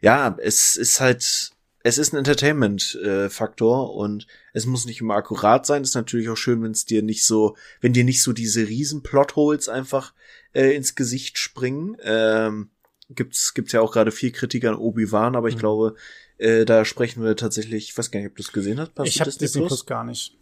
ja, 0.00 0.36
es 0.40 0.76
ist 0.76 1.00
halt 1.00 1.50
es 1.84 1.98
ist 1.98 2.12
ein 2.12 2.18
Entertainment-Faktor 2.18 3.88
äh, 3.88 3.92
und 3.92 4.26
es 4.52 4.66
muss 4.66 4.86
nicht 4.86 5.00
immer 5.00 5.14
akkurat 5.14 5.66
sein. 5.66 5.82
ist 5.82 5.94
natürlich 5.94 6.28
auch 6.28 6.36
schön, 6.36 6.62
wenn 6.62 6.72
es 6.72 6.84
dir 6.84 7.02
nicht 7.02 7.24
so, 7.24 7.56
wenn 7.80 7.92
dir 7.92 8.04
nicht 8.04 8.22
so 8.22 8.32
diese 8.32 8.68
riesen 8.68 9.02
Plotholes 9.02 9.68
einfach 9.68 10.14
äh, 10.52 10.74
ins 10.74 10.94
Gesicht 10.94 11.38
springen. 11.38 11.96
Ähm, 12.02 12.70
gibt's 13.10 13.54
gibt's 13.54 13.72
ja 13.72 13.80
auch 13.80 13.92
gerade 13.92 14.12
viel 14.12 14.32
Kritik 14.32 14.64
an 14.64 14.74
Obi-Wan, 14.74 15.36
aber 15.36 15.48
ich 15.48 15.56
mhm. 15.56 15.60
glaube, 15.60 15.94
äh, 16.38 16.64
da 16.64 16.84
sprechen 16.84 17.22
wir 17.22 17.36
tatsächlich. 17.36 17.90
Ich 17.90 17.98
weiß 17.98 18.10
gar 18.10 18.20
nicht, 18.20 18.30
ob 18.30 18.36
du 18.36 18.42
es 18.42 18.52
gesehen 18.52 18.80
hast. 18.80 18.92
Ich 19.04 19.20
habe 19.20 19.30
Disney 19.30 19.66
Plus 19.66 19.86
gar 19.86 20.04
nicht. 20.04 20.38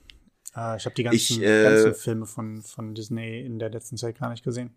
Äh, 0.54 0.76
ich 0.76 0.84
habe 0.84 0.94
die 0.94 1.02
ganzen, 1.04 1.42
ich, 1.42 1.42
äh, 1.42 1.62
ganzen 1.62 1.94
Filme 1.94 2.26
von 2.26 2.62
von 2.62 2.94
Disney 2.94 3.40
in 3.40 3.58
der 3.58 3.70
letzten 3.70 3.96
Zeit 3.96 4.18
gar 4.18 4.30
nicht 4.30 4.44
gesehen. 4.44 4.74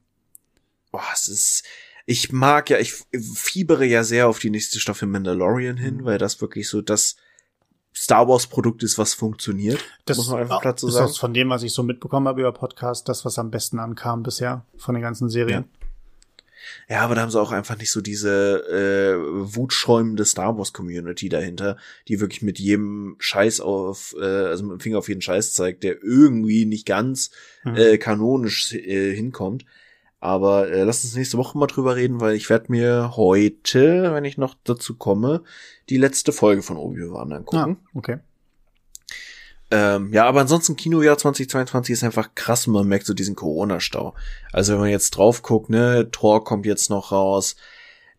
Boah, 0.93 1.03
es 1.13 1.27
ist 1.27 1.63
ich 2.05 2.31
mag 2.31 2.69
ja, 2.69 2.79
ich 2.79 2.93
fiebere 3.35 3.85
ja 3.85 4.03
sehr 4.03 4.27
auf 4.27 4.39
die 4.39 4.49
nächste 4.49 4.79
Staffel 4.79 5.07
Mandalorian 5.07 5.77
hin, 5.77 5.97
mhm. 5.97 6.05
weil 6.05 6.17
das 6.17 6.41
wirklich 6.41 6.67
so 6.67 6.81
das 6.81 7.15
Star 7.95 8.27
Wars 8.27 8.47
Produkt 8.47 8.83
ist, 8.83 8.97
was 8.97 9.13
funktioniert. 9.13 9.79
Das 10.05 10.17
muss 10.17 10.29
man 10.29 10.41
einfach 10.41 10.61
platt 10.61 10.79
so 10.79 10.89
sagen. 10.89 11.09
Ist 11.09 11.19
von 11.19 11.33
dem, 11.33 11.49
was 11.49 11.63
ich 11.63 11.73
so 11.73 11.83
mitbekommen 11.83 12.27
habe 12.27 12.41
über 12.41 12.51
Podcast, 12.51 13.07
das, 13.07 13.23
was 13.23 13.37
am 13.37 13.51
besten 13.51 13.79
ankam 13.79 14.23
bisher 14.23 14.65
von 14.77 14.95
den 14.95 15.03
ganzen 15.03 15.29
Serien. 15.29 15.65
Ja, 16.89 17.01
aber 17.01 17.15
da 17.15 17.21
haben 17.21 17.29
sie 17.29 17.39
auch 17.39 17.51
einfach 17.51 17.77
nicht 17.77 17.91
so 17.91 18.01
diese 18.01 18.63
äh, 18.69 19.55
wutschäumende 19.55 20.25
Star 20.25 20.57
Wars 20.57 20.73
Community 20.73 21.29
dahinter, 21.29 21.77
die 22.07 22.19
wirklich 22.19 22.41
mit 22.41 22.57
jedem 22.57 23.15
Scheiß 23.19 23.59
auf, 23.59 24.15
äh, 24.17 24.23
also 24.23 24.63
mit 24.63 24.73
dem 24.73 24.79
Finger 24.79 24.97
auf 24.97 25.09
jeden 25.09 25.21
Scheiß 25.21 25.53
zeigt, 25.53 25.83
der 25.83 26.01
irgendwie 26.01 26.65
nicht 26.65 26.85
ganz 26.85 27.31
mhm. 27.63 27.75
äh, 27.75 27.97
kanonisch 27.97 28.73
äh, 28.73 29.13
hinkommt. 29.13 29.65
Aber 30.23 30.71
äh, 30.71 30.83
lass 30.83 31.03
uns 31.03 31.17
nächste 31.17 31.37
Woche 31.37 31.57
mal 31.57 31.67
drüber 31.67 31.97
reden, 31.97 32.21
weil 32.21 32.33
ich 32.33 32.49
werde 32.49 32.71
mir 32.71 33.17
heute, 33.17 34.13
wenn 34.13 34.23
ich 34.23 34.37
noch 34.37 34.55
dazu 34.63 34.95
komme, 34.95 35.43
die 35.89 35.97
letzte 35.97 36.31
Folge 36.31 36.61
von 36.61 36.77
Obi-Wan 36.77 37.33
angucken. 37.33 37.77
Ah, 37.83 37.89
okay. 37.93 38.19
Ähm, 39.69 40.13
ja, 40.13 40.25
aber 40.25 40.39
ansonsten 40.39 40.77
Kinojahr 40.77 41.17
2022 41.17 41.91
ist 41.91 42.03
einfach 42.05 42.35
krass 42.35 42.65
und 42.67 42.73
man 42.73 42.87
merkt 42.87 43.05
so 43.05 43.13
diesen 43.13 43.35
Corona-Stau. 43.35 44.13
Also 44.53 44.71
wenn 44.71 44.79
man 44.79 44.91
jetzt 44.91 45.11
drauf 45.11 45.41
guckt, 45.41 45.69
ne, 45.69 46.07
Thor 46.09 46.45
kommt 46.45 46.65
jetzt 46.65 46.89
noch 46.89 47.11
raus, 47.11 47.57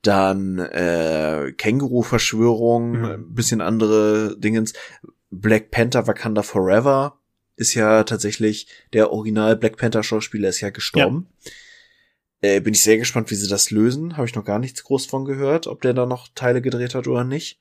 dann 0.02 0.58
äh, 0.58 1.54
Känguru-Verschwörung, 1.56 3.00
mhm. 3.00 3.34
bisschen 3.34 3.62
andere 3.62 4.36
Dingens. 4.38 4.74
Black 5.30 5.70
Panther 5.70 6.06
Wakanda 6.06 6.42
Forever 6.42 7.18
ist 7.56 7.72
ja 7.72 8.04
tatsächlich 8.04 8.68
der 8.92 9.10
Original 9.10 9.56
Black 9.56 9.78
Panther 9.78 10.02
Schauspieler 10.02 10.50
ist 10.50 10.60
ja 10.60 10.68
gestorben. 10.68 11.28
Ja. 11.44 11.50
Äh, 12.44 12.60
bin 12.60 12.74
ich 12.74 12.82
sehr 12.82 12.98
gespannt, 12.98 13.30
wie 13.30 13.36
sie 13.36 13.48
das 13.48 13.70
lösen. 13.70 14.18
Habe 14.18 14.26
ich 14.26 14.34
noch 14.34 14.44
gar 14.44 14.58
nichts 14.58 14.84
groß 14.84 15.06
von 15.06 15.24
gehört, 15.24 15.66
ob 15.66 15.80
der 15.80 15.94
da 15.94 16.04
noch 16.04 16.28
Teile 16.34 16.60
gedreht 16.60 16.94
hat 16.94 17.08
oder 17.08 17.24
nicht. 17.24 17.58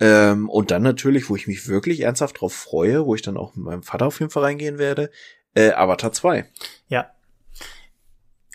Ähm, 0.00 0.48
und 0.48 0.72
dann 0.72 0.82
natürlich, 0.82 1.30
wo 1.30 1.36
ich 1.36 1.46
mich 1.46 1.68
wirklich 1.68 2.00
ernsthaft 2.00 2.40
drauf 2.40 2.52
freue, 2.52 3.06
wo 3.06 3.14
ich 3.14 3.22
dann 3.22 3.36
auch 3.36 3.54
mit 3.54 3.64
meinem 3.64 3.84
Vater 3.84 4.06
auf 4.08 4.18
jeden 4.18 4.32
Fall 4.32 4.42
reingehen 4.42 4.78
werde, 4.78 5.12
äh, 5.54 5.70
Avatar 5.70 6.10
2. 6.10 6.44
Ja. 6.88 7.12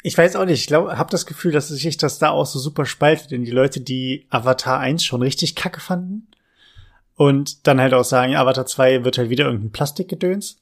Ich 0.04 0.18
weiß 0.18 0.36
auch 0.36 0.44
nicht, 0.44 0.60
ich 0.60 0.68
glaube, 0.68 0.98
habe 0.98 1.12
das 1.12 1.26
Gefühl, 1.26 1.54
dass 1.54 1.70
sich 1.70 1.96
das 1.96 2.20
da 2.20 2.32
auch 2.32 2.46
so 2.46 2.60
super 2.60 2.86
spaltet 2.86 3.32
in 3.32 3.46
die 3.46 3.52
Leute, 3.52 3.80
die 3.80 4.28
Avatar 4.30 4.82
1 4.82 5.06
schon 5.06 5.22
richtig 5.22 5.56
kacke 5.56 5.80
fanden 5.80 6.28
und 7.16 7.68
dann 7.68 7.80
halt 7.80 7.94
auch 7.94 8.04
sagen, 8.04 8.36
Avatar 8.36 8.66
2 8.66 9.06
wird 9.06 9.18
halt 9.18 9.30
wieder 9.30 9.46
irgendein 9.46 9.72
Plastikgedöns. 9.72 10.60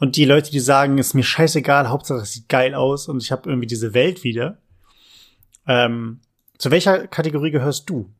Und 0.00 0.16
die 0.16 0.24
Leute, 0.24 0.50
die 0.50 0.60
sagen, 0.60 0.98
ist 0.98 1.14
mir 1.14 1.22
scheißegal, 1.22 1.88
Hauptsache 1.88 2.22
es 2.22 2.32
sieht 2.32 2.48
geil 2.48 2.74
aus 2.74 3.08
und 3.08 3.22
ich 3.22 3.30
habe 3.30 3.48
irgendwie 3.48 3.68
diese 3.68 3.94
Welt 3.94 4.24
wieder. 4.24 4.58
Ähm, 5.68 6.20
zu 6.58 6.72
welcher 6.72 7.06
Kategorie 7.06 7.52
gehörst 7.52 7.88
du? 7.88 8.10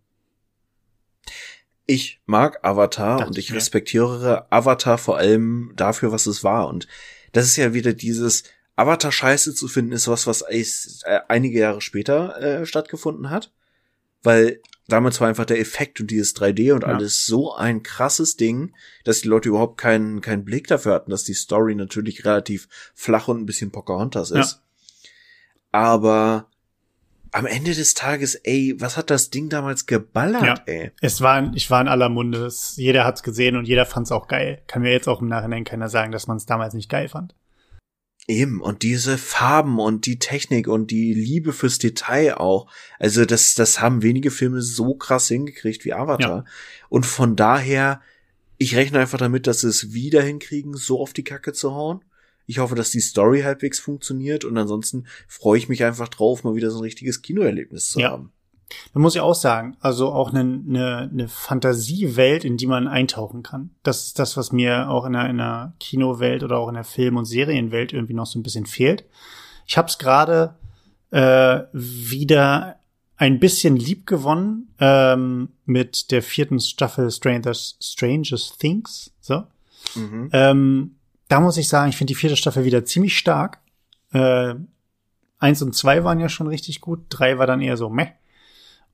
ich 1.90 2.20
mag 2.24 2.64
Avatar 2.64 3.18
Dacht 3.18 3.28
und 3.28 3.38
ich 3.38 3.52
respektiere 3.52 4.46
Avatar 4.50 4.96
vor 4.96 5.18
allem 5.18 5.72
dafür, 5.74 6.12
was 6.12 6.26
es 6.26 6.44
war. 6.44 6.68
Und 6.68 6.86
das 7.32 7.46
ist 7.46 7.56
ja 7.56 7.74
wieder 7.74 7.92
dieses 7.92 8.44
Avatar 8.76 9.10
scheiße 9.10 9.56
zu 9.56 9.66
finden, 9.66 9.90
ist 9.90 10.06
was, 10.06 10.28
was 10.28 10.42
äh, 10.42 11.20
einige 11.26 11.58
Jahre 11.58 11.80
später 11.80 12.40
äh, 12.40 12.64
stattgefunden 12.64 13.30
hat. 13.30 13.52
Weil 14.22 14.60
damals 14.90 15.20
war 15.20 15.28
einfach 15.28 15.44
der 15.44 15.60
Effekt 15.60 16.00
und 16.00 16.10
dieses 16.10 16.36
3D 16.36 16.72
und 16.72 16.82
ja. 16.82 16.88
alles 16.88 17.26
so 17.26 17.54
ein 17.54 17.82
krasses 17.82 18.36
Ding, 18.36 18.74
dass 19.04 19.22
die 19.22 19.28
Leute 19.28 19.48
überhaupt 19.48 19.78
keinen, 19.78 20.20
keinen 20.20 20.44
Blick 20.44 20.66
dafür 20.66 20.94
hatten, 20.94 21.10
dass 21.10 21.24
die 21.24 21.34
Story 21.34 21.74
natürlich 21.74 22.24
relativ 22.24 22.68
flach 22.94 23.28
und 23.28 23.40
ein 23.40 23.46
bisschen 23.46 23.70
Pocahontas 23.70 24.30
ist. 24.30 24.52
Ja. 24.52 24.58
Aber 25.72 26.46
am 27.32 27.46
Ende 27.46 27.74
des 27.74 27.94
Tages, 27.94 28.34
ey, 28.34 28.74
was 28.78 28.96
hat 28.96 29.10
das 29.10 29.30
Ding 29.30 29.48
damals 29.48 29.86
geballert, 29.86 30.44
ja. 30.44 30.62
ey? 30.66 30.90
Es 31.00 31.20
war, 31.20 31.52
ich 31.54 31.70
war 31.70 31.80
in 31.80 31.88
aller 31.88 32.08
Munde. 32.08 32.50
Jeder 32.74 33.04
hat's 33.04 33.22
gesehen 33.22 33.56
und 33.56 33.66
jeder 33.66 33.86
fand's 33.86 34.12
auch 34.12 34.26
geil. 34.26 34.62
Kann 34.66 34.82
mir 34.82 34.92
jetzt 34.92 35.08
auch 35.08 35.20
im 35.20 35.28
Nachhinein 35.28 35.64
keiner 35.64 35.88
sagen, 35.88 36.12
dass 36.12 36.26
man 36.26 36.36
es 36.36 36.46
damals 36.46 36.74
nicht 36.74 36.90
geil 36.90 37.08
fand. 37.08 37.34
Eben, 38.30 38.60
und 38.60 38.82
diese 38.82 39.18
Farben 39.18 39.80
und 39.80 40.06
die 40.06 40.20
Technik 40.20 40.68
und 40.68 40.92
die 40.92 41.12
Liebe 41.14 41.52
fürs 41.52 41.78
Detail 41.78 42.38
auch. 42.38 42.70
Also, 43.00 43.24
das, 43.24 43.54
das 43.54 43.80
haben 43.80 44.02
wenige 44.02 44.30
Filme 44.30 44.62
so 44.62 44.94
krass 44.94 45.26
hingekriegt 45.26 45.84
wie 45.84 45.92
Avatar. 45.92 46.44
Ja. 46.44 46.44
Und 46.88 47.06
von 47.06 47.34
daher, 47.34 48.00
ich 48.56 48.76
rechne 48.76 49.00
einfach 49.00 49.18
damit, 49.18 49.48
dass 49.48 49.62
sie 49.62 49.68
es 49.68 49.92
wieder 49.92 50.22
hinkriegen, 50.22 50.74
so 50.74 51.00
auf 51.00 51.12
die 51.12 51.24
Kacke 51.24 51.52
zu 51.52 51.74
hauen. 51.74 52.04
Ich 52.46 52.58
hoffe, 52.58 52.76
dass 52.76 52.90
die 52.90 53.00
Story 53.00 53.42
halbwegs 53.42 53.80
funktioniert 53.80 54.44
und 54.44 54.56
ansonsten 54.56 55.06
freue 55.26 55.58
ich 55.58 55.68
mich 55.68 55.82
einfach 55.82 56.08
drauf, 56.08 56.44
mal 56.44 56.54
wieder 56.54 56.70
so 56.70 56.78
ein 56.78 56.84
richtiges 56.84 57.22
Kinoerlebnis 57.22 57.90
zu 57.90 58.00
ja. 58.00 58.10
haben. 58.10 58.32
Da 58.92 59.00
muss 59.00 59.14
ich 59.14 59.20
auch 59.20 59.34
sagen, 59.34 59.76
also 59.80 60.12
auch 60.12 60.32
eine, 60.32 60.40
eine, 60.40 61.08
eine 61.12 61.28
Fantasiewelt, 61.28 62.44
in 62.44 62.56
die 62.56 62.66
man 62.66 62.88
eintauchen 62.88 63.42
kann. 63.42 63.70
Das 63.82 64.06
ist 64.06 64.18
das, 64.18 64.36
was 64.36 64.52
mir 64.52 64.90
auch 64.90 65.04
in 65.04 65.16
einer, 65.16 65.30
in 65.30 65.40
einer 65.40 65.72
Kinowelt 65.80 66.42
oder 66.42 66.58
auch 66.58 66.68
in 66.68 66.74
der 66.74 66.84
Film- 66.84 67.16
und 67.16 67.24
Serienwelt 67.24 67.92
irgendwie 67.92 68.14
noch 68.14 68.26
so 68.26 68.38
ein 68.38 68.42
bisschen 68.42 68.66
fehlt. 68.66 69.04
Ich 69.66 69.76
habe 69.76 69.88
es 69.88 69.98
gerade 69.98 70.56
äh, 71.10 71.62
wieder 71.72 72.76
ein 73.16 73.38
bisschen 73.38 73.76
lieb 73.76 74.06
gewonnen 74.06 74.74
ähm, 74.78 75.50
mit 75.66 76.10
der 76.10 76.22
vierten 76.22 76.58
Staffel 76.58 77.10
Strangers, 77.10 77.76
Strangest 77.80 78.58
Things. 78.58 79.12
So. 79.20 79.44
Mhm. 79.94 80.30
Ähm, 80.32 80.96
da 81.28 81.40
muss 81.40 81.58
ich 81.58 81.68
sagen, 81.68 81.90
ich 81.90 81.96
finde 81.96 82.12
die 82.12 82.18
vierte 82.18 82.36
Staffel 82.36 82.64
wieder 82.64 82.84
ziemlich 82.84 83.18
stark. 83.18 83.60
Äh, 84.12 84.54
eins 85.38 85.62
und 85.62 85.74
zwei 85.74 86.02
waren 86.02 86.18
ja 86.18 86.28
schon 86.28 86.46
richtig 86.46 86.80
gut, 86.80 87.04
drei 87.08 87.38
war 87.38 87.46
dann 87.46 87.60
eher 87.60 87.76
so 87.76 87.88
meh. 87.88 88.08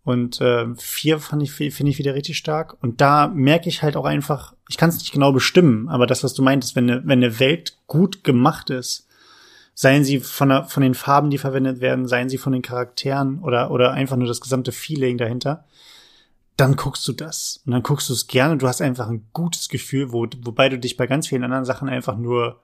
Und 0.07 0.41
äh, 0.41 0.67
vier 0.77 1.19
fand 1.19 1.43
ich, 1.43 1.51
finde 1.51 1.91
ich 1.91 1.99
wieder 1.99 2.15
richtig 2.15 2.39
stark. 2.39 2.77
Und 2.81 3.01
da 3.01 3.27
merke 3.27 3.69
ich 3.69 3.83
halt 3.83 3.97
auch 3.97 4.05
einfach, 4.05 4.55
ich 4.69 4.77
kann 4.77 4.89
es 4.89 4.99
nicht 4.99 5.11
genau 5.11 5.33
bestimmen, 5.33 5.89
aber 5.89 6.07
das, 6.07 6.23
was 6.23 6.33
du 6.33 6.43
meintest, 6.45 6.77
wenn 6.77 6.89
eine, 6.89 7.03
wenn 7.05 7.25
eine 7.25 7.41
Welt 7.41 7.77
gut 7.89 8.23
gemacht 8.23 8.71
ist, 8.71 9.09
seien 9.75 10.05
sie 10.05 10.21
von, 10.21 10.51
der, 10.51 10.65
von 10.67 10.85
den 10.85 10.95
Farben, 10.95 11.31
die 11.31 11.39
verwendet 11.39 11.81
werden, 11.81 12.07
seien 12.07 12.29
sie 12.29 12.39
von 12.39 12.53
den 12.53 12.63
Charakteren 12.63 13.41
oder, 13.41 13.73
oder 13.73 13.95
einfach 13.95 14.17
nur 14.17 14.29
das 14.29 14.41
gesamte 14.41 14.71
Feeling 14.71 15.19
dahinter, 15.19 15.65
dann 16.57 16.77
guckst 16.77 17.07
du 17.09 17.13
das. 17.13 17.63
Und 17.67 17.73
dann 17.73 17.83
guckst 17.83 18.09
du 18.09 18.13
es 18.13 18.29
gerne. 18.29 18.59
Du 18.59 18.69
hast 18.69 18.81
einfach 18.81 19.09
ein 19.09 19.27
gutes 19.33 19.69
Gefühl, 19.69 20.13
wo, 20.13 20.29
wobei 20.45 20.69
du 20.69 20.79
dich 20.79 20.97
bei 20.97 21.09
ganz 21.09 21.27
vielen 21.27 21.43
anderen 21.43 21.65
Sachen 21.65 21.89
einfach 21.89 22.17
nur, 22.17 22.61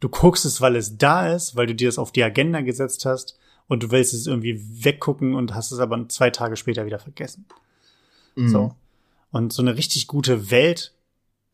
du 0.00 0.08
guckst 0.08 0.44
es, 0.44 0.60
weil 0.60 0.74
es 0.74 0.98
da 0.98 1.32
ist, 1.32 1.54
weil 1.54 1.68
du 1.68 1.76
dir 1.76 1.86
das 1.86 1.98
auf 1.98 2.10
die 2.10 2.24
Agenda 2.24 2.60
gesetzt 2.60 3.06
hast 3.06 3.38
und 3.72 3.82
du 3.82 3.90
willst 3.90 4.12
es 4.12 4.26
irgendwie 4.26 4.60
weggucken 4.84 5.34
und 5.34 5.54
hast 5.54 5.72
es 5.72 5.78
aber 5.78 6.06
zwei 6.10 6.28
Tage 6.28 6.56
später 6.56 6.84
wieder 6.84 6.98
vergessen. 6.98 7.46
Mhm. 8.34 8.48
So. 8.48 8.74
Und 9.30 9.54
so 9.54 9.62
eine 9.62 9.78
richtig 9.78 10.08
gute 10.08 10.50
Welt, 10.50 10.92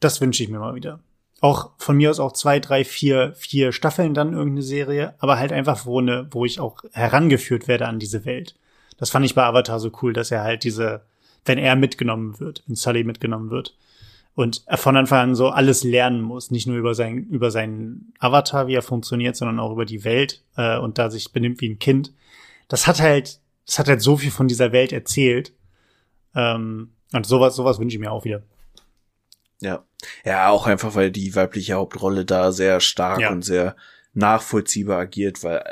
das 0.00 0.20
wünsche 0.20 0.42
ich 0.42 0.48
mir 0.48 0.58
mal 0.58 0.74
wieder. 0.74 0.98
Auch 1.40 1.70
von 1.78 1.96
mir 1.96 2.10
aus 2.10 2.18
auch 2.18 2.32
zwei, 2.32 2.58
drei, 2.58 2.84
vier, 2.84 3.34
vier 3.36 3.70
Staffeln 3.70 4.14
dann 4.14 4.32
irgendeine 4.32 4.62
Serie, 4.62 5.14
aber 5.20 5.38
halt 5.38 5.52
einfach, 5.52 5.86
wo, 5.86 6.00
eine, 6.00 6.26
wo 6.32 6.44
ich 6.44 6.58
auch 6.58 6.82
herangeführt 6.90 7.68
werde 7.68 7.86
an 7.86 8.00
diese 8.00 8.24
Welt. 8.24 8.56
Das 8.96 9.10
fand 9.10 9.24
ich 9.24 9.36
bei 9.36 9.44
Avatar 9.44 9.78
so 9.78 9.92
cool, 10.02 10.12
dass 10.12 10.32
er 10.32 10.42
halt 10.42 10.64
diese, 10.64 11.02
wenn 11.44 11.58
er 11.58 11.76
mitgenommen 11.76 12.40
wird, 12.40 12.64
wenn 12.66 12.74
Sully 12.74 13.04
mitgenommen 13.04 13.50
wird. 13.50 13.76
Und 14.38 14.62
von 14.76 14.96
Anfang 14.96 15.30
an 15.30 15.34
so 15.34 15.48
alles 15.48 15.82
lernen 15.82 16.20
muss, 16.20 16.52
nicht 16.52 16.68
nur 16.68 16.76
über 16.76 16.94
sein, 16.94 17.24
über 17.24 17.50
seinen 17.50 18.12
Avatar, 18.20 18.68
wie 18.68 18.74
er 18.76 18.82
funktioniert, 18.82 19.34
sondern 19.34 19.58
auch 19.58 19.72
über 19.72 19.84
die 19.84 20.04
Welt 20.04 20.44
äh, 20.56 20.78
und 20.78 20.96
da 20.96 21.10
sich 21.10 21.32
benimmt 21.32 21.60
wie 21.60 21.68
ein 21.68 21.80
Kind. 21.80 22.12
Das 22.68 22.86
hat 22.86 23.00
halt, 23.00 23.40
das 23.66 23.80
hat 23.80 23.88
halt 23.88 24.00
so 24.00 24.16
viel 24.16 24.30
von 24.30 24.46
dieser 24.46 24.70
Welt 24.70 24.92
erzählt. 24.92 25.54
Ähm, 26.36 26.92
und 27.12 27.26
sowas, 27.26 27.56
sowas 27.56 27.80
wünsche 27.80 27.96
ich 27.96 28.00
mir 28.00 28.12
auch 28.12 28.24
wieder. 28.24 28.44
Ja. 29.60 29.82
Ja, 30.24 30.50
auch 30.50 30.68
einfach, 30.68 30.94
weil 30.94 31.10
die 31.10 31.34
weibliche 31.34 31.74
Hauptrolle 31.74 32.24
da 32.24 32.52
sehr 32.52 32.78
stark 32.78 33.18
ja. 33.18 33.32
und 33.32 33.44
sehr 33.44 33.74
nachvollziehbar 34.14 35.00
agiert, 35.00 35.42
weil, 35.42 35.64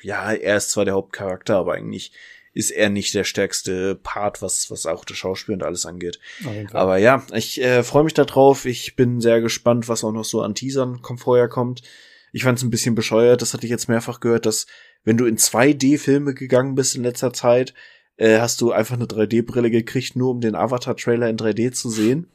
ja, 0.00 0.32
er 0.32 0.56
ist 0.56 0.70
zwar 0.70 0.86
der 0.86 0.94
Hauptcharakter, 0.94 1.58
aber 1.58 1.74
eigentlich 1.74 2.12
ist 2.54 2.70
er 2.70 2.88
nicht 2.90 3.14
der 3.14 3.24
stärkste 3.24 3.94
Part, 3.94 4.42
was, 4.42 4.70
was 4.70 4.86
auch 4.86 5.04
das 5.04 5.16
Schauspiel 5.16 5.54
und 5.54 5.62
alles 5.62 5.86
angeht. 5.86 6.18
Aber 6.72 6.98
ja, 6.98 7.24
ich 7.32 7.62
äh, 7.62 7.82
freue 7.82 8.04
mich 8.04 8.14
da 8.14 8.24
drauf. 8.24 8.64
Ich 8.64 8.96
bin 8.96 9.20
sehr 9.20 9.40
gespannt, 9.40 9.88
was 9.88 10.04
auch 10.04 10.12
noch 10.12 10.24
so 10.24 10.42
an 10.42 10.54
Teasern 10.54 11.02
kommt, 11.02 11.20
vorher 11.20 11.48
kommt. 11.48 11.82
Ich 12.32 12.44
fand 12.44 12.58
es 12.58 12.64
ein 12.64 12.70
bisschen 12.70 12.94
bescheuert, 12.94 13.40
das 13.42 13.54
hatte 13.54 13.64
ich 13.64 13.70
jetzt 13.70 13.88
mehrfach 13.88 14.20
gehört, 14.20 14.46
dass 14.46 14.66
wenn 15.04 15.16
du 15.16 15.24
in 15.24 15.38
2D-Filme 15.38 16.34
gegangen 16.34 16.74
bist 16.74 16.94
in 16.94 17.02
letzter 17.02 17.32
Zeit, 17.32 17.74
äh, 18.16 18.40
hast 18.40 18.60
du 18.60 18.72
einfach 18.72 18.96
eine 18.96 19.06
3D-Brille 19.06 19.70
gekriegt, 19.70 20.16
nur 20.16 20.30
um 20.30 20.40
den 20.40 20.54
Avatar-Trailer 20.54 21.28
in 21.28 21.36
3D 21.36 21.72
zu 21.72 21.88
sehen. 21.88 22.26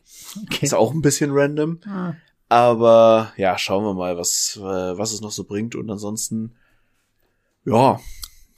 Okay. 0.43 0.65
Ist 0.65 0.73
auch 0.73 0.93
ein 0.93 1.01
bisschen 1.01 1.31
random. 1.31 1.79
Ah. 1.85 2.13
Aber 2.49 3.33
ja, 3.37 3.57
schauen 3.57 3.83
wir 3.83 3.93
mal, 3.93 4.17
was, 4.17 4.57
äh, 4.57 4.61
was 4.61 5.11
es 5.11 5.21
noch 5.21 5.31
so 5.31 5.43
bringt. 5.43 5.75
Und 5.75 5.89
ansonsten, 5.89 6.55
ja, 7.65 7.99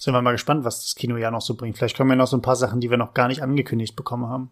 sind 0.06 0.14
wir 0.14 0.22
mal 0.22 0.32
gespannt, 0.32 0.64
was 0.64 0.84
das 0.84 0.96
Kinojahr 0.96 1.32
noch 1.32 1.42
so 1.42 1.56
bringt. 1.56 1.78
Vielleicht 1.78 1.98
kommen 1.98 2.12
ja 2.12 2.16
noch 2.16 2.28
so 2.28 2.38
ein 2.38 2.44
paar 2.44 2.56
Sachen, 2.56 2.80
die 2.80 2.92
wir 2.92 2.98
noch 2.98 3.16
gar 3.16 3.28
nicht 3.28 3.42
angekündigt 3.42 3.96
bekommen 3.96 4.30
haben. 4.30 4.52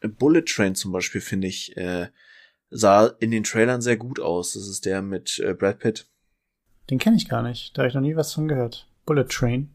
Bullet 0.00 0.42
Train 0.42 0.76
zum 0.76 0.92
Beispiel, 0.92 1.20
finde 1.20 1.48
ich, 1.48 1.76
äh, 1.76 2.06
sah 2.70 3.08
in 3.18 3.32
den 3.32 3.44
Trailern 3.44 3.82
sehr 3.82 3.96
gut 3.96 4.20
aus. 4.20 4.52
Das 4.54 4.68
ist 4.68 4.86
der 4.86 5.02
mit 5.02 5.40
äh, 5.40 5.54
Brad 5.54 5.80
Pitt. 5.80 6.06
Den 6.88 6.98
kenne 6.98 7.16
ich 7.16 7.28
gar 7.28 7.42
nicht. 7.42 7.76
Da 7.76 7.82
habe 7.82 7.88
ich 7.88 7.94
noch 7.94 8.02
nie 8.02 8.14
was 8.14 8.32
von 8.32 8.46
gehört. 8.46 8.86
Bullet 9.06 9.24
Train. 9.24 9.70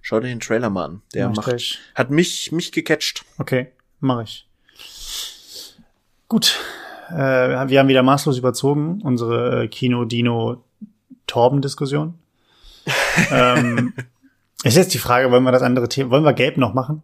Schau 0.00 0.18
dir 0.20 0.28
den 0.28 0.40
Trailer 0.40 0.70
mal 0.70 0.86
an. 0.86 1.02
Der 1.12 1.28
mach 1.28 1.46
macht, 1.46 1.78
hat 1.94 2.10
mich, 2.10 2.52
mich 2.52 2.72
gecatcht. 2.72 3.26
Okay, 3.38 3.70
mache 4.00 4.22
ich. 4.22 4.48
Gut. 6.28 6.58
Äh, 7.10 7.68
wir 7.68 7.78
haben 7.78 7.88
wieder 7.88 8.02
maßlos 8.02 8.38
überzogen, 8.38 9.02
unsere 9.02 9.64
äh, 9.64 9.68
Kino-Dino-Torben-Diskussion 9.68 12.18
ähm, 13.30 13.92
Ist 14.64 14.78
jetzt 14.78 14.94
die 14.94 14.98
Frage, 14.98 15.30
wollen 15.30 15.44
wir 15.44 15.52
das 15.52 15.62
andere 15.62 15.90
Thema, 15.90 16.10
wollen 16.10 16.24
wir 16.24 16.32
gelb 16.32 16.56
noch 16.56 16.72
machen? 16.72 17.02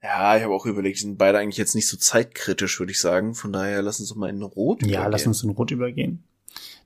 Ja, 0.00 0.36
ich 0.36 0.44
habe 0.44 0.54
auch 0.54 0.64
überlegt, 0.64 0.98
die 0.98 1.02
sind 1.02 1.18
beide 1.18 1.38
eigentlich 1.38 1.56
jetzt 1.56 1.74
nicht 1.74 1.88
so 1.88 1.96
zeitkritisch, 1.96 2.78
würde 2.78 2.92
ich 2.92 3.00
sagen. 3.00 3.34
Von 3.34 3.52
daher 3.52 3.82
lass 3.82 3.98
uns 3.98 4.08
doch 4.08 4.16
mal 4.16 4.30
in 4.30 4.42
Rot 4.42 4.82
ja, 4.82 4.86
übergehen. 4.86 5.02
Ja, 5.02 5.08
lass 5.08 5.26
uns 5.26 5.42
in 5.42 5.50
Rot 5.50 5.72
übergehen. 5.72 6.22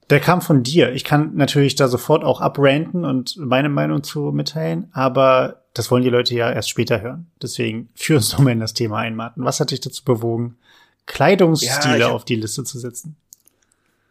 Der 0.08 0.20
kam 0.20 0.40
von 0.40 0.62
dir. 0.62 0.92
Ich 0.92 1.04
kann 1.04 1.34
natürlich 1.34 1.74
da 1.74 1.88
sofort 1.88 2.24
auch 2.24 2.40
abranten 2.40 3.04
und 3.04 3.36
meine 3.36 3.68
Meinung 3.68 4.02
zu 4.02 4.32
mitteilen, 4.32 4.88
aber 4.92 5.62
das 5.74 5.90
wollen 5.90 6.02
die 6.02 6.10
Leute 6.10 6.34
ja 6.34 6.50
erst 6.50 6.70
später 6.70 7.02
hören. 7.02 7.30
Deswegen 7.42 7.90
führ 7.94 8.16
uns 8.16 8.30
doch 8.30 8.38
mal 8.38 8.52
in 8.52 8.60
das 8.60 8.72
Thema 8.72 8.98
ein, 8.98 9.14
Martin. 9.14 9.44
Was 9.44 9.60
hat 9.60 9.72
dich 9.72 9.80
dazu 9.80 10.04
bewogen, 10.04 10.56
Kleidungsstile 11.04 11.98
ja, 11.98 12.08
auf 12.08 12.24
die 12.24 12.36
Liste 12.36 12.64
zu 12.64 12.78
setzen? 12.78 13.16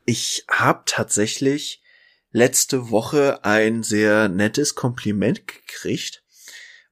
Ich 0.05 0.45
habe 0.47 0.83
tatsächlich 0.86 1.81
letzte 2.36 2.91
Woche 2.91 3.45
ein 3.45 3.81
sehr 3.81 4.27
nettes 4.27 4.75
Kompliment 4.75 5.47
gekriegt. 5.47 6.21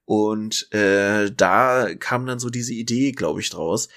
Und 0.05 0.71
äh, 0.73 1.31
da 1.35 1.93
kam 1.99 2.25
dann 2.25 2.39
so 2.39 2.49
diese 2.49 2.73
Idee, 2.73 3.11
glaube 3.11 3.41
ich, 3.41 3.49
draus. 3.49 3.89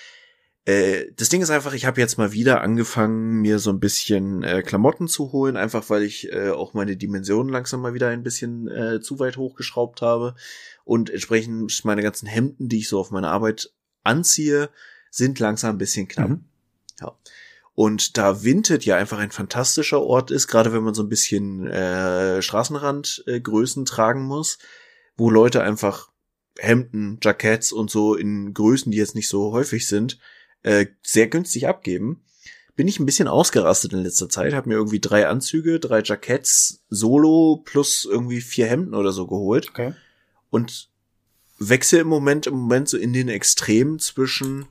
Äh, 0.65 1.05
das 1.15 1.29
Ding 1.29 1.43
ist 1.43 1.51
einfach, 1.51 1.73
ich 1.73 1.87
habe 1.87 2.01
jetzt 2.01 2.19
mal 2.19 2.33
wieder 2.33 2.63
angefangen, 2.63 3.43
mir 3.43 3.61
so 3.61 3.71
ein 3.71 3.79
bisschen 3.79 4.43
äh, 4.43 4.63
Klamotten 4.63 5.07
zu 5.07 5.31
holen, 5.31 5.57
einfach 5.57 5.89
weil 5.89 6.03
ich 6.03 6.33
äh, 6.33 6.51
auch 6.51 6.75
meine 6.75 6.97
Dimensionen 6.97 7.53
langsam 7.53 7.81
mal 7.81 7.95
wieder 7.95 8.09
ein 8.09 8.25
bisschen 8.25 8.67
äh, 8.67 9.01
zu 9.01 9.21
weit 9.21 9.37
hochgeschraubt 9.37 10.03
habe. 10.03 10.35
Und 10.85 11.11
entsprechend 11.11 11.85
meine 11.85 12.03
ganzen 12.03 12.27
Hemden, 12.27 12.69
die 12.69 12.79
ich 12.79 12.89
so 12.89 12.99
auf 12.99 13.13
meine 13.13 13.29
Arbeit 13.29 13.73
anziehe, 14.03 14.69
sind 15.13 15.39
langsam 15.39 15.77
ein 15.77 15.79
bisschen 15.79 16.09
knapp. 16.09 16.31
Mhm. 16.31 16.45
Ja. 17.01 17.17
Und 17.77 18.17
da 18.17 18.43
Vinted 18.43 18.87
ja 18.87 18.97
einfach 18.97 19.19
ein 19.19 19.31
fantastischer 19.31 20.01
Ort 20.01 20.31
ist, 20.31 20.49
gerade 20.49 20.73
wenn 20.73 20.83
man 20.83 20.95
so 20.95 21.03
ein 21.03 21.11
bisschen 21.11 21.67
äh, 21.67 22.41
Straßenrandgrößen 22.41 23.83
äh, 23.83 23.87
tragen 23.87 24.23
muss, 24.23 24.57
wo 25.19 25.29
Leute 25.29 25.63
einfach 25.63 26.09
Hemden, 26.59 27.19
Jacketts 27.23 27.73
und 27.73 27.91
so 27.91 28.15
in 28.15 28.55
Größen, 28.55 28.91
die 28.91 28.97
jetzt 28.97 29.15
nicht 29.15 29.29
so 29.29 29.53
häufig 29.53 29.87
sind, 29.87 30.19
äh, 30.63 30.87
sehr 31.03 31.29
günstig 31.29 31.69
abgeben. 31.69 32.25
Bin 32.77 32.89
ich 32.89 32.99
ein 32.99 33.05
bisschen 33.05 33.29
ausgerastet 33.29 33.93
in 33.93 34.05
letzter 34.05 34.31
Zeit, 34.31 34.55
habe 34.55 34.71
mir 34.71 34.77
irgendwie 34.77 35.01
drei 35.01 35.29
Anzüge, 35.29 35.79
drei 35.79 36.01
Jacketts, 36.03 36.83
Solo 36.89 37.63
plus 37.63 38.07
irgendwie 38.11 38.41
vier 38.41 38.69
Hemden 38.69 38.95
oder 38.95 39.13
so 39.13 39.27
geholt. 39.27 39.69
Okay. 39.69 39.93
Und 40.49 40.89
wechsel 41.59 42.01
im 42.01 42.09
Moment, 42.09 42.47
im 42.47 42.55
Moment 42.55 42.89
so 42.89 42.97
in 42.97 43.13
den 43.13 43.29
Extremen 43.29 43.99
zwischen 43.99 44.67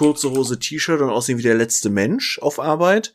kurze 0.00 0.30
Hose, 0.30 0.58
T-Shirt 0.58 1.02
und 1.02 1.10
aussehen 1.10 1.36
wie 1.36 1.42
der 1.42 1.54
letzte 1.54 1.90
Mensch 1.90 2.38
auf 2.38 2.58
Arbeit. 2.58 3.12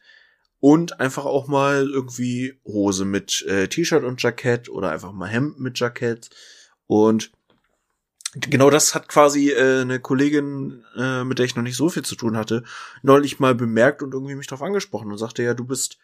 Und 0.59 0.99
einfach 0.99 1.25
auch 1.25 1.47
mal 1.47 1.89
irgendwie 1.89 2.59
Hose 2.63 3.05
mit 3.05 3.43
äh, 3.47 3.67
T-Shirt 3.67 4.03
und 4.03 4.21
Jackett 4.21 4.69
oder 4.69 4.91
einfach 4.91 5.11
mal 5.11 5.27
Hemd 5.27 5.59
mit 5.59 5.79
Jackett. 5.79 6.29
Und 6.85 7.31
genau 8.35 8.69
das 8.69 8.93
hat 8.93 9.07
quasi 9.07 9.49
äh, 9.49 9.81
eine 9.81 9.99
Kollegin, 9.99 10.85
äh, 10.95 11.23
mit 11.23 11.39
der 11.39 11.47
ich 11.47 11.55
noch 11.55 11.63
nicht 11.63 11.75
so 11.75 11.89
viel 11.89 12.03
zu 12.03 12.15
tun 12.15 12.37
hatte, 12.37 12.63
neulich 13.01 13.39
mal 13.39 13.55
bemerkt 13.55 14.03
und 14.03 14.13
irgendwie 14.13 14.35
mich 14.35 14.47
darauf 14.47 14.61
angesprochen 14.61 15.11
und 15.11 15.17
sagte, 15.17 15.41
ja, 15.41 15.55
du 15.55 15.65
bist 15.65 15.97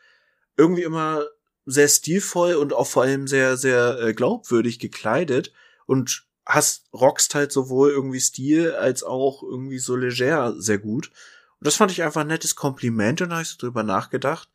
irgendwie 0.58 0.84
immer 0.84 1.26
sehr 1.68 1.90
stilvoll 1.90 2.56
und 2.56 2.74
auch 2.74 2.88
vor 2.88 3.04
allem 3.04 3.28
sehr, 3.28 3.56
sehr 3.56 4.00
äh, 4.00 4.14
glaubwürdig 4.16 4.80
gekleidet. 4.80 5.54
Und 5.86 6.26
hast 6.46 6.90
rockst 6.94 7.36
halt 7.36 7.52
sowohl 7.52 7.92
irgendwie 7.92 8.20
Stil 8.20 8.74
als 8.74 9.04
auch 9.04 9.44
irgendwie 9.44 9.80
so 9.80 9.96
leger 9.96 10.54
sehr 10.58 10.80
gut. 10.80 11.12
Und 11.60 11.68
das 11.68 11.76
fand 11.76 11.92
ich 11.92 12.04
einfach 12.04 12.22
ein 12.22 12.28
nettes 12.28 12.56
Kompliment 12.56 13.22
und 13.22 13.30
da 13.30 13.36
habe 13.36 13.44
ich 13.44 13.50
so 13.50 13.58
drüber 13.58 13.84
nachgedacht. 13.84 14.50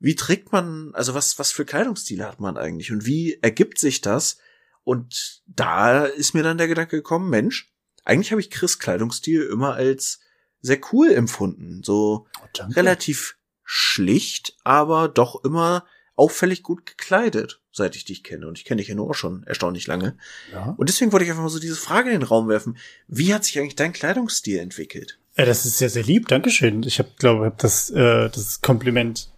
Wie 0.00 0.16
trägt 0.16 0.52
man, 0.52 0.94
also 0.94 1.14
was, 1.14 1.38
was 1.38 1.52
für 1.52 1.64
Kleidungsstile 1.64 2.26
hat 2.26 2.40
man 2.40 2.56
eigentlich 2.56 2.90
und 2.92 3.06
wie 3.06 3.38
ergibt 3.40 3.78
sich 3.78 4.00
das, 4.00 4.38
und 4.84 5.42
da 5.46 6.04
ist 6.04 6.34
mir 6.34 6.42
dann 6.42 6.58
der 6.58 6.68
Gedanke 6.68 6.96
gekommen, 6.96 7.30
Mensch, 7.30 7.72
eigentlich 8.04 8.30
habe 8.30 8.40
ich 8.40 8.50
Chris 8.50 8.78
Kleidungsstil 8.78 9.42
immer 9.42 9.74
als 9.74 10.20
sehr 10.60 10.78
cool 10.92 11.10
empfunden. 11.10 11.82
So 11.82 12.26
oh, 12.40 12.62
relativ 12.72 13.38
schlicht, 13.64 14.56
aber 14.62 15.08
doch 15.08 15.42
immer 15.42 15.86
auffällig 16.16 16.62
gut 16.62 16.86
gekleidet, 16.86 17.60
seit 17.72 17.96
ich 17.96 18.04
dich 18.04 18.22
kenne. 18.22 18.46
Und 18.46 18.58
ich 18.58 18.64
kenne 18.64 18.80
dich 18.80 18.88
ja 18.88 18.94
nur 18.94 19.10
auch 19.10 19.14
schon 19.14 19.44
erstaunlich 19.44 19.86
lange. 19.86 20.16
Ja. 20.52 20.74
Und 20.76 20.88
deswegen 20.88 21.12
wollte 21.12 21.24
ich 21.24 21.30
einfach 21.30 21.42
mal 21.42 21.48
so 21.48 21.58
diese 21.58 21.76
Frage 21.76 22.10
in 22.10 22.20
den 22.20 22.28
Raum 22.28 22.48
werfen. 22.48 22.76
Wie 23.08 23.34
hat 23.34 23.44
sich 23.44 23.58
eigentlich 23.58 23.76
dein 23.76 23.92
Kleidungsstil 23.92 24.58
entwickelt? 24.58 25.18
Das 25.36 25.66
ist 25.66 25.78
sehr, 25.78 25.90
sehr 25.90 26.04
lieb. 26.04 26.28
Dankeschön. 26.28 26.82
Ich 26.84 26.98
habe, 26.98 27.10
glaube, 27.18 27.46
hab 27.46 27.58
das, 27.58 27.90
äh, 27.90 28.28
das 28.30 28.60
Kompliment 28.60 29.30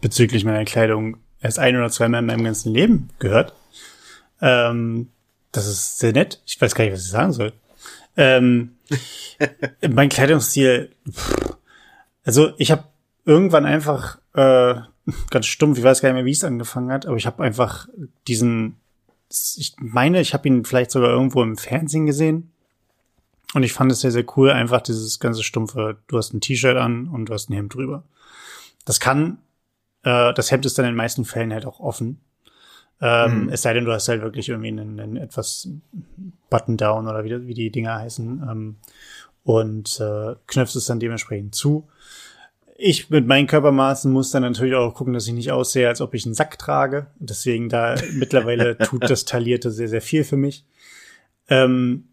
bezüglich 0.00 0.44
meiner 0.44 0.64
Kleidung 0.64 1.18
erst 1.40 1.58
ein 1.58 1.76
oder 1.76 1.90
zweimal 1.90 2.20
in 2.20 2.26
meinem 2.26 2.44
ganzen 2.44 2.72
Leben 2.72 3.10
gehört. 3.20 3.54
Ähm, 4.40 5.10
das 5.52 5.66
ist 5.66 5.98
sehr 5.98 6.12
nett. 6.12 6.42
Ich 6.46 6.60
weiß 6.60 6.74
gar 6.74 6.84
nicht, 6.84 6.94
was 6.94 7.04
ich 7.04 7.10
sagen 7.10 7.32
soll. 7.32 7.52
Ähm, 8.16 8.76
mein 9.88 10.08
Kleidungsstil, 10.08 10.90
pff, 11.08 11.56
also 12.24 12.52
ich 12.58 12.70
habe 12.70 12.84
irgendwann 13.24 13.66
einfach 13.66 14.18
äh, 14.34 14.74
ganz 15.30 15.46
stumpf, 15.46 15.78
ich 15.78 15.84
weiß 15.84 16.00
gar 16.00 16.08
nicht 16.10 16.16
mehr, 16.16 16.24
wie 16.24 16.32
es 16.32 16.44
angefangen 16.44 16.90
hat, 16.90 17.06
aber 17.06 17.16
ich 17.16 17.26
habe 17.26 17.42
einfach 17.42 17.88
diesen, 18.26 18.76
ich 19.28 19.74
meine, 19.78 20.20
ich 20.20 20.34
habe 20.34 20.48
ihn 20.48 20.64
vielleicht 20.64 20.90
sogar 20.90 21.10
irgendwo 21.10 21.42
im 21.42 21.56
Fernsehen 21.56 22.06
gesehen 22.06 22.52
und 23.54 23.62
ich 23.62 23.72
fand 23.72 23.92
es 23.92 24.00
sehr, 24.00 24.10
sehr 24.10 24.24
cool, 24.36 24.50
einfach 24.50 24.80
dieses 24.80 25.20
ganze 25.20 25.42
stumpfe, 25.42 25.98
du 26.06 26.16
hast 26.16 26.32
ein 26.32 26.40
T-Shirt 26.40 26.76
an 26.76 27.08
und 27.08 27.26
du 27.26 27.34
hast 27.34 27.50
ein 27.50 27.54
Hemd 27.54 27.74
drüber. 27.74 28.04
Das 28.84 29.00
kann, 29.00 29.38
äh, 30.02 30.32
das 30.34 30.50
Hemd 30.50 30.66
ist 30.66 30.78
dann 30.78 30.86
in 30.86 30.92
den 30.92 30.96
meisten 30.96 31.24
Fällen 31.24 31.52
halt 31.52 31.66
auch 31.66 31.80
offen. 31.80 32.20
Ähm, 33.00 33.44
mhm. 33.44 33.48
Es 33.50 33.62
sei 33.62 33.74
denn, 33.74 33.84
du 33.84 33.92
hast 33.92 34.08
halt 34.08 34.22
wirklich 34.22 34.48
irgendwie 34.48 34.68
einen, 34.68 34.98
einen 34.98 35.16
etwas 35.16 35.68
Button-Down 36.50 37.08
oder 37.08 37.24
wie, 37.24 37.46
wie 37.46 37.54
die 37.54 37.70
Dinger 37.70 37.96
heißen 37.96 38.46
ähm, 38.48 38.76
und 39.42 40.00
äh, 40.00 40.34
knöpfst 40.46 40.76
es 40.76 40.86
dann 40.86 41.00
dementsprechend 41.00 41.54
zu. 41.54 41.88
Ich 42.76 43.08
mit 43.08 43.26
meinen 43.26 43.46
Körpermaßen 43.46 44.10
muss 44.10 44.30
dann 44.30 44.42
natürlich 44.42 44.74
auch 44.74 44.94
gucken, 44.94 45.14
dass 45.14 45.28
ich 45.28 45.32
nicht 45.32 45.52
aussehe, 45.52 45.86
als 45.86 46.00
ob 46.00 46.12
ich 46.14 46.24
einen 46.24 46.34
Sack 46.34 46.58
trage. 46.58 47.06
Deswegen 47.18 47.68
da 47.68 47.94
mittlerweile 48.14 48.76
tut 48.78 49.08
das 49.08 49.24
Taillierte 49.24 49.70
sehr, 49.70 49.88
sehr 49.88 50.02
viel 50.02 50.24
für 50.24 50.36
mich. 50.36 50.64
Ähm, 51.48 52.08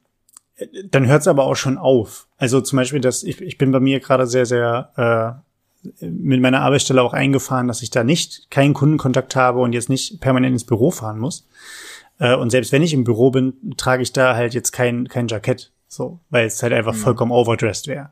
dann 0.85 1.07
hört 1.07 1.21
es 1.21 1.27
aber 1.27 1.45
auch 1.45 1.55
schon 1.55 1.77
auf. 1.77 2.27
Also 2.37 2.61
zum 2.61 2.77
Beispiel, 2.77 3.01
dass 3.01 3.23
ich, 3.23 3.41
ich 3.41 3.57
bin 3.57 3.71
bei 3.71 3.79
mir 3.79 3.99
gerade 3.99 4.27
sehr, 4.27 4.45
sehr 4.45 5.41
äh, 5.83 6.05
mit 6.05 6.41
meiner 6.41 6.61
Arbeitsstelle 6.61 7.01
auch 7.01 7.13
eingefahren, 7.13 7.67
dass 7.67 7.81
ich 7.81 7.89
da 7.89 8.03
nicht 8.03 8.51
keinen 8.51 8.73
Kundenkontakt 8.73 9.35
habe 9.35 9.59
und 9.59 9.73
jetzt 9.73 9.89
nicht 9.89 10.19
permanent 10.21 10.53
ins 10.53 10.65
Büro 10.65 10.91
fahren 10.91 11.19
muss. 11.19 11.47
Äh, 12.19 12.35
und 12.35 12.51
selbst 12.51 12.71
wenn 12.71 12.83
ich 12.83 12.93
im 12.93 13.03
Büro 13.03 13.31
bin, 13.31 13.73
trage 13.77 14.03
ich 14.03 14.13
da 14.13 14.35
halt 14.35 14.53
jetzt 14.53 14.71
kein, 14.71 15.07
kein 15.07 15.27
Jackett, 15.27 15.71
so, 15.87 16.19
weil 16.29 16.45
es 16.45 16.61
halt 16.61 16.73
einfach 16.73 16.93
mhm. 16.93 16.99
vollkommen 16.99 17.31
overdressed 17.31 17.87
wäre. 17.87 18.11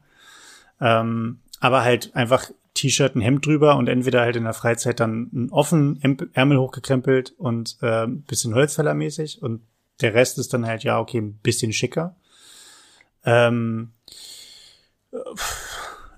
Ähm, 0.82 1.40
aber 1.60 1.84
halt 1.84 2.16
einfach 2.16 2.50
T-Shirt, 2.74 3.16
ein 3.16 3.22
Hemd 3.22 3.46
drüber 3.46 3.76
und 3.76 3.90
entweder 3.90 4.22
halt 4.22 4.36
in 4.36 4.46
der 4.46 4.54
Freizeit 4.54 5.00
dann 5.00 5.30
ein 5.34 5.50
offen 5.52 6.00
Ärmel 6.34 6.60
hochgekrempelt 6.60 7.34
und 7.38 7.78
äh, 7.82 8.08
bisschen 8.08 8.56
Holzfällermäßig 8.56 9.42
und 9.42 9.62
der 10.02 10.14
Rest 10.14 10.38
ist 10.38 10.54
dann 10.54 10.66
halt, 10.66 10.84
ja, 10.84 11.00
okay, 11.00 11.20
ein 11.20 11.34
bisschen 11.34 11.74
schicker. 11.74 12.16
Ähm, 13.26 13.92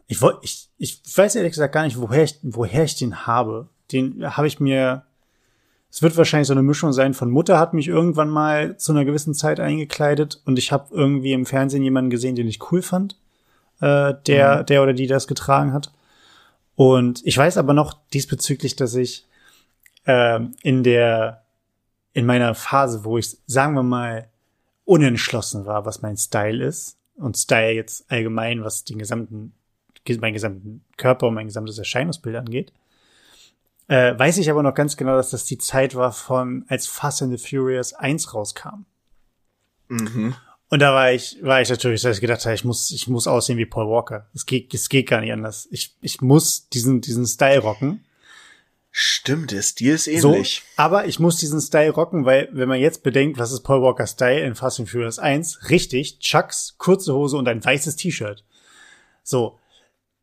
ich 0.08 0.22
wollte, 0.22 0.39
ich, 0.44 0.70
ich 0.78 1.02
weiß 1.16 1.36
ehrlich 1.36 1.54
gesagt 1.54 1.74
gar 1.74 1.84
nicht, 1.84 1.98
woher 1.98 2.24
ich, 2.24 2.38
woher 2.44 2.84
ich 2.84 2.96
den 2.96 3.26
habe. 3.26 3.70
Den 3.92 4.36
habe 4.38 4.48
ich 4.48 4.60
mir, 4.60 5.04
es 5.89 6.02
wird 6.02 6.18
wahrscheinlich 6.18 6.48
so 6.48 6.54
eine 6.54 6.64
Mischung 6.64 6.94
sein 6.94 7.14
von 7.14 7.32
Mutter 7.32 7.58
hat 7.58 7.74
mich 7.74 7.88
irgendwann 7.88 8.30
mal 8.30 8.78
zu 8.78 8.92
einer 8.92 9.06
gewissen 9.06 9.34
Zeit 9.34 9.60
eingekleidet 9.60 10.42
und 10.46 10.60
ich 10.60 10.72
habe 10.72 10.94
irgendwie 10.94 11.34
im 11.34 11.46
Fernsehen 11.46 11.84
jemanden 11.84 12.10
gesehen, 12.10 12.36
den 12.36 12.48
ich 12.48 12.72
cool 12.72 12.82
fand, 12.82 13.18
äh, 13.82 14.14
der, 14.26 14.60
mhm. 14.60 14.66
der 14.68 14.84
oder 14.84 14.94
die 14.94 15.08
das 15.08 15.28
getragen 15.28 15.74
hat. 15.74 15.92
Und 16.76 17.22
ich 17.26 17.38
weiß 17.38 17.58
aber 17.58 17.74
noch 17.74 18.00
diesbezüglich, 18.14 18.76
dass 18.76 18.96
ich 18.96 19.28
äh, 20.06 20.40
in 20.64 20.84
der, 20.84 21.44
in 22.14 22.26
meiner 22.26 22.56
Phase, 22.56 23.04
wo 23.04 23.18
ich, 23.18 23.38
sagen 23.46 23.74
wir 23.76 23.84
mal, 23.84 24.30
unentschlossen 24.86 25.66
war, 25.66 25.86
was 25.86 26.02
mein 26.02 26.18
Style 26.18 26.64
ist, 26.64 26.98
und 27.16 27.38
Style 27.38 27.74
jetzt 27.74 28.10
allgemein, 28.10 28.64
was 28.64 28.84
den 28.84 28.98
gesamten 28.98 29.54
meinen 30.20 30.34
gesamten 30.34 30.84
Körper 30.98 31.28
und 31.28 31.36
mein 31.36 31.46
gesamtes 31.46 31.78
Erscheinungsbild 31.78 32.36
angeht. 32.36 32.74
Äh, 33.88 34.18
weiß 34.18 34.38
ich 34.38 34.50
aber 34.50 34.64
noch 34.64 34.74
ganz 34.74 34.98
genau, 34.98 35.16
dass 35.16 35.30
das 35.30 35.46
die 35.46 35.58
Zeit 35.58 35.96
war 35.96 36.12
von, 36.12 36.66
als 36.70 36.88
Fast 36.88 37.22
and 37.22 37.38
the 37.38 37.38
Furious 37.38 37.94
1 37.94 38.34
rauskam. 38.34 38.86
Mhm. 39.90 40.34
Und 40.72 40.80
da 40.80 40.93
war 40.93 41.11
ich, 41.11 41.38
war 41.41 41.61
ich 41.61 41.69
natürlich, 41.69 42.01
dass 42.01 42.15
ich 42.15 42.22
gedacht 42.22 42.45
habe, 42.45 42.55
ich 42.55 42.63
muss, 42.63 42.91
ich 42.91 43.09
muss 43.09 43.28
aussehen 43.28 43.57
wie 43.57 43.65
Paul 43.65 43.89
Walker. 43.89 44.30
Es 44.34 44.45
geht, 44.45 44.74
es 44.74 44.88
geht 44.88 45.09
gar 45.09 45.19
nicht 45.19 45.34
anders. 45.34 45.67
Ich, 45.69 45.97
ich 46.01 46.22
muss 46.22 46.69
diesen, 46.69 47.01
diesen 47.01 47.28
Style 47.28 47.59
rocken. 47.59 48.05
Stimmt, 48.89 49.51
der 49.51 49.63
Stil 49.63 49.93
ist 49.93 50.07
ähnlich. 50.07 50.63
So, 50.65 50.82
aber 50.82 51.07
ich 51.07 51.19
muss 51.19 51.36
diesen 51.36 51.59
Style 51.59 51.91
rocken, 51.91 52.24
weil, 52.24 52.47
wenn 52.53 52.69
man 52.69 52.80
jetzt 52.80 53.03
bedenkt, 53.03 53.38
was 53.38 53.51
ist 53.51 53.63
Paul 53.63 53.82
Walker 53.82 54.07
Style 54.07 54.45
in 54.45 54.55
Fast 54.55 54.80
and 54.80 54.89
Furious 54.89 55.19
1? 55.19 55.69
Richtig, 55.69 56.19
Chucks, 56.19 56.76
kurze 56.78 57.13
Hose 57.13 57.36
und 57.36 57.49
ein 57.49 57.63
weißes 57.63 57.97
T-Shirt. 57.97 58.45
So. 59.24 59.59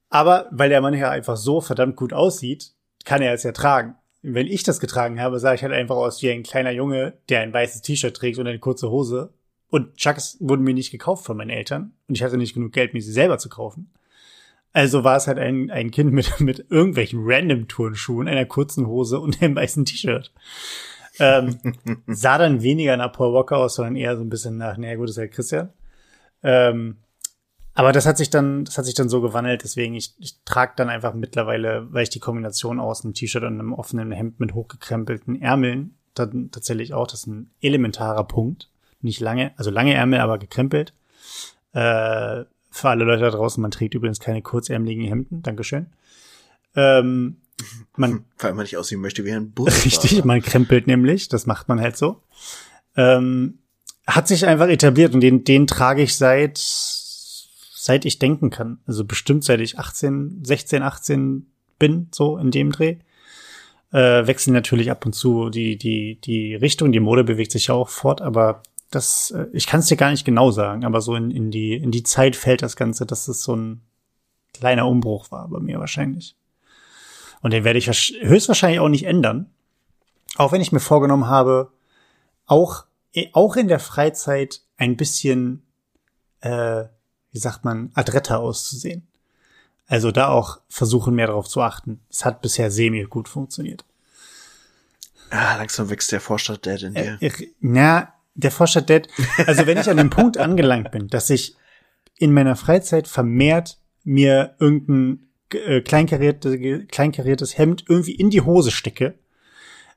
Aber 0.09 0.49
weil 0.51 0.71
der 0.71 0.81
Mann 0.81 0.95
ja 0.95 1.11
einfach 1.11 1.37
so 1.37 1.61
verdammt 1.61 1.97
gut 1.97 2.15
aussieht, 2.15 2.73
kann 3.05 3.21
er 3.21 3.35
es 3.35 3.43
ja 3.43 3.53
tragen. 3.53 3.97
wenn 4.23 4.47
ich 4.47 4.63
das 4.63 4.81
getragen 4.81 5.21
habe, 5.21 5.41
sah 5.41 5.53
ich 5.53 5.63
halt 5.63 5.75
einfach 5.75 5.97
aus 5.97 6.23
wie 6.23 6.31
ein 6.31 6.43
kleiner 6.43 6.71
Junge, 6.71 7.19
der 7.29 7.41
ein 7.41 7.53
weißes 7.53 7.83
T-Shirt 7.83 8.17
trägt 8.17 8.39
und 8.39 8.47
eine 8.47 8.59
kurze 8.59 8.89
Hose. 8.89 9.35
Und 9.71 9.97
Chucks 9.97 10.39
wurden 10.41 10.65
mir 10.65 10.75
nicht 10.75 10.91
gekauft 10.91 11.25
von 11.25 11.37
meinen 11.37 11.51
Eltern. 11.51 11.93
Und 12.09 12.15
ich 12.15 12.23
hatte 12.23 12.37
nicht 12.37 12.55
genug 12.55 12.73
Geld, 12.73 12.95
mir 12.95 13.03
sie 13.03 13.13
selber 13.13 13.39
zu 13.39 13.49
kaufen. 13.49 13.91
Also 14.73 15.05
war 15.05 15.17
es 15.17 15.27
halt 15.27 15.39
ein, 15.39 15.71
ein 15.71 15.91
Kind 15.91 16.13
mit, 16.13 16.41
mit 16.41 16.67
irgendwelchen 16.71 17.21
random 17.23 17.69
Turnschuhen, 17.69 18.29
einer 18.29 18.47
kurzen 18.47 18.87
Hose 18.87 19.21
und 19.21 19.43
einem 19.43 19.57
weißen 19.57 19.85
T-Shirt. 19.85 20.33
Ähm, 21.19 21.59
sah 22.07 22.39
dann 22.39 22.63
weniger 22.63 22.97
nach 22.97 23.13
Paul 23.13 23.35
Walker 23.35 23.59
aus, 23.59 23.75
sondern 23.75 23.97
eher 23.97 24.17
so 24.17 24.23
ein 24.23 24.31
bisschen 24.31 24.57
nach, 24.57 24.77
naja 24.77 24.97
gut, 24.97 25.09
das 25.09 25.17
ist 25.17 25.19
halt 25.19 25.33
Christian. 25.33 25.73
Ähm, 26.43 26.99
aber 27.75 27.93
das 27.93 28.07
hat 28.07 28.19
sich 28.19 28.31
dann, 28.31 28.65
das 28.65 28.77
hat 28.77 28.87
sich 28.87 28.95
dann 28.95 29.09
so 29.09 29.21
gewandelt, 29.21 29.63
deswegen 29.63 29.95
ich, 29.95 30.15
ich 30.19 30.43
trage 30.45 30.73
dann 30.77 30.89
einfach 30.89 31.15
mittlerweile, 31.15 31.87
weil 31.93 32.03
ich 32.03 32.11
die 32.11 32.19
Kombination 32.19 32.81
aus 32.81 33.05
einem 33.05 33.15
T-Shirt 33.15 33.45
und 33.45 33.61
einem 33.61 33.73
offenen 33.73 34.11
Hemd 34.11 34.41
mit 34.41 34.55
hochgekrempelten 34.55 35.41
Ärmeln 35.41 35.95
dann 36.15 36.51
tatsächlich 36.51 36.95
auch, 36.95 37.07
das 37.07 37.21
ist 37.21 37.27
ein 37.27 37.51
elementarer 37.61 38.25
Punkt. 38.25 38.69
Nicht 39.01 39.21
lange, 39.21 39.53
also 39.57 39.71
lange 39.71 39.95
Ärmel, 39.95 40.21
aber 40.21 40.39
gekrempelt. 40.39 40.93
Äh, 41.73 42.45
für 42.71 42.89
alle 42.89 43.05
Leute 43.05 43.23
da 43.23 43.31
draußen, 43.31 43.61
man 43.61 43.71
trägt 43.71 43.95
übrigens 43.95 44.21
keine 44.21 44.43
kurzärmeligen 44.43 45.05
Hemden. 45.05 45.43
Dankeschön. 45.43 45.87
Ähm, 46.77 47.37
man, 47.97 48.25
Weil 48.39 48.55
man 48.55 48.63
nicht 48.63 48.77
aussehen 48.77 49.01
möchte 49.01 49.25
wie 49.25 49.33
ein 49.33 49.51
Bus. 49.53 49.85
Richtig, 49.85 50.25
man 50.25 50.43
krempelt 50.43 50.87
nämlich, 50.87 51.29
das 51.29 51.47
macht 51.47 51.69
man 51.69 51.81
halt 51.81 51.97
so. 51.97 52.23
Ähm, 52.97 53.59
hat 54.07 54.29
sich 54.29 54.47
einfach 54.47 54.69
etabliert 54.69 55.15
und 55.15 55.21
den, 55.21 55.45
den 55.45 55.67
trage 55.67 56.03
ich 56.03 56.17
seit 56.17 56.59
seit 57.89 58.05
ich 58.05 58.19
denken 58.19 58.51
kann. 58.51 58.81
Also 58.87 59.05
bestimmt 59.05 59.45
seit 59.45 59.61
ich 59.61 59.79
18, 59.79 60.45
16, 60.45 60.83
18 60.83 61.47
bin, 61.79 62.09
so 62.13 62.37
in 62.37 62.51
dem 62.51 62.71
Dreh. 62.71 62.97
Äh, 63.93 64.27
wechseln 64.27 64.53
natürlich 64.53 64.91
ab 64.91 65.07
und 65.07 65.15
zu 65.15 65.49
die, 65.49 65.77
die, 65.79 66.21
die 66.21 66.55
Richtung, 66.55 66.93
die 66.93 67.01
Mode 67.01 67.25
bewegt 67.25 67.53
sich 67.53 67.69
ja 67.69 67.75
auch 67.75 67.89
fort, 67.89 68.21
aber 68.21 68.63
das, 68.91 69.31
äh, 69.31 69.47
ich 69.53 69.67
kann 69.67 69.81
es 69.81 69.87
dir 69.87 69.97
gar 69.97 70.11
nicht 70.11 70.25
genau 70.25 70.51
sagen, 70.51 70.85
aber 70.85 71.01
so 71.01 71.15
in, 71.15 71.31
in, 71.31 71.51
die, 71.51 71.75
in 71.75 71.91
die 71.91 72.03
Zeit 72.03 72.37
fällt 72.37 72.63
das 72.63 72.77
Ganze, 72.77 73.07
dass 73.07 73.29
es 73.29 73.43
so 73.43 73.55
ein 73.55 73.83
kleiner 74.55 74.87
Umbruch 74.87 75.31
war 75.31 75.49
bei 75.49 75.61
mir 75.61 75.79
wahrscheinlich. 75.79 76.37
Und 77.41 77.53
den 77.53 77.65
werde 77.65 77.79
ich 77.79 77.87
höchstwahrscheinlich 77.87 78.81
auch 78.81 78.89
nicht 78.89 79.05
ändern. 79.05 79.51
Auch 80.37 80.53
wenn 80.53 80.61
ich 80.61 80.73
mir 80.73 80.81
vorgenommen 80.81 81.27
habe, 81.27 81.71
auch, 82.47 82.85
auch 83.33 83.57
in 83.57 83.69
der 83.69 83.79
Freizeit 83.79 84.63
ein 84.77 84.97
bisschen 84.97 85.63
äh, 86.41 86.85
wie 87.31 87.39
sagt 87.39 87.65
man, 87.65 87.91
adretter 87.95 88.41
auszusehen. 88.41 89.07
Also 89.87 90.11
da 90.11 90.29
auch 90.29 90.61
versuchen, 90.69 91.15
mehr 91.15 91.29
darauf 91.29 91.49
zu 91.49 91.63
achten. 91.63 92.01
Es 92.11 92.25
hat 92.25 92.43
bisher 92.43 92.71
semi 92.71 93.05
gut 93.05 93.29
funktioniert. 93.29 93.85
Ah, 95.31 95.57
langsam 95.57 95.91
wächst 95.91 96.13
der 96.13 96.21
Vorstadt-Dad 96.21 96.83
in 96.83 96.95
dir. 96.95 97.19
Äh, 97.21 97.31
na, 97.61 98.13
der 98.39 98.51
Vorstadt-Dad, 98.51 99.09
also 99.47 99.67
wenn 99.67 99.79
ich 99.79 99.91
an 99.91 99.97
dem 99.97 100.11
Punkt 100.11 100.39
angelangt 100.39 100.91
bin, 100.91 101.09
dass 101.09 101.29
ich 101.29 101.57
in 102.19 102.33
meiner 102.33 102.57
Freizeit 102.57 103.09
vermehrt 103.09 103.79
mir 104.05 104.55
irgendein 104.59 105.29
äh, 105.53 105.81
kleinkariertes, 105.81 106.89
kleinkariertes 106.89 107.59
Hemd 107.59 107.85
irgendwie 107.89 108.15
in 108.15 108.31
die 108.31 108.41
Hose 108.41 108.71
stecke, 108.71 109.19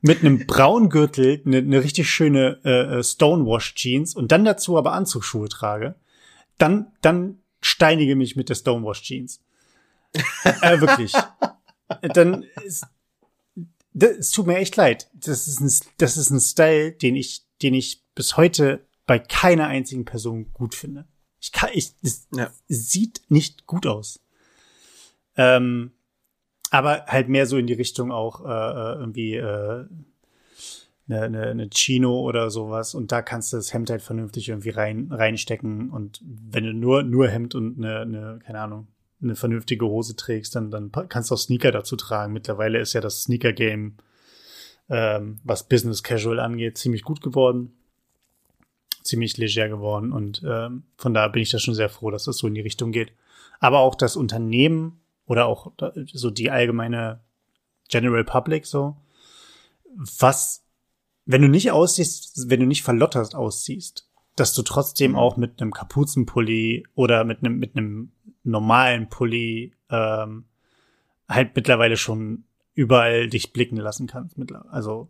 mit 0.01 0.19
einem 0.19 0.47
braunen 0.47 0.89
Gürtel, 0.89 1.41
eine 1.45 1.61
ne 1.61 1.83
richtig 1.83 2.09
schöne 2.09 2.59
äh, 2.65 2.99
äh, 2.99 3.03
Stonewash-Jeans 3.03 4.15
und 4.15 4.31
dann 4.31 4.43
dazu 4.43 4.77
aber 4.77 4.93
Anzugsschuhe 4.93 5.47
trage, 5.47 5.95
dann, 6.57 6.87
dann 7.01 7.39
steinige 7.61 8.15
mich 8.15 8.35
mit 8.35 8.49
der 8.49 8.55
Stonewash 8.55 9.03
Jeans. 9.03 9.41
äh, 10.61 10.81
wirklich. 10.81 11.13
Dann 12.01 12.45
ist, 12.63 12.85
das, 13.93 14.11
es 14.17 14.31
tut 14.31 14.47
mir 14.47 14.57
echt 14.57 14.75
leid. 14.75 15.09
Das 15.13 15.47
ist 15.47 15.59
ein, 15.59 15.91
das 15.97 16.17
ist 16.17 16.29
ein 16.29 16.39
Style, 16.39 16.93
den 16.93 17.15
ich, 17.15 17.43
den 17.61 17.73
ich 17.73 18.00
bis 18.15 18.37
heute 18.37 18.85
bei 19.05 19.19
keiner 19.19 19.67
einzigen 19.67 20.05
Person 20.05 20.51
gut 20.53 20.75
finde. 20.75 21.05
Ich 21.39 21.51
kann, 21.51 21.69
ich, 21.73 21.93
es, 22.03 22.27
ja. 22.33 22.51
sieht 22.67 23.21
nicht 23.29 23.65
gut 23.65 23.87
aus. 23.87 24.19
Ähm, 25.35 25.91
aber 26.69 27.05
halt 27.07 27.29
mehr 27.29 27.45
so 27.45 27.57
in 27.57 27.67
die 27.67 27.73
Richtung 27.73 28.11
auch 28.11 28.45
äh, 28.45 28.47
äh 28.47 28.99
irgendwie 28.99 29.35
äh, 29.35 29.85
eine, 31.09 31.21
eine, 31.23 31.47
eine 31.47 31.69
Chino 31.69 32.21
oder 32.21 32.49
sowas 32.49 32.95
und 32.95 33.11
da 33.11 33.21
kannst 33.21 33.51
du 33.51 33.57
das 33.57 33.73
Hemd 33.73 33.89
halt 33.89 34.01
vernünftig 34.01 34.49
irgendwie 34.49 34.69
rein, 34.69 35.11
reinstecken 35.11 35.89
und 35.89 36.21
wenn 36.23 36.63
du 36.63 36.73
nur, 36.73 37.03
nur 37.03 37.27
Hemd 37.27 37.55
und 37.55 37.77
eine, 37.77 37.99
eine, 38.01 38.39
keine 38.45 38.59
Ahnung, 38.61 38.87
eine 39.21 39.35
vernünftige 39.35 39.85
Hose 39.85 40.15
trägst, 40.15 40.55
dann, 40.55 40.71
dann 40.71 40.91
kannst 40.91 41.29
du 41.29 41.35
auch 41.35 41.39
Sneaker 41.39 41.71
dazu 41.71 41.95
tragen. 41.95 42.33
Mittlerweile 42.33 42.79
ist 42.79 42.93
ja 42.93 43.01
das 43.01 43.23
Sneaker-Game, 43.23 43.97
ähm, 44.89 45.39
was 45.43 45.67
Business 45.67 46.01
Casual 46.01 46.39
angeht, 46.39 46.77
ziemlich 46.77 47.03
gut 47.03 47.21
geworden. 47.21 47.73
Ziemlich 49.03 49.37
leger 49.37 49.67
geworden 49.67 50.11
und 50.11 50.43
ähm, 50.45 50.83
von 50.97 51.13
daher 51.13 51.29
bin 51.29 51.41
ich 51.41 51.49
da 51.49 51.59
schon 51.59 51.73
sehr 51.73 51.89
froh, 51.89 52.11
dass 52.11 52.25
das 52.25 52.37
so 52.37 52.47
in 52.47 52.53
die 52.53 52.61
Richtung 52.61 52.91
geht. 52.91 53.13
Aber 53.59 53.79
auch 53.79 53.95
das 53.95 54.15
Unternehmen 54.15 55.01
oder 55.25 55.45
auch 55.45 55.71
so 56.13 56.29
die 56.29 56.51
allgemeine 56.51 57.21
General 57.89 58.23
Public 58.23 58.65
so, 58.65 58.97
was 59.95 60.63
wenn 61.25 61.41
du 61.41 61.47
nicht 61.47 61.71
aussiehst, 61.71 62.49
wenn 62.49 62.59
du 62.59 62.65
nicht 62.65 62.83
verlottert 62.83 63.35
aussiehst, 63.35 64.09
dass 64.35 64.53
du 64.53 64.61
trotzdem 64.63 65.11
mhm. 65.11 65.17
auch 65.17 65.37
mit 65.37 65.61
einem 65.61 65.71
Kapuzenpulli 65.71 66.87
oder 66.95 67.23
mit 67.23 67.39
einem 67.39 67.59
mit 67.59 67.75
einem 67.75 68.11
normalen 68.43 69.09
Pulli 69.09 69.73
ähm, 69.89 70.45
halt 71.27 71.55
mittlerweile 71.55 71.97
schon 71.97 72.43
überall 72.73 73.29
dich 73.29 73.53
blicken 73.53 73.77
lassen 73.77 74.07
kannst. 74.07 74.35
Also 74.69 75.09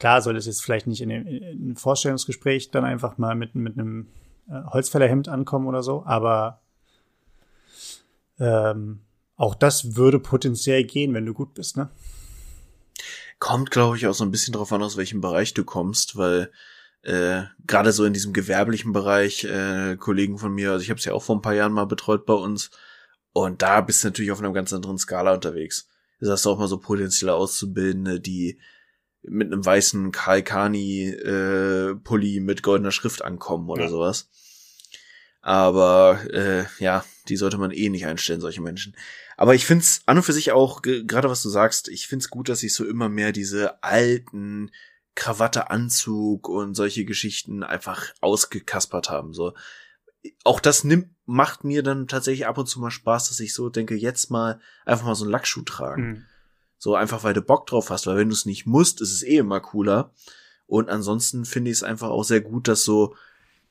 klar 0.00 0.22
soll 0.22 0.36
es 0.36 0.46
jetzt 0.46 0.62
vielleicht 0.62 0.88
nicht 0.88 1.02
in 1.02 1.10
dem, 1.10 1.76
Vorstellungsgespräch 1.76 2.72
dann 2.72 2.84
einfach 2.84 3.18
mal 3.18 3.36
mit, 3.36 3.54
mit 3.54 3.78
einem 3.78 4.08
äh, 4.48 4.64
Holzfällerhemd 4.64 5.28
ankommen 5.28 5.68
oder 5.68 5.84
so, 5.84 6.04
aber 6.04 6.62
ähm, 8.40 9.02
auch 9.36 9.54
das 9.54 9.94
würde 9.94 10.18
potenziell 10.18 10.84
gehen, 10.84 11.14
wenn 11.14 11.26
du 11.26 11.34
gut 11.34 11.54
bist, 11.54 11.76
ne? 11.76 11.90
Kommt, 13.38 13.70
glaube 13.70 13.96
ich, 13.96 14.06
auch 14.06 14.14
so 14.14 14.24
ein 14.24 14.30
bisschen 14.30 14.52
drauf 14.52 14.72
an, 14.72 14.82
aus 14.82 14.96
welchem 14.96 15.22
Bereich 15.22 15.54
du 15.54 15.64
kommst, 15.64 16.16
weil 16.16 16.50
äh, 17.02 17.42
gerade 17.66 17.92
so 17.92 18.04
in 18.04 18.12
diesem 18.12 18.34
gewerblichen 18.34 18.92
Bereich, 18.92 19.44
äh, 19.44 19.96
Kollegen 19.96 20.38
von 20.38 20.52
mir, 20.52 20.72
also 20.72 20.82
ich 20.82 20.90
habe 20.90 20.98
es 20.98 21.06
ja 21.06 21.14
auch 21.14 21.22
vor 21.22 21.36
ein 21.36 21.42
paar 21.42 21.54
Jahren 21.54 21.72
mal 21.72 21.86
betreut 21.86 22.26
bei 22.26 22.34
uns, 22.34 22.70
und 23.32 23.62
da 23.62 23.80
bist 23.80 24.02
du 24.02 24.08
natürlich 24.08 24.32
auf 24.32 24.40
einer 24.40 24.52
ganz 24.52 24.72
anderen 24.72 24.98
Skala 24.98 25.34
unterwegs. 25.34 25.88
Da 26.20 26.32
hast 26.32 26.44
du 26.44 26.50
auch 26.50 26.58
mal 26.58 26.68
so 26.68 26.78
potenzielle 26.78 27.34
Auszubildende, 27.34 28.20
die 28.20 28.58
mit 29.22 29.52
einem 29.52 29.64
weißen 29.64 30.12
Kaikani 30.12 31.08
äh, 31.08 31.94
Pulli 31.96 32.40
mit 32.40 32.62
goldener 32.62 32.92
Schrift 32.92 33.22
ankommen 33.22 33.68
oder 33.68 33.84
ja. 33.84 33.88
sowas. 33.88 34.28
Aber 35.42 36.20
äh, 36.32 36.64
ja, 36.78 37.04
die 37.28 37.36
sollte 37.36 37.58
man 37.58 37.70
eh 37.70 37.88
nicht 37.88 38.06
einstellen, 38.06 38.40
solche 38.40 38.60
Menschen. 38.60 38.94
Aber 39.36 39.54
ich 39.54 39.64
find's 39.64 40.02
an 40.04 40.18
und 40.18 40.22
für 40.22 40.34
sich 40.34 40.52
auch, 40.52 40.82
gerade 40.82 41.30
was 41.30 41.42
du 41.42 41.48
sagst, 41.48 41.88
ich 41.88 42.06
find's 42.06 42.28
gut, 42.28 42.48
dass 42.48 42.60
sich 42.60 42.74
so 42.74 42.84
immer 42.84 43.08
mehr 43.08 43.32
diese 43.32 43.82
alten 43.82 44.70
Krawatte, 45.14 45.70
Anzug 45.70 46.48
und 46.48 46.74
solche 46.74 47.04
Geschichten 47.04 47.62
einfach 47.62 48.12
ausgekaspert 48.20 49.10
haben. 49.10 49.32
So, 49.32 49.54
auch 50.44 50.60
das 50.60 50.84
nimmt, 50.84 51.08
macht 51.24 51.64
mir 51.64 51.82
dann 51.82 52.06
tatsächlich 52.06 52.46
ab 52.46 52.58
und 52.58 52.66
zu 52.66 52.80
mal 52.80 52.90
Spaß, 52.90 53.28
dass 53.28 53.40
ich 53.40 53.54
so 53.54 53.70
denke, 53.70 53.94
jetzt 53.94 54.30
mal 54.30 54.60
einfach 54.84 55.06
mal 55.06 55.14
so 55.14 55.24
einen 55.24 55.32
Lackschuh 55.32 55.62
tragen. 55.62 56.02
Mhm. 56.02 56.24
So 56.80 56.96
einfach, 56.96 57.22
weil 57.22 57.34
du 57.34 57.42
Bock 57.42 57.68
drauf 57.68 57.90
hast, 57.90 58.08
weil 58.08 58.16
wenn 58.16 58.30
du 58.30 58.34
es 58.34 58.46
nicht 58.46 58.66
musst, 58.66 59.00
ist 59.00 59.12
es 59.12 59.22
eh 59.22 59.36
immer 59.36 59.60
cooler. 59.60 60.12
Und 60.66 60.88
ansonsten 60.88 61.44
finde 61.44 61.70
ich 61.70 61.76
es 61.76 61.82
einfach 61.84 62.08
auch 62.08 62.24
sehr 62.24 62.40
gut, 62.40 62.66
dass 62.66 62.82
so 62.82 63.14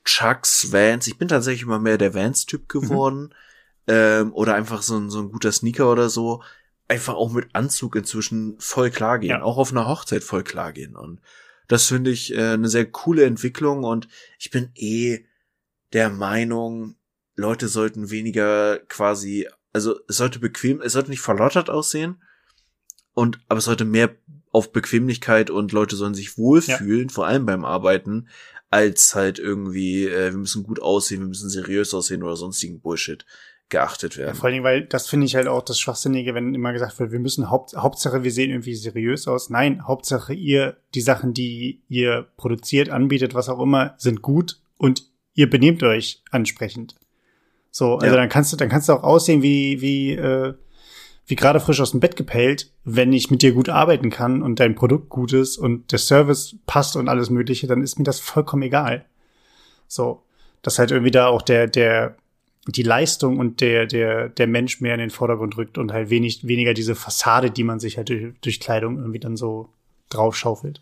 Chucks, 0.05 0.71
Vans, 0.71 1.07
ich 1.07 1.17
bin 1.17 1.27
tatsächlich 1.27 1.63
immer 1.63 1.79
mehr 1.79 1.97
der 1.97 2.13
Vans-Typ 2.13 2.61
mhm. 2.61 2.79
geworden. 2.79 3.19
Mhm 3.23 3.33
ähm, 3.89 4.33
oder 4.33 4.53
einfach 4.53 4.83
so 4.83 4.97
ein, 4.97 5.09
so 5.09 5.19
ein 5.19 5.31
guter 5.31 5.51
Sneaker 5.51 5.91
oder 5.91 6.09
so, 6.09 6.43
einfach 6.87 7.15
auch 7.15 7.31
mit 7.31 7.49
Anzug 7.53 7.95
inzwischen 7.95 8.55
voll 8.59 8.91
klar 8.91 9.17
gehen, 9.17 9.31
ja. 9.31 9.41
auch 9.41 9.57
auf 9.57 9.71
einer 9.71 9.87
Hochzeit 9.87 10.23
voll 10.23 10.43
klar 10.43 10.71
gehen. 10.73 10.95
Und 10.95 11.19
das 11.67 11.85
finde 11.85 12.11
ich 12.11 12.33
äh, 12.33 12.53
eine 12.53 12.69
sehr 12.69 12.85
coole 12.85 13.25
Entwicklung 13.25 13.83
und 13.83 14.07
ich 14.37 14.51
bin 14.51 14.69
eh 14.75 15.25
der 15.91 16.11
Meinung, 16.11 16.95
Leute 17.35 17.67
sollten 17.67 18.11
weniger 18.11 18.77
quasi, 18.87 19.47
also 19.73 19.99
es 20.07 20.17
sollte 20.17 20.37
bequem, 20.39 20.81
es 20.81 20.93
sollte 20.93 21.09
nicht 21.09 21.21
verlottert 21.21 21.69
aussehen 21.69 22.21
und 23.19 23.37
aber 23.49 23.57
es 23.57 23.65
sollte 23.65 23.83
mehr 23.83 24.11
auf 24.53 24.71
Bequemlichkeit 24.71 25.49
und 25.49 25.73
Leute 25.73 25.97
sollen 25.97 26.13
sich 26.13 26.37
wohlfühlen, 26.37 27.09
ja. 27.09 27.13
vor 27.13 27.27
allem 27.27 27.45
beim 27.45 27.65
Arbeiten, 27.65 28.29
als 28.69 29.13
halt 29.13 29.39
irgendwie, 29.39 30.05
äh, 30.05 30.31
wir 30.31 30.37
müssen 30.37 30.63
gut 30.63 30.81
aussehen, 30.81 31.19
wir 31.19 31.27
müssen 31.27 31.49
seriös 31.49 31.93
aussehen 31.93 32.23
oder 32.23 32.37
sonstigen 32.37 32.79
Bullshit 32.79 33.25
geachtet 33.67 34.15
werden. 34.15 34.29
Ja, 34.29 34.33
vor 34.35 34.45
allen 34.45 34.53
Dingen, 34.53 34.63
weil 34.63 34.85
das 34.85 35.09
finde 35.09 35.25
ich 35.25 35.35
halt 35.35 35.49
auch 35.49 35.63
das 35.63 35.81
Schwachsinnige, 35.81 36.33
wenn 36.33 36.55
immer 36.55 36.71
gesagt 36.71 36.97
wird, 36.97 37.11
wir 37.11 37.19
müssen 37.19 37.49
Haupt, 37.49 37.75
Hauptsache, 37.75 38.23
wir 38.23 38.31
sehen 38.31 38.51
irgendwie 38.51 38.73
seriös 38.73 39.27
aus. 39.27 39.49
Nein, 39.49 39.85
Hauptsache 39.85 40.33
ihr, 40.33 40.77
die 40.95 41.01
Sachen, 41.01 41.33
die 41.33 41.83
ihr 41.89 42.25
produziert, 42.37 42.89
anbietet, 42.89 43.33
was 43.33 43.49
auch 43.49 43.59
immer, 43.59 43.95
sind 43.97 44.21
gut 44.21 44.61
und 44.77 45.03
ihr 45.33 45.49
benehmt 45.49 45.83
euch 45.83 46.23
ansprechend. 46.31 46.95
So, 47.69 47.95
also 47.95 48.15
ja. 48.15 48.15
dann 48.15 48.29
kannst 48.29 48.53
du, 48.53 48.55
dann 48.55 48.69
kannst 48.69 48.87
du 48.87 48.93
auch 48.93 49.03
aussehen 49.03 49.43
wie, 49.43 49.81
wie, 49.81 50.13
äh, 50.13 50.53
wie 51.29 51.35
gerade 51.35 51.59
frisch 51.59 51.79
aus 51.79 51.91
dem 51.91 51.99
Bett 51.99 52.15
gepellt, 52.15 52.71
wenn 52.83 53.13
ich 53.13 53.29
mit 53.29 53.43
dir 53.43 53.51
gut 53.51 53.69
arbeiten 53.69 54.09
kann 54.09 54.41
und 54.41 54.59
dein 54.59 54.73
Produkt 54.73 55.09
gut 55.09 55.31
ist 55.31 55.59
und 55.59 55.91
der 55.91 55.99
Service 55.99 56.55
passt 56.65 56.95
und 56.95 57.07
alles 57.07 57.29
Mögliche, 57.29 57.67
dann 57.67 57.83
ist 57.83 57.99
mir 57.99 58.03
das 58.03 58.19
vollkommen 58.19 58.63
egal. 58.63 59.05
So, 59.87 60.23
dass 60.63 60.79
halt 60.79 60.89
irgendwie 60.89 61.11
da 61.11 61.27
auch 61.27 61.43
der, 61.43 61.67
der, 61.67 62.17
die 62.65 62.81
Leistung 62.81 63.37
und 63.37 63.61
der, 63.61 63.85
der, 63.85 64.29
der 64.29 64.47
Mensch 64.47 64.81
mehr 64.81 64.95
in 64.95 65.01
den 65.01 65.11
Vordergrund 65.11 65.55
rückt 65.55 65.77
und 65.77 65.93
halt 65.93 66.09
wenig, 66.09 66.47
weniger 66.47 66.73
diese 66.73 66.95
Fassade, 66.95 67.51
die 67.51 67.63
man 67.63 67.79
sich 67.79 67.97
halt 67.97 68.09
durch, 68.09 68.33
durch 68.41 68.59
Kleidung 68.59 68.97
irgendwie 68.97 69.19
dann 69.19 69.37
so 69.37 69.69
draufschaufelt. 70.09 70.81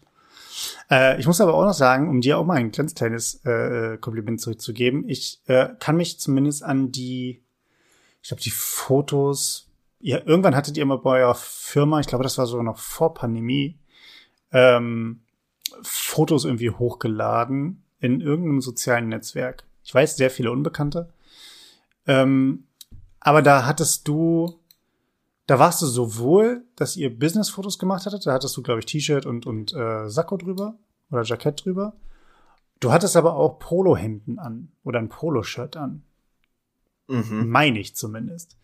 Äh, 0.89 1.19
ich 1.19 1.27
muss 1.27 1.41
aber 1.41 1.55
auch 1.55 1.65
noch 1.65 1.73
sagen, 1.73 2.09
um 2.09 2.21
dir 2.21 2.37
auch 2.37 2.45
mal 2.45 2.55
ein 2.55 2.71
ganz 2.71 2.95
kleines 2.95 3.43
äh, 3.43 3.97
Kompliment 3.99 4.39
zurückzugeben, 4.39 5.09
ich 5.09 5.41
äh, 5.47 5.67
kann 5.77 5.97
mich 5.97 6.21
zumindest 6.21 6.63
an 6.63 6.93
die, 6.93 7.43
ich 8.21 8.29
glaube, 8.29 8.41
die 8.41 8.51
Fotos 8.51 9.66
ja, 9.99 10.19
irgendwann 10.25 10.55
hattet 10.55 10.77
ihr 10.77 10.85
mal 10.85 10.97
bei 10.97 11.21
eurer 11.21 11.35
Firma, 11.35 11.99
ich 11.99 12.07
glaube, 12.07 12.23
das 12.23 12.37
war 12.37 12.45
sogar 12.45 12.63
noch 12.63 12.77
vor 12.77 13.13
Pandemie, 13.13 13.77
ähm, 14.51 15.21
Fotos 15.81 16.45
irgendwie 16.45 16.69
hochgeladen 16.69 17.83
in 17.99 18.21
irgendeinem 18.21 18.61
sozialen 18.61 19.09
Netzwerk. 19.09 19.63
Ich 19.83 19.93
weiß, 19.93 20.17
sehr 20.17 20.29
viele 20.29 20.51
Unbekannte. 20.51 21.09
Ähm, 22.05 22.65
aber 23.19 23.41
da 23.41 23.65
hattest 23.65 24.07
du, 24.07 24.59
da 25.47 25.59
warst 25.59 25.81
du 25.81 25.85
sowohl, 25.85 26.63
dass 26.75 26.95
ihr 26.95 27.17
Business-Fotos 27.17 27.79
gemacht 27.79 28.05
hattet, 28.05 28.25
da 28.25 28.33
hattest 28.33 28.55
du, 28.55 28.61
glaube 28.61 28.79
ich, 28.79 28.85
T-Shirt 28.85 29.25
und, 29.25 29.45
und 29.45 29.73
äh, 29.73 30.09
Sakko 30.09 30.37
drüber 30.37 30.75
oder 31.11 31.23
Jackett 31.23 31.65
drüber. 31.65 31.93
Du 32.79 32.91
hattest 32.91 33.17
aber 33.17 33.35
auch 33.35 33.59
Polohemden 33.59 34.39
an 34.39 34.71
oder 34.83 34.99
ein 34.99 35.09
Poloshirt 35.09 35.75
an. 35.75 36.03
Mhm. 37.07 37.49
Meine 37.49 37.79
ich 37.79 37.95
zumindest. 37.95 38.57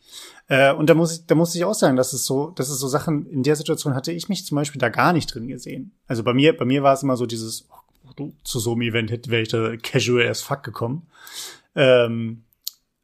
Äh, 0.47 0.73
und 0.73 0.89
da 0.89 0.93
muss 0.93 1.13
ich, 1.13 1.25
da 1.25 1.35
muss 1.35 1.55
ich 1.55 1.63
auch 1.63 1.73
sagen, 1.73 1.95
dass 1.95 2.13
es 2.13 2.25
so, 2.25 2.49
dass 2.51 2.69
es 2.69 2.79
so 2.79 2.87
Sachen, 2.87 3.25
in 3.27 3.43
der 3.43 3.55
Situation 3.55 3.95
hatte 3.95 4.11
ich 4.11 4.29
mich 4.29 4.45
zum 4.45 4.55
Beispiel 4.55 4.79
da 4.79 4.89
gar 4.89 5.13
nicht 5.13 5.33
drin 5.33 5.47
gesehen. 5.47 5.93
Also 6.07 6.23
bei 6.23 6.33
mir, 6.33 6.55
bei 6.55 6.65
mir 6.65 6.83
war 6.83 6.93
es 6.93 7.03
immer 7.03 7.15
so 7.15 7.25
dieses, 7.25 7.67
oh, 8.17 8.31
zu 8.43 8.59
so 8.59 8.73
einem 8.73 8.81
Event 8.81 9.29
wäre 9.29 9.41
ich 9.41 9.49
da 9.49 9.75
casual 9.77 10.27
as 10.27 10.41
fuck 10.41 10.63
gekommen. 10.63 11.07
Ähm, 11.75 12.43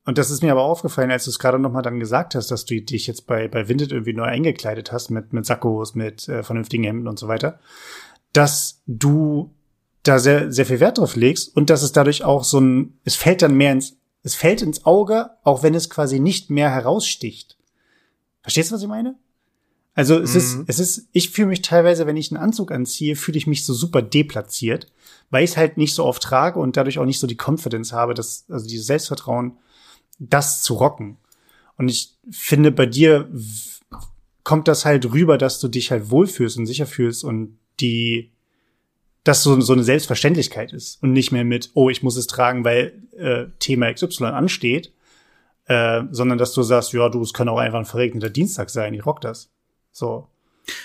und 0.06 0.18
das 0.18 0.32
ist 0.32 0.42
mir 0.42 0.52
aber 0.52 0.64
aufgefallen, 0.64 1.12
als 1.12 1.26
du 1.26 1.30
es 1.30 1.40
gerade 1.40 1.60
noch 1.60 1.72
mal 1.72 1.82
dann 1.82 2.00
gesagt 2.00 2.34
hast, 2.36 2.50
dass 2.52 2.66
du 2.66 2.82
dich 2.82 3.08
jetzt 3.08 3.28
bei, 3.28 3.48
bei 3.48 3.70
Vinted 3.70 3.92
irgendwie 3.92 4.14
neu 4.14 4.24
eingekleidet 4.24 4.92
hast 4.92 5.12
mit, 5.12 5.34
mit 5.34 5.46
Sakkos, 5.46 5.94
mit 5.94 6.28
äh, 6.28 6.44
vernünftigen 6.44 6.84
Hemden 6.84 7.08
und 7.08 7.20
so 7.20 7.28
weiter, 7.28 7.60
dass 8.34 8.82
du 8.88 9.54
da 10.04 10.18
sehr, 10.18 10.52
sehr 10.52 10.66
viel 10.66 10.80
Wert 10.80 10.98
drauf 10.98 11.16
legst 11.16 11.56
und 11.56 11.70
dass 11.70 11.84
es 11.84 11.92
dadurch 11.92 12.24
auch 12.24 12.44
so 12.44 12.60
ein, 12.60 13.00
es 13.04 13.16
fällt 13.16 13.42
dann 13.42 13.56
mehr 13.56 13.72
ins 13.72 13.99
es 14.24 14.36
fällt 14.36 14.61
ins 14.61 14.86
Auge, 14.86 15.32
auch 15.43 15.63
wenn 15.63 15.76
es 15.76 15.89
quasi 15.89 16.20
nicht 16.20 16.49
mehr 16.49 16.70
heraussticht. 16.70 17.57
Verstehst 18.41 18.72
du, 18.72 18.76
was 18.76 18.82
ich 18.82 18.88
meine? 18.88 19.15
Also 19.95 20.17
es 20.17 20.34
mhm. 20.34 20.38
ist, 20.38 20.59
es 20.67 20.80
ist, 20.80 21.09
ich 21.11 21.30
fühle 21.30 21.49
mich 21.49 21.61
teilweise, 21.61 22.05
wenn 22.05 22.17
ich 22.17 22.32
einen 22.32 22.41
Anzug 22.41 22.72
anziehe, 22.72 23.15
fühle 23.15 23.38
ich 23.38 23.47
mich 23.47 23.65
so 23.65 23.74
super 23.74 24.01
deplatziert, 24.01 24.91
weil 25.30 25.43
ich 25.43 25.51
es 25.51 25.57
halt 25.57 25.78
nicht 25.78 25.93
so 25.93 26.05
oft 26.05 26.24
trage 26.24 26.59
und 26.59 26.78
dadurch 26.78 26.99
auch 26.99 27.05
nicht 27.05 27.20
so 27.20 27.28
die 27.28 27.38
Confidence 27.38 27.91
habe, 27.91 28.13
dass, 28.13 28.45
also 28.49 28.67
dieses 28.67 28.88
Selbstvertrauen, 28.88 29.57
das 30.20 30.63
zu 30.63 30.76
rocken. 30.76 31.17
Und 31.78 31.89
ich 31.89 32.17
finde, 32.32 32.72
bei 32.72 32.86
dir 32.86 33.30
kommt 34.43 34.67
das 34.67 34.86
halt 34.86 35.11
rüber, 35.11 35.38
dass 35.38 35.59
du 35.59 35.67
dich 35.67 35.91
halt 35.91 36.09
wohlfühlst 36.09 36.57
und 36.57 36.65
sicher 36.65 36.86
fühlst 36.86 37.24
und 37.24 37.57
die, 37.80 38.32
das 39.24 39.43
so, 39.43 39.59
so 39.61 39.74
eine 39.74 39.84
Selbstverständlichkeit 39.84 40.74
ist 40.74 41.01
und 41.03 41.13
nicht 41.13 41.32
mehr 41.32 41.43
mit, 41.43 41.72
oh, 41.74 41.89
ich 41.89 42.03
muss 42.03 42.17
es 42.17 42.28
tragen, 42.28 42.63
weil 42.63 42.93
äh, 43.17 43.45
Thema 43.59 43.93
XY 43.93 44.26
ansteht, 44.26 44.91
äh, 45.65 46.03
sondern 46.11 46.38
dass 46.38 46.53
du 46.53 46.63
sagst, 46.63 46.93
ja, 46.93 47.09
du, 47.09 47.22
es 47.22 47.34
kann 47.34 47.49
auch 47.49 47.57
einfach 47.57 47.80
ein 47.80 47.86
verregneter 47.86 48.30
Dienstag 48.30 48.70
sein, 48.70 48.93
ich 48.93 49.05
rock 49.05 49.22
das. 49.22 49.49
So. 49.91 50.28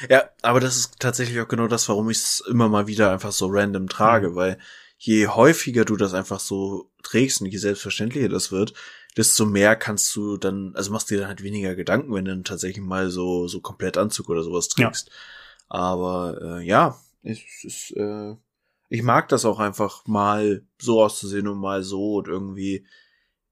Ja, 0.09 0.25
aber 0.43 0.61
das 0.61 0.77
ist 0.77 0.99
tatsächlich 0.99 1.41
auch 1.41 1.49
genau 1.49 1.69
das, 1.69 1.89
warum 1.89 2.11
ich 2.11 2.19
es 2.19 2.41
immer 2.49 2.69
mal 2.69 2.87
wieder 2.87 3.13
einfach 3.13 3.33
so 3.33 3.47
random 3.49 3.89
trage, 3.89 4.31
mhm. 4.31 4.35
weil 4.35 4.59
je 4.99 5.29
häufiger 5.29 5.85
du 5.85 5.97
das 5.97 6.15
einfach 6.15 6.41
so 6.41 6.91
trägst 7.03 7.41
und 7.41 7.49
je 7.49 7.59
selbstverständlicher 7.59 8.29
das 8.29 8.51
wird, 8.51 8.75
desto 9.17 9.47
mehr 9.47 9.77
kannst 9.77 10.15
du 10.17 10.37
dann, 10.37 10.73
also 10.75 10.91
machst 10.91 11.11
dir 11.11 11.19
dann 11.19 11.29
halt 11.29 11.43
weniger 11.43 11.75
Gedanken, 11.75 12.13
wenn 12.15 12.25
du 12.25 12.33
dann 12.33 12.45
tatsächlich 12.45 12.85
mal 12.85 13.11
so, 13.11 13.47
so 13.47 13.61
komplett 13.61 13.97
Anzug 13.97 14.29
oder 14.29 14.43
sowas 14.43 14.69
trägst. 14.69 15.09
Ja. 15.09 15.15
Aber 15.69 16.39
äh, 16.43 16.67
ja, 16.67 16.99
es 17.25 17.65
ist, 17.65 17.91
äh, 17.97 18.37
ich 18.89 19.03
mag 19.03 19.29
das 19.29 19.45
auch 19.45 19.59
einfach 19.59 20.07
mal 20.07 20.63
so 20.81 21.03
auszusehen 21.03 21.49
und 21.49 21.59
mal 21.59 21.83
so 21.83 22.17
und 22.17 22.29
irgendwie 22.29 22.87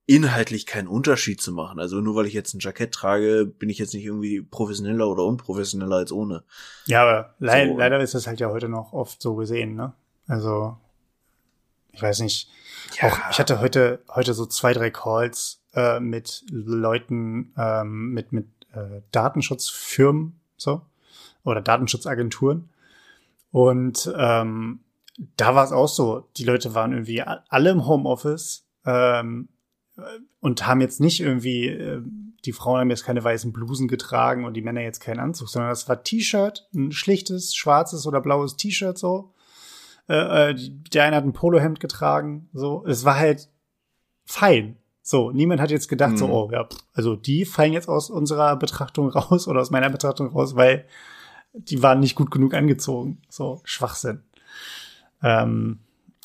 inhaltlich 0.06 0.66
keinen 0.66 0.88
Unterschied 0.88 1.40
zu 1.40 1.52
machen. 1.52 1.78
Also 1.78 2.00
nur 2.00 2.14
weil 2.14 2.26
ich 2.26 2.34
jetzt 2.34 2.54
ein 2.54 2.60
Jackett 2.60 2.92
trage, 2.92 3.46
bin 3.46 3.70
ich 3.70 3.78
jetzt 3.78 3.94
nicht 3.94 4.04
irgendwie 4.04 4.42
professioneller 4.42 5.08
oder 5.08 5.24
unprofessioneller 5.24 5.96
als 5.96 6.12
ohne. 6.12 6.44
Ja, 6.86 7.02
aber 7.02 7.34
le 7.38 7.68
so. 7.68 7.78
leider 7.78 8.00
ist 8.00 8.14
das 8.14 8.26
halt 8.26 8.40
ja 8.40 8.50
heute 8.50 8.68
noch 8.68 8.92
oft 8.92 9.22
so 9.22 9.34
gesehen, 9.36 9.74
ne? 9.74 9.92
Also 10.26 10.76
ich 11.92 12.02
weiß 12.02 12.20
nicht. 12.20 12.48
Ja. 13.00 13.08
Auch 13.08 13.18
ich 13.30 13.38
hatte 13.38 13.60
heute 13.60 14.02
heute 14.08 14.34
so 14.34 14.44
zwei 14.46 14.72
drei 14.72 14.90
Calls 14.90 15.62
äh, 15.74 16.00
mit 16.00 16.44
Leuten 16.50 17.52
ähm, 17.56 18.12
mit 18.12 18.32
mit 18.32 18.46
äh, 18.74 19.02
Datenschutzfirmen 19.12 20.40
so 20.56 20.82
oder 21.44 21.60
Datenschutzagenturen 21.60 22.68
und 23.53 24.12
ähm, 24.16 24.80
da 25.36 25.55
war 25.55 25.64
es 25.64 25.72
auch 25.72 25.88
so. 25.88 26.28
Die 26.36 26.44
Leute 26.44 26.74
waren 26.74 26.92
irgendwie 26.92 27.22
alle 27.22 27.70
im 27.70 27.86
Homeoffice 27.86 28.66
ähm, 28.84 29.48
und 30.40 30.66
haben 30.66 30.80
jetzt 30.80 31.00
nicht 31.00 31.20
irgendwie, 31.20 31.68
äh, 31.68 32.03
die 32.44 32.53
Frauen 32.53 32.80
haben 32.80 32.90
jetzt 32.90 33.05
keine 33.05 33.22
weißen 33.22 33.53
Blusen 33.53 33.88
getragen 33.88 34.46
und 34.46 34.55
die 34.55 34.62
Männer 34.62 34.80
jetzt 34.80 35.00
keinen 35.00 35.20
Anzug, 35.20 35.48
sondern 35.48 35.70
das 35.70 35.88
war 35.88 36.03
T-Shirt, 36.03 36.68
ein 36.74 36.92
schlichtes, 36.92 37.55
schwarzes 37.55 38.07
oder 38.07 38.20
blaues 38.20 38.57
T-Shirt 38.57 38.98
so. 38.98 39.34
Äh, 40.09 40.50
äh 40.50 40.55
der 40.92 41.05
eine 41.05 41.16
hat 41.16 41.24
ein 41.24 41.34
Polohemd 41.34 41.78
getragen, 41.78 42.48
so. 42.55 42.84
Es 42.86 43.05
war 43.05 43.18
halt 43.18 43.50
fein. 44.24 44.78
So, 45.03 45.30
niemand 45.30 45.61
hat 45.61 45.70
jetzt 45.70 45.88
gedacht, 45.88 46.12
mhm. 46.12 46.16
so, 46.16 46.26
oh, 46.28 46.50
ja, 46.53 46.68
also 46.94 47.16
die 47.16 47.44
fallen 47.44 47.72
jetzt 47.72 47.88
aus 47.88 48.09
unserer 48.09 48.57
Betrachtung 48.57 49.11
raus 49.11 49.46
oder 49.46 49.61
aus 49.61 49.70
meiner 49.70 49.90
Betrachtung 49.90 50.28
raus, 50.28 50.57
weil 50.57 50.86
die 51.53 51.82
waren 51.82 52.00
nicht 52.00 52.14
gut 52.14 52.30
genug 52.30 52.55
angezogen. 52.55 53.22
So, 53.28 53.61
Schwachsinn. 53.64 54.22
Ähm, 55.22 55.80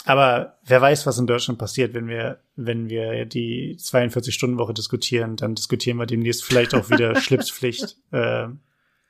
aber 0.05 0.57
wer 0.63 0.82
weiß, 0.82 1.05
was 1.05 1.19
in 1.19 1.28
Deutschland 1.28 1.59
passiert, 1.59 1.93
wenn 1.93 2.07
wir, 2.07 2.39
wenn 2.55 2.89
wir 2.89 3.25
die 3.25 3.75
42-Stunden-Woche 3.78 4.73
diskutieren, 4.73 5.36
dann 5.36 5.55
diskutieren 5.55 5.97
wir 5.97 6.05
demnächst 6.05 6.45
vielleicht 6.45 6.73
auch 6.75 6.89
wieder 6.89 7.15
Schlipspflicht 7.21 7.97
äh, 8.11 8.47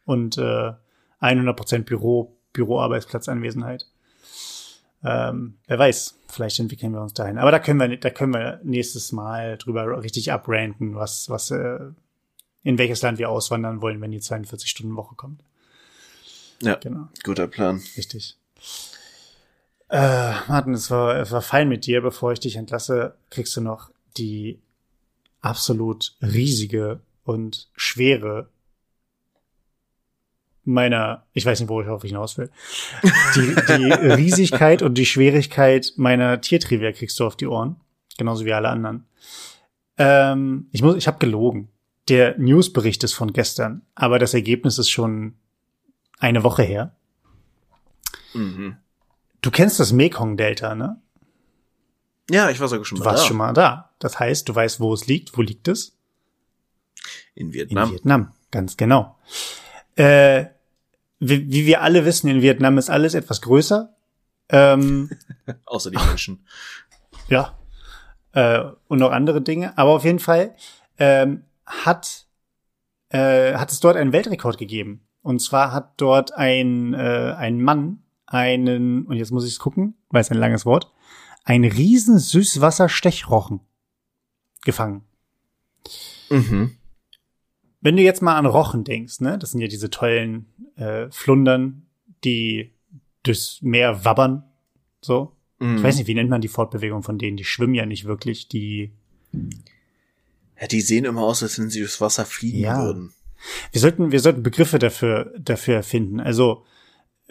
und 0.05 0.38
äh, 0.39 0.72
100% 1.22 1.84
Büro, 1.84 2.36
Büroarbeitsplatzanwesenheit. 2.53 3.86
Ähm, 5.03 5.57
wer 5.68 5.78
weiß, 5.78 6.20
vielleicht 6.28 6.59
entwickeln 6.59 6.93
wir 6.93 7.01
uns 7.01 7.13
dahin. 7.13 7.38
Aber 7.38 7.51
da 7.51 7.59
können 7.59 7.80
wir, 7.80 7.97
da 7.97 8.09
können 8.09 8.34
wir 8.34 8.59
nächstes 8.63 9.11
Mal 9.11 9.57
drüber 9.57 10.01
richtig 10.01 10.32
abranten, 10.32 10.95
was, 10.95 11.30
was, 11.30 11.51
äh, 11.51 11.80
in 12.63 12.80
welches 12.80 13.03
Land 13.03 13.20
wir 13.20 13.30
auswandern 13.30 13.82
wollen, 13.82 14.01
wenn 14.01 14.11
die 14.11 14.20
42-Stunden-Woche 14.20 15.15
kommt. 15.15 15.43
Ja, 16.62 16.76
genau. 16.76 17.08
guter 17.24 17.47
Plan. 17.47 17.82
Richtig. 17.95 18.38
Äh, 19.89 20.32
Martin, 20.47 20.74
es 20.74 20.91
war, 20.91 21.18
es 21.18 21.32
war 21.32 21.41
fein 21.41 21.70
mit 21.70 21.86
dir. 21.86 22.01
Bevor 22.01 22.34
ich 22.34 22.39
dich 22.39 22.55
entlasse, 22.55 23.16
kriegst 23.30 23.55
du 23.55 23.62
noch 23.62 23.91
die 24.18 24.60
absolut 25.41 26.16
riesige 26.22 26.99
und 27.24 27.70
schwere 27.76 28.49
meiner, 30.68 31.24
ich 31.34 31.45
weiß 31.45 31.60
nicht, 31.60 31.70
wo 31.70 31.82
ich 31.82 31.88
auf 31.88 32.01
hinaus 32.01 32.38
will. 32.38 32.49
Die, 33.36 33.55
die 33.55 33.91
Riesigkeit 34.14 34.82
und 34.82 34.95
die 34.95 35.05
Schwierigkeit 35.05 35.93
meiner 35.95 36.41
Tiertrivia 36.41 36.91
kriegst 36.91 37.20
du 37.20 37.26
auf 37.26 37.38
die 37.38 37.47
Ohren. 37.47 37.78
Genauso 38.18 38.45
wie 38.45 38.53
alle 38.53 38.70
anderen. 38.70 39.05
Ähm, 39.97 40.68
ich 40.72 40.82
muss, 40.82 40.97
ich 40.97 41.08
habe 41.08 41.20
gelogen. 41.20 41.70
Der 42.10 42.38
Newsbericht 42.38 43.03
ist 43.03 43.14
von 43.14 43.34
gestern, 43.34 43.82
aber 43.95 44.20
das 44.20 44.34
Ergebnis 44.34 44.78
ist 44.78 44.89
schon 44.89 45.36
eine 46.20 46.43
Woche 46.43 46.63
her. 46.63 46.95
Mhm. 48.34 48.78
Du 49.41 49.51
kennst 49.51 49.80
das 49.80 49.93
Mekong-Delta, 49.93 50.76
ne? 50.76 51.01
Ja, 52.30 52.49
ich 52.49 52.59
war 52.59 52.68
sogar 52.68 52.86
schon 52.86 52.99
mal 52.99 53.03
da. 53.05 53.09
Du 53.09 53.15
warst 53.15 53.28
schon 53.28 53.38
mal 53.38 53.53
da. 53.53 53.91
Das 53.99 54.20
heißt, 54.20 54.49
du 54.49 54.55
weißt, 54.55 54.80
wo 54.80 54.93
es 54.93 55.07
liegt. 55.07 55.38
Wo 55.38 55.41
liegt 55.41 55.68
es? 55.68 55.97
In 57.36 57.53
Vietnam. 57.53 57.89
In 57.89 57.95
Vietnam, 57.95 58.34
ganz 58.51 58.76
genau. 58.78 59.18
Äh, 59.95 60.45
wie, 61.20 61.51
wie 61.51 61.65
wir 61.65 61.82
alle 61.82 62.05
wissen, 62.05 62.28
in 62.28 62.41
Vietnam 62.41 62.78
ist 62.78 62.89
alles 62.89 63.13
etwas 63.13 63.41
größer. 63.41 63.95
Ähm, 64.49 65.09
Außer 65.65 65.91
die 65.91 65.97
Menschen. 65.97 66.45
Ja. 67.30 67.59
Äh, 68.32 68.63
und 68.88 68.99
noch 68.99 69.11
andere 69.11 69.41
Dinge. 69.41 69.78
Aber 69.78 69.89
auf 69.89 70.05
jeden 70.05 70.20
Fall 70.20 70.55
ähm, 70.97 71.43
hat, 71.65 72.26
äh, 73.09 73.55
hat 73.55 73.70
es 73.70 73.82
dort 73.82 73.97
einen 73.97 74.13
Weltrekord 74.13 74.57
gegeben. 74.57 75.07
Und 75.28 75.39
zwar 75.39 75.73
hat 75.73 75.99
dort 75.99 76.32
ein, 76.36 76.93
äh, 76.93 77.34
ein 77.38 77.61
Mann 77.61 78.01
einen, 78.28 79.05
und 79.05 79.17
jetzt 79.17 79.32
muss 79.32 79.43
ich 79.43 79.51
es 79.51 79.59
gucken, 79.59 79.95
weil 80.09 80.21
es 80.21 80.32
ein 80.32 80.38
langes 80.38 80.65
Wort, 80.65 80.89
ein 81.43 81.65
riesen 81.65 82.17
Süßwasser-Stechrochen 82.17 83.59
gefangen. 84.63 85.03
Mhm. 86.30 86.78
wenn 87.82 87.95
du 87.97 88.03
jetzt 88.03 88.21
mal 88.21 88.38
an 88.38 88.45
Rochen 88.45 88.84
denkst, 88.86 89.19
ne, 89.21 89.38
das 89.38 89.51
sind 89.51 89.59
ja 89.61 89.67
diese 89.67 89.89
tollen 89.89 90.45
äh, 90.75 91.09
Flundern, 91.11 91.86
die 92.23 92.71
durchs 93.23 93.61
Meer 93.61 94.03
wabbern, 94.05 94.43
so. 95.01 95.34
Mhm. 95.59 95.75
Ich 95.78 95.84
weiß 95.84 95.97
nicht, 95.97 96.07
wie 96.07 96.13
nennt 96.15 96.30
man 96.30 96.41
die 96.41 96.47
Fortbewegung 96.49 97.03
von 97.03 97.17
denen? 97.17 97.36
Die 97.38 97.43
schwimmen 97.45 97.73
ja 97.75 97.86
nicht 97.86 98.05
wirklich, 98.05 98.47
die. 98.47 98.91
Ja, 100.59 100.67
die 100.67 100.82
sehen 100.82 101.03
immer 101.05 101.21
aus, 101.23 101.43
als 101.43 101.59
wenn 101.59 101.69
sie 101.69 101.80
durchs 101.80 101.99
Wasser 102.01 102.25
fliegen 102.25 102.59
Ja. 102.59 102.82
würden. 102.82 103.13
Wir 103.71 103.81
sollten, 103.81 104.11
wir 104.11 104.19
sollten 104.19 104.43
Begriffe 104.43 104.79
dafür, 104.79 105.33
dafür 105.39 105.83
finden. 105.83 106.19
Also 106.19 106.65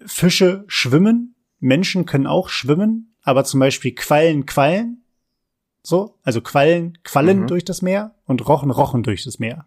Fische 0.05 0.65
schwimmen, 0.69 1.35
Menschen 1.59 2.07
können 2.07 2.27
auch 2.27 2.49
schwimmen, 2.49 3.15
aber 3.23 3.45
zum 3.45 3.61
Beispiel 3.61 3.95
Quallen 3.95 4.47
quallen. 4.47 5.03
So, 5.83 6.19
also 6.23 6.41
Quallen 6.41 6.99
quallen 7.05 7.43
Mhm. 7.43 7.47
durch 7.47 7.65
das 7.65 7.81
Meer 7.83 8.15
und 8.25 8.47
Rochen 8.47 8.71
rochen 8.71 9.03
durch 9.03 9.25
das 9.25 9.39
Meer. 9.39 9.67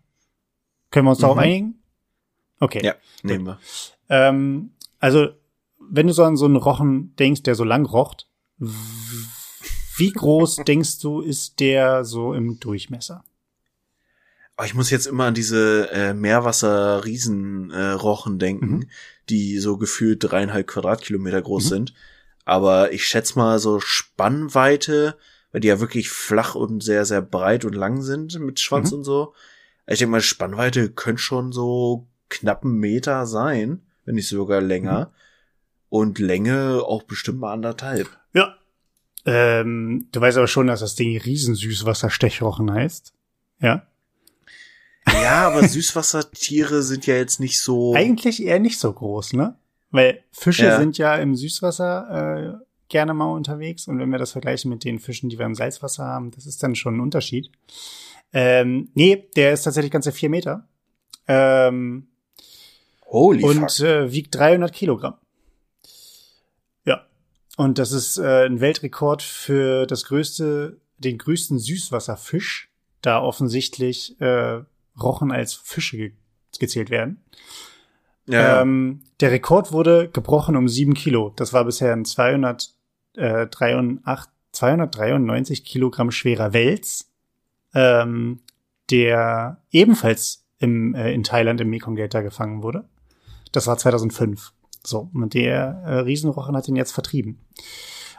Können 0.91 1.05
wir 1.05 1.11
uns 1.11 1.19
darauf 1.19 1.37
Mhm. 1.37 1.41
einigen? 1.43 1.83
Okay. 2.59 2.83
Ja, 2.85 2.95
nehmen 3.23 3.45
wir. 3.45 3.59
Ähm, 4.09 4.71
also, 4.99 5.27
wenn 5.79 6.07
du 6.07 6.13
so 6.13 6.23
an 6.23 6.35
so 6.35 6.45
einen 6.45 6.57
Rochen 6.57 7.15
denkst, 7.15 7.43
der 7.43 7.55
so 7.55 7.63
lang 7.63 7.85
rocht, 7.85 8.27
wie 8.57 10.11
groß 10.11 10.57
denkst 10.67 10.99
du, 10.99 11.21
ist 11.21 11.59
der 11.59 12.03
so 12.05 12.33
im 12.33 12.59
Durchmesser? 12.59 13.23
Aber 14.60 14.66
ich 14.66 14.76
muss 14.76 14.89
jetzt 14.89 15.07
immer 15.07 15.24
an 15.24 15.34
diese 15.34 15.89
äh, 15.93 16.14
Meerwasser-Riesenrochen 16.14 18.36
äh, 18.36 18.38
denken, 18.38 18.70
Mhm. 18.70 18.89
die 19.30 19.57
so 19.57 19.78
gefühlt 19.78 20.22
dreieinhalb 20.22 20.68
Quadratkilometer 20.68 21.41
groß 21.41 21.64
Mhm. 21.64 21.70
sind. 21.70 21.93
Aber 22.43 22.91
ich 22.91 23.07
schätze 23.07 23.39
mal 23.39 23.57
so 23.60 23.80
Spannweite, 23.80 25.16
weil 25.53 25.62
die 25.62 25.70
ja 25.70 25.80
wirklich 25.80 26.10
flach 26.10 26.55
und 26.55 26.84
sehr, 26.84 27.05
sehr 27.05 27.22
breit 27.22 27.64
und 27.64 27.74
lang 27.74 28.01
sind 28.01 28.38
mit 28.39 28.60
Schwanz 28.60 28.91
Mhm. 28.91 28.97
und 28.97 29.03
so. 29.05 29.34
Ich 29.88 29.99
denke 29.99 30.12
mal, 30.12 30.20
Spannweite 30.20 30.89
könnte 30.89 31.22
schon 31.22 31.53
so 31.53 32.10
knapp 32.28 32.66
einen 32.66 32.80
Meter 32.80 33.26
sein, 33.28 33.84
wenn 34.03 34.16
nicht 34.16 34.28
sogar 34.28 34.60
länger. 34.60 35.05
Mhm. 35.05 35.12
Und 35.88 36.20
Länge 36.20 36.84
auch 36.86 37.03
bestimmt 37.03 37.39
mal 37.39 37.53
anderthalb. 37.53 38.10
Ja. 38.34 38.57
Ähm, 39.26 40.10
du 40.12 40.20
weißt 40.20 40.38
aber 40.38 40.47
schon, 40.47 40.68
dass 40.68 40.82
das 40.82 40.95
Ding 40.95 41.18
Riesensüßwasserstechrochen 41.18 42.74
heißt. 42.74 43.14
Ja. 43.62 43.84
Ja, 45.14 45.47
aber 45.47 45.68
Süßwassertiere 45.68 46.82
sind 46.84 47.05
ja 47.05 47.16
jetzt 47.16 47.39
nicht 47.39 47.60
so. 47.60 47.93
Eigentlich 47.95 48.43
eher 48.43 48.60
nicht 48.60 48.80
so 48.80 48.91
groß, 48.91 49.34
ne? 49.34 49.55
Weil 49.91 50.24
Fische 50.32 50.66
Ja. 50.66 50.78
sind 50.78 50.97
ja 50.97 51.16
im 51.16 51.36
Süßwasser 51.36 52.60
äh, 52.60 52.66
gerne 52.89 53.14
mal 53.14 53.32
unterwegs 53.32 53.88
und 53.88 53.99
wenn 53.99 54.10
wir 54.12 54.20
das 54.20 54.32
vergleichen 54.32 54.70
mit 54.70 54.84
den 54.84 54.99
Fischen, 54.99 55.30
die 55.30 55.38
wir 55.39 55.45
im 55.45 55.55
Salzwasser 55.55 56.05
haben, 56.05 56.32
das 56.32 56.45
ist 56.45 56.62
dann 56.64 56.76
schon 56.76 56.97
ein 56.97 57.01
Unterschied. 57.01 57.51
Ähm, 58.34 58.89
nee, 58.93 59.28
der 59.36 59.53
ist 59.53 59.64
tatsächlich 59.64 59.91
ganze 59.91 60.12
vier 60.12 60.30
Meter. 60.30 60.68
Ähm, 61.28 62.07
Holy 63.05 63.43
und 63.43 63.72
fuck. 63.72 63.80
äh, 63.88 64.12
wiegt 64.12 64.36
300 64.36 64.72
Kilogramm. 64.72 65.16
Ja. 66.86 67.05
Und 67.57 67.80
das 67.80 67.91
ist 67.91 68.18
äh, 68.18 68.45
ein 68.45 68.60
Weltrekord 68.62 69.22
für 69.24 69.86
das 69.88 70.05
größte, 70.05 70.80
den 70.99 71.18
größten 71.18 71.57
Süßwasserfisch, 71.57 72.70
da 73.01 73.22
offensichtlich 73.22 74.20
äh, 74.22 74.62
Rochen 75.03 75.31
als 75.31 75.53
Fische 75.53 75.97
ge 75.97 76.11
gezählt 76.57 76.89
werden. 76.89 77.23
Ja, 78.25 78.61
Ähm, 78.61 79.01
der 79.21 79.31
Rekord 79.31 79.71
wurde 79.71 80.09
gebrochen 80.09 80.55
um 80.55 80.67
sieben 80.67 80.93
Kilo. 80.93 81.31
Das 81.35 81.53
war 81.53 81.63
bisher 81.65 81.93
ein 81.93 82.05
200, 82.05 82.73
äh, 83.15 83.47
83, 83.47 84.31
293 84.51 85.63
Kilogramm 85.63 86.11
schwerer 86.11 86.53
Wels, 86.53 87.11
ähm, 87.73 88.41
der 88.89 89.61
ebenfalls 89.71 90.45
im, 90.57 90.93
äh, 90.95 91.13
in 91.13 91.23
Thailand 91.23 91.61
im 91.61 91.69
Mekong-Delta 91.69 92.21
gefangen 92.21 92.61
wurde. 92.61 92.89
Das 93.51 93.67
war 93.67 93.77
2005. 93.77 94.53
So, 94.83 95.09
und 95.13 95.33
der 95.33 95.81
äh, 95.85 95.93
Riesenrochen 95.99 96.55
hat 96.55 96.67
ihn 96.67 96.75
jetzt 96.75 96.91
vertrieben. 96.91 97.39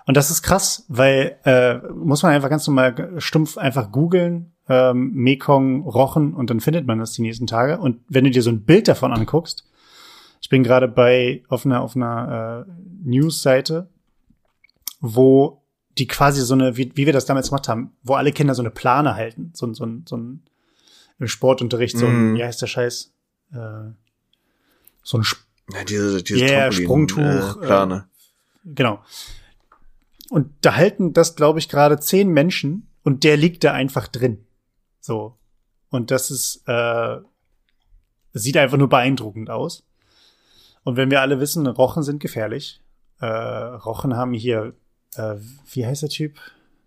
Und 0.07 0.17
das 0.17 0.31
ist 0.31 0.43
krass, 0.43 0.85
weil 0.89 1.39
äh, 1.45 1.77
muss 1.93 2.23
man 2.23 2.33
einfach 2.33 2.51
ganz 2.51 2.67
normal 2.67 3.15
stumpf 3.19 3.59
einfach 3.59 3.93
googeln, 3.93 4.50
ähm, 4.71 5.13
Mekong 5.13 5.83
Rochen 5.83 6.33
und 6.35 6.49
dann 6.49 6.61
findet 6.61 6.87
man 6.87 6.99
das 6.99 7.13
die 7.13 7.23
nächsten 7.23 7.47
Tage. 7.47 7.79
Und 7.79 8.01
wenn 8.09 8.25
du 8.25 8.31
dir 8.31 8.43
so 8.43 8.51
ein 8.51 8.63
Bild 8.63 8.89
davon 8.89 9.13
anguckst, 9.13 9.67
ich 10.41 10.49
bin 10.49 10.63
gerade 10.63 10.89
bei 10.89 11.43
auf 11.49 11.67
einer 11.67 11.83
auf 11.83 11.97
einer 11.97 12.67
äh, 12.67 12.73
News-Seite, 13.05 13.89
wo 15.01 15.63
die 15.99 16.07
quasi 16.07 16.41
so 16.43 16.55
eine, 16.55 16.77
wie, 16.77 16.93
wie 16.95 17.05
wir 17.07 17.13
das 17.13 17.27
damals 17.27 17.49
gemacht 17.49 17.69
haben, 17.69 17.93
wo 18.03 18.15
alle 18.15 18.33
Kinder 18.33 18.55
so 18.55 18.63
eine 18.63 18.71
Plane 18.71 19.15
halten, 19.17 19.51
so, 19.55 19.67
ein 19.67 19.75
so, 19.75 19.87
so 20.07 20.17
ein 20.17 20.43
im 21.19 21.29
Sportunterricht, 21.29 21.99
so 21.99 22.07
ein, 22.07 22.31
Mhm. 22.33 22.37
wie 22.37 22.45
heißt 22.45 22.63
der 22.63 22.67
Scheiß? 22.69 23.13
Äh, 23.53 23.91
so 25.03 25.19
ein 25.19 25.23
Sp 25.27 25.43
ja 25.73 25.85
diese, 25.85 26.23
diese 26.23 26.41
Yeah, 26.41 26.71
Trampolin, 26.71 26.85
Sprungtuch, 26.85 27.57
Äh, 27.63 27.67
Plane. 27.67 28.09
Genau. 28.65 29.01
Und 30.31 30.51
da 30.63 30.77
halten 30.77 31.13
das, 31.13 31.37
glaube 31.37 31.59
ich, 31.59 31.69
gerade 31.69 31.99
zehn 32.01 32.29
Menschen 32.29 32.89
und 33.03 33.25
der 33.25 33.37
liegt 33.37 33.63
da 33.65 33.73
einfach 33.73 34.09
drin. 34.09 34.45
So. 35.01 35.37
Und 35.91 36.11
das 36.11 36.31
ist, 36.31 36.63
äh, 36.67 37.19
sieht 38.33 38.57
einfach 38.57 38.79
nur 38.79 38.89
beeindruckend 38.89 39.51
aus. 39.51 39.85
Und 40.85 40.97
wenn 40.97 41.11
wir 41.11 41.21
alle 41.21 41.41
wissen, 41.41 41.67
Rochen 41.67 42.03
sind 42.03 42.21
gefährlich. 42.21 42.81
Äh, 43.21 43.27
Rochen 43.27 44.17
haben 44.17 44.33
hier, 44.33 44.75
äh, 45.17 45.37
wie 45.73 45.87
heißt 45.87 46.03
der 46.03 46.09
Typ? 46.09 46.39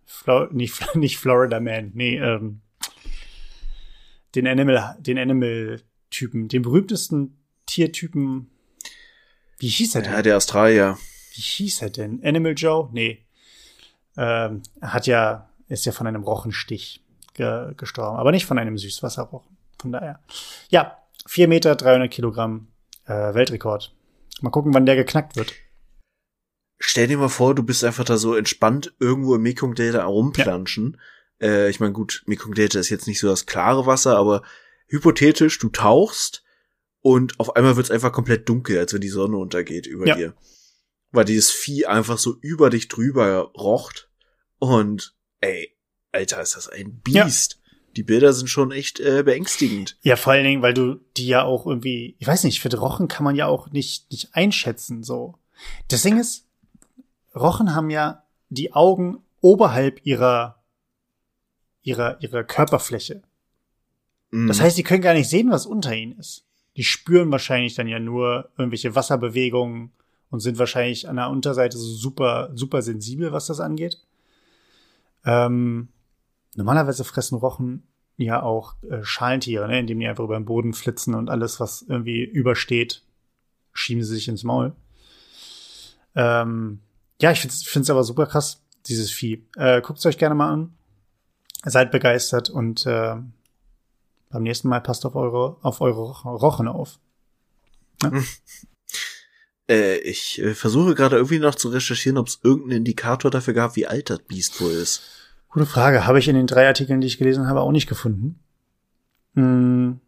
Flo 0.05 0.47
nicht, 0.51 0.95
nicht 0.95 1.17
Florida 1.17 1.59
Man, 1.59 1.91
nee, 1.93 2.17
ähm, 2.17 2.61
den 4.35 4.47
Animal, 4.47 4.97
den 4.99 5.17
Animal-Typen, 5.19 6.47
den 6.47 6.63
berühmtesten 6.63 7.37
Tiertypen. 7.65 8.49
Wie 9.59 9.67
hieß 9.67 9.95
er 9.95 10.01
denn? 10.01 10.11
Ja, 10.13 10.21
der 10.21 10.37
Australier. 10.37 10.97
wie 11.35 11.41
hieß 11.41 11.81
er 11.83 11.89
denn? 11.89 12.23
Animal 12.23 12.53
Joe? 12.55 12.89
Nee. 12.91 13.25
Ähm, 14.17 14.63
er 14.81 14.93
hat 14.93 15.07
ja, 15.07 15.49
ist 15.67 15.85
ja 15.85 15.91
von 15.91 16.07
einem 16.07 16.23
Rochenstich 16.23 17.02
ge 17.33 17.73
gestorben, 17.75 18.17
aber 18.17 18.31
nicht 18.31 18.45
von 18.45 18.57
einem 18.59 18.77
Süßwasserrochen. 18.77 19.57
Von 19.79 19.91
daher. 19.91 20.19
Ja, 20.69 20.97
vier 21.27 21.47
Meter, 21.47 21.75
300 21.75 22.09
Kilogramm, 22.11 22.67
äh, 23.05 23.33
Weltrekord. 23.33 23.93
Mal 24.41 24.49
gucken, 24.51 24.73
wann 24.73 24.85
der 24.85 24.95
geknackt 24.95 25.35
wird. 25.35 25.53
Stell 26.79 27.07
dir 27.07 27.17
mal 27.17 27.29
vor, 27.29 27.55
du 27.55 27.63
bist 27.63 27.83
einfach 27.83 28.03
da 28.03 28.17
so 28.17 28.35
entspannt 28.35 28.93
irgendwo 28.99 29.35
im 29.35 29.41
Mekong 29.41 29.75
Delta 29.75 30.03
rumplanschen. 30.03 30.99
Äh, 31.41 31.69
ich 31.69 31.79
meine, 31.79 31.93
gut, 31.93 32.23
Mekong 32.25 32.53
Delta 32.53 32.79
ist 32.79 32.89
jetzt 32.89 33.07
nicht 33.07 33.19
so 33.19 33.27
das 33.27 33.45
klare 33.45 33.85
Wasser, 33.85 34.17
aber 34.17 34.43
hypothetisch, 34.87 35.59
du 35.59 35.69
tauchst 35.69 36.43
und 37.01 37.39
auf 37.39 37.55
einmal 37.55 37.75
wird's 37.77 37.91
einfach 37.91 38.11
komplett 38.11 38.49
dunkel, 38.49 38.77
als 38.77 38.93
wenn 38.93 39.01
die 39.01 39.09
Sonne 39.09 39.37
untergeht 39.37 39.87
über 39.87 40.07
Ja. 40.07 40.15
dir. 40.15 40.33
Weil 41.11 41.25
dieses 41.25 41.51
Vieh 41.51 41.85
einfach 41.85 42.17
so 42.17 42.35
über 42.41 42.69
dich 42.69 42.87
drüber 42.89 43.51
rocht 43.55 44.09
und 44.59 45.15
ey, 45.41 45.72
Alter, 46.13 46.41
ist 46.41 46.55
das 46.55 46.69
ein 46.69 47.01
Ja. 47.07 47.25
Biest. 47.25 47.59
Die 47.95 48.03
Bilder 48.03 48.33
sind 48.33 48.47
schon 48.47 48.71
echt 48.71 48.99
äh, 48.99 49.21
beängstigend. 49.23 49.97
Ja, 50.01 50.15
vor 50.15 50.33
allen 50.33 50.45
Dingen, 50.45 50.61
weil 50.61 50.73
du 50.73 50.99
die 51.15 51.27
ja 51.27 51.43
auch 51.43 51.67
irgendwie, 51.67 52.15
ich 52.17 52.25
weiß 52.25 52.43
nicht, 52.43 52.59
für 52.59 52.75
Rochen 52.75 53.07
kann 53.07 53.23
man 53.23 53.35
ja 53.35 53.45
auch 53.47 53.69
nicht, 53.69 54.09
nicht 54.11 54.33
einschätzen, 54.33 55.03
so. 55.03 55.35
Das 55.89 56.01
Ding 56.01 56.19
ist, 56.19 56.47
Rochen 57.35 57.75
haben 57.75 57.89
ja 57.91 58.23
die 58.49 58.73
Augen 58.73 59.19
oberhalb 59.41 60.03
ihrer, 60.05 60.63
ihrer, 61.83 62.21
ihrer 62.21 62.43
Körperfläche. 62.43 63.21
Mhm. 64.31 64.47
Das 64.47 64.59
heißt, 64.59 64.77
die 64.77 64.83
können 64.83 65.01
gar 65.01 65.13
nicht 65.13 65.29
sehen, 65.29 65.51
was 65.51 65.67
unter 65.67 65.95
ihnen 65.95 66.17
ist. 66.17 66.45
Die 66.75 66.83
spüren 66.83 67.31
wahrscheinlich 67.31 67.75
dann 67.75 67.87
ja 67.87 67.99
nur 67.99 68.49
irgendwelche 68.57 68.95
Wasserbewegungen 68.95 69.91
und 70.31 70.39
sind 70.39 70.57
wahrscheinlich 70.57 71.07
an 71.07 71.17
der 71.17 71.29
Unterseite 71.29 71.77
so 71.77 71.85
super, 71.85 72.49
super 72.55 72.81
sensibel, 72.81 73.31
was 73.31 73.45
das 73.45 73.59
angeht. 73.59 73.99
Ähm, 75.25 75.89
normalerweise 76.55 77.03
fressen 77.03 77.37
Rochen 77.37 77.87
ja 78.17 78.43
auch 78.43 78.75
äh, 78.83 79.03
Schalentiere, 79.03 79.67
ne, 79.67 79.79
indem 79.79 79.99
die 79.99 80.07
einfach 80.07 80.23
über 80.23 80.37
den 80.37 80.45
Boden 80.45 80.73
flitzen 80.73 81.15
und 81.15 81.29
alles, 81.29 81.59
was 81.59 81.81
irgendwie 81.81 82.23
übersteht, 82.23 83.03
schieben 83.73 84.03
sie 84.03 84.13
sich 84.13 84.27
ins 84.27 84.43
Maul. 84.43 84.73
Ähm, 86.15 86.79
ja, 87.21 87.31
ich 87.31 87.39
finde 87.39 87.83
es 87.83 87.89
aber 87.89 88.03
super 88.03 88.27
krass, 88.27 88.61
dieses 88.85 89.11
Vieh. 89.11 89.45
Äh, 89.55 89.81
Guckt 89.81 89.99
es 89.99 90.05
euch 90.05 90.17
gerne 90.17 90.35
mal 90.35 90.51
an. 90.51 90.73
Seid 91.65 91.91
begeistert 91.91 92.49
und 92.49 92.85
äh, 92.85 93.15
beim 94.29 94.43
nächsten 94.43 94.67
Mal 94.67 94.81
passt 94.81 95.05
auf 95.05 95.15
eure, 95.15 95.57
auf 95.61 95.79
eure 95.79 96.01
Roch- 96.01 96.25
Rochen 96.25 96.67
auf. 96.67 96.99
Äh, 99.69 99.97
ich 99.99 100.39
äh, 100.41 100.55
versuche 100.55 100.93
gerade 100.93 101.15
irgendwie 101.15 101.39
noch 101.39 101.55
zu 101.55 101.69
recherchieren, 101.69 102.17
ob 102.17 102.27
es 102.27 102.41
irgendeinen 102.43 102.79
Indikator 102.79 103.31
dafür 103.31 103.53
gab, 103.53 103.77
wie 103.77 103.87
alt 103.87 104.09
das 104.09 104.19
Biest 104.19 104.59
wohl 104.59 104.71
ist. 104.71 105.01
Gute 105.53 105.65
Frage. 105.67 106.07
Habe 106.07 106.17
ich 106.17 106.27
in 106.27 106.35
den 106.35 106.47
drei 106.47 106.67
Artikeln, 106.67 106.99
die 106.99 107.07
ich 107.07 107.19
gelesen 107.19 107.47
habe, 107.47 107.61
auch 107.61 107.71
nicht 107.71 107.87
gefunden. 107.87 108.39
Hm. 109.35 109.99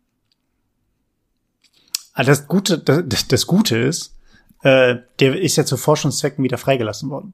Ah, 2.13 2.23
das 2.23 2.47
Gute, 2.47 2.79
das, 2.79 3.27
das 3.27 3.45
Gute 3.45 3.77
ist, 3.77 4.15
äh, 4.63 4.95
der 5.19 5.39
ist 5.39 5.55
ja 5.55 5.65
zu 5.65 5.77
Forschungszwecken 5.77 6.43
wieder 6.43 6.57
freigelassen 6.57 7.09
worden. 7.11 7.33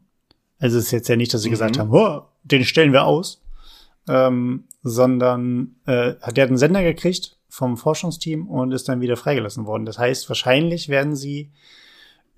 Also 0.59 0.77
es 0.77 0.85
ist 0.85 0.91
jetzt 0.91 1.07
ja 1.07 1.15
nicht, 1.15 1.33
dass 1.33 1.41
sie 1.41 1.49
Mhm. 1.49 1.53
gesagt 1.53 1.79
haben, 1.79 1.91
oh, 1.91 2.23
den 2.43 2.65
stellen 2.65 2.91
wir 2.91 3.05
aus, 3.05 3.41
ähm, 4.09 4.65
sondern 4.83 5.75
äh, 5.85 6.15
hat 6.21 6.35
der 6.35 6.43
hat 6.43 6.49
einen 6.49 6.57
Sender 6.57 6.83
gekriegt 6.83 7.37
vom 7.47 7.77
Forschungsteam 7.77 8.47
und 8.47 8.73
ist 8.73 8.89
dann 8.89 9.01
wieder 9.01 9.15
freigelassen 9.15 9.65
worden. 9.65 9.85
Das 9.85 9.97
heißt, 9.97 10.27
wahrscheinlich 10.27 10.89
werden 10.89 11.15
sie 11.15 11.51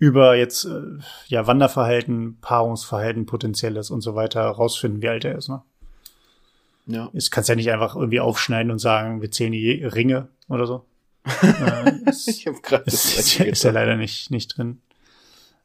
über 0.04 0.36
jetzt 0.36 0.66
äh, 0.66 0.82
ja 1.28 1.48
Wanderverhalten, 1.48 2.38
Paarungsverhalten, 2.42 3.26
potenzielles 3.26 3.90
und 3.90 4.02
so 4.02 4.16
weiter 4.16 4.42
rausfinden, 4.44 5.02
wie 5.02 5.08
alt 5.08 5.24
er 5.24 5.38
ist. 5.38 5.48
Ne? 5.48 5.62
Ja. 6.88 7.10
Es 7.14 7.32
kannst 7.32 7.48
ja 7.48 7.56
nicht 7.56 7.72
einfach 7.72 7.96
irgendwie 7.96 8.20
aufschneiden 8.20 8.70
und 8.70 8.80
sagen, 8.80 9.22
wir 9.22 9.32
zählen 9.32 9.54
die 9.54 9.82
Ringe 9.86 10.28
oder 10.50 10.68
so. 10.68 10.86
äh, 11.42 12.10
ist, 12.10 12.28
ich 12.28 12.48
hab 12.48 12.62
grad 12.62 12.86
das 12.86 13.06
ist, 13.18 13.40
ist 13.40 13.64
ja 13.64 13.72
leider 13.72 13.96
nicht 13.96 14.30
nicht 14.30 14.58
drin. 14.58 14.82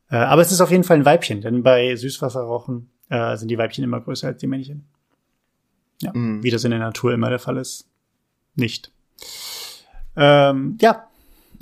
Äh, 0.08 0.18
aber 0.18 0.40
es 0.40 0.52
ist 0.52 0.60
auf 0.60 0.70
jeden 0.70 0.84
Fall 0.84 0.98
ein 0.98 1.04
Weibchen, 1.04 1.40
denn 1.40 1.64
bei 1.64 1.96
Süßwasserrauchen 1.96 2.88
äh, 3.08 3.36
sind 3.36 3.48
die 3.48 3.58
Weibchen 3.58 3.82
immer 3.82 4.00
größer 4.00 4.28
als 4.28 4.38
die 4.38 4.46
Männchen. 4.46 4.86
Ja, 6.00 6.12
mm. 6.12 6.44
wie 6.44 6.50
das 6.52 6.62
in 6.62 6.70
der 6.70 6.78
Natur 6.78 7.12
immer 7.12 7.28
der 7.28 7.40
Fall 7.40 7.56
ist. 7.56 7.88
Nicht. 8.54 8.92
Ähm, 10.14 10.78
ja, 10.80 11.08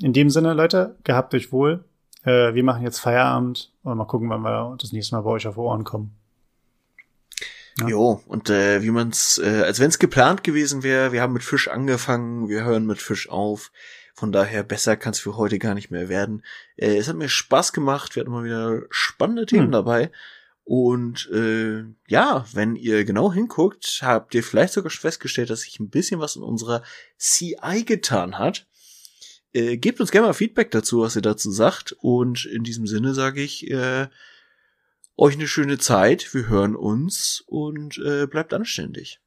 in 0.03 0.12
dem 0.12 0.29
Sinne, 0.29 0.53
Leute, 0.53 0.97
gehabt 1.05 1.33
euch 1.33 1.53
wohl. 1.53 1.83
Äh, 2.27 2.55
wir 2.55 2.64
machen 2.64 2.83
jetzt 2.83 2.99
Feierabend 2.99 3.72
und 3.83 3.97
mal 3.97 4.05
gucken, 4.05 4.29
wann 4.29 4.43
wir 4.43 4.77
das 4.79 4.93
nächste 4.93 5.14
Mal 5.14 5.22
bei 5.22 5.31
euch 5.31 5.47
auf 5.47 5.57
Ohren 5.57 5.85
kommen. 5.85 6.14
Ja. 7.79 7.89
Jo, 7.89 8.22
und 8.27 8.51
äh, 8.51 8.83
wie 8.83 8.91
man's, 8.91 9.39
äh, 9.39 9.62
als 9.62 9.81
wenn 9.81 9.89
es 9.89 9.99
geplant 9.99 10.43
gewesen 10.43 10.83
wäre, 10.83 11.12
wir 11.12 11.22
haben 11.22 11.35
mit 11.35 11.45
Fisch 11.45 11.68
angefangen, 11.68 12.49
wir 12.49 12.64
hören 12.64 12.87
mit 12.87 13.01
Fisch 13.01 13.29
auf. 13.29 13.70
Von 14.14 14.33
daher 14.33 14.62
besser 14.62 14.97
kann 14.97 15.12
es 15.12 15.20
für 15.20 15.37
heute 15.37 15.59
gar 15.59 15.74
nicht 15.74 15.91
mehr 15.91 16.09
werden. 16.09 16.43
Äh, 16.77 16.97
es 16.97 17.07
hat 17.07 17.16
mir 17.16 17.29
Spaß 17.29 17.74
gemacht, 17.74 18.16
wir 18.16 18.22
hatten 18.22 18.33
mal 18.33 18.45
wieder 18.45 18.83
spannende 18.91 19.45
Themen 19.45 19.66
hm. 19.66 19.72
dabei. 19.72 20.11
Und 20.64 21.31
äh, 21.31 21.85
ja, 22.09 22.45
wenn 22.53 22.74
ihr 22.74 23.05
genau 23.05 23.33
hinguckt, 23.33 24.01
habt 24.03 24.35
ihr 24.35 24.43
vielleicht 24.43 24.72
sogar 24.72 24.91
festgestellt, 24.91 25.51
dass 25.51 25.61
sich 25.61 25.79
ein 25.79 25.91
bisschen 25.91 26.18
was 26.18 26.35
in 26.35 26.43
unserer 26.43 26.83
CI 27.18 27.85
getan 27.85 28.39
hat. 28.39 28.66
Äh, 29.53 29.77
gebt 29.77 30.01
uns 30.01 30.11
gerne 30.11 30.27
mal 30.27 30.33
Feedback 30.33 30.71
dazu, 30.71 31.01
was 31.01 31.17
ihr 31.17 31.23
dazu 31.23 31.51
sagt. 31.51 31.93
Und 32.01 32.45
in 32.47 32.63
diesem 32.63 32.87
Sinne 32.87 33.15
sage 33.15 33.43
ich 33.43 33.71
äh, 33.71 34.09
euch 35.17 35.35
eine 35.35 35.49
schöne 35.49 35.79
Zeit. 35.79 36.33
Wir 36.35 36.49
hören 36.49 36.77
uns 36.77 37.43
und 37.47 37.99
äh, 37.99 38.27
bleibt 38.27 38.53
anständig. 38.55 39.21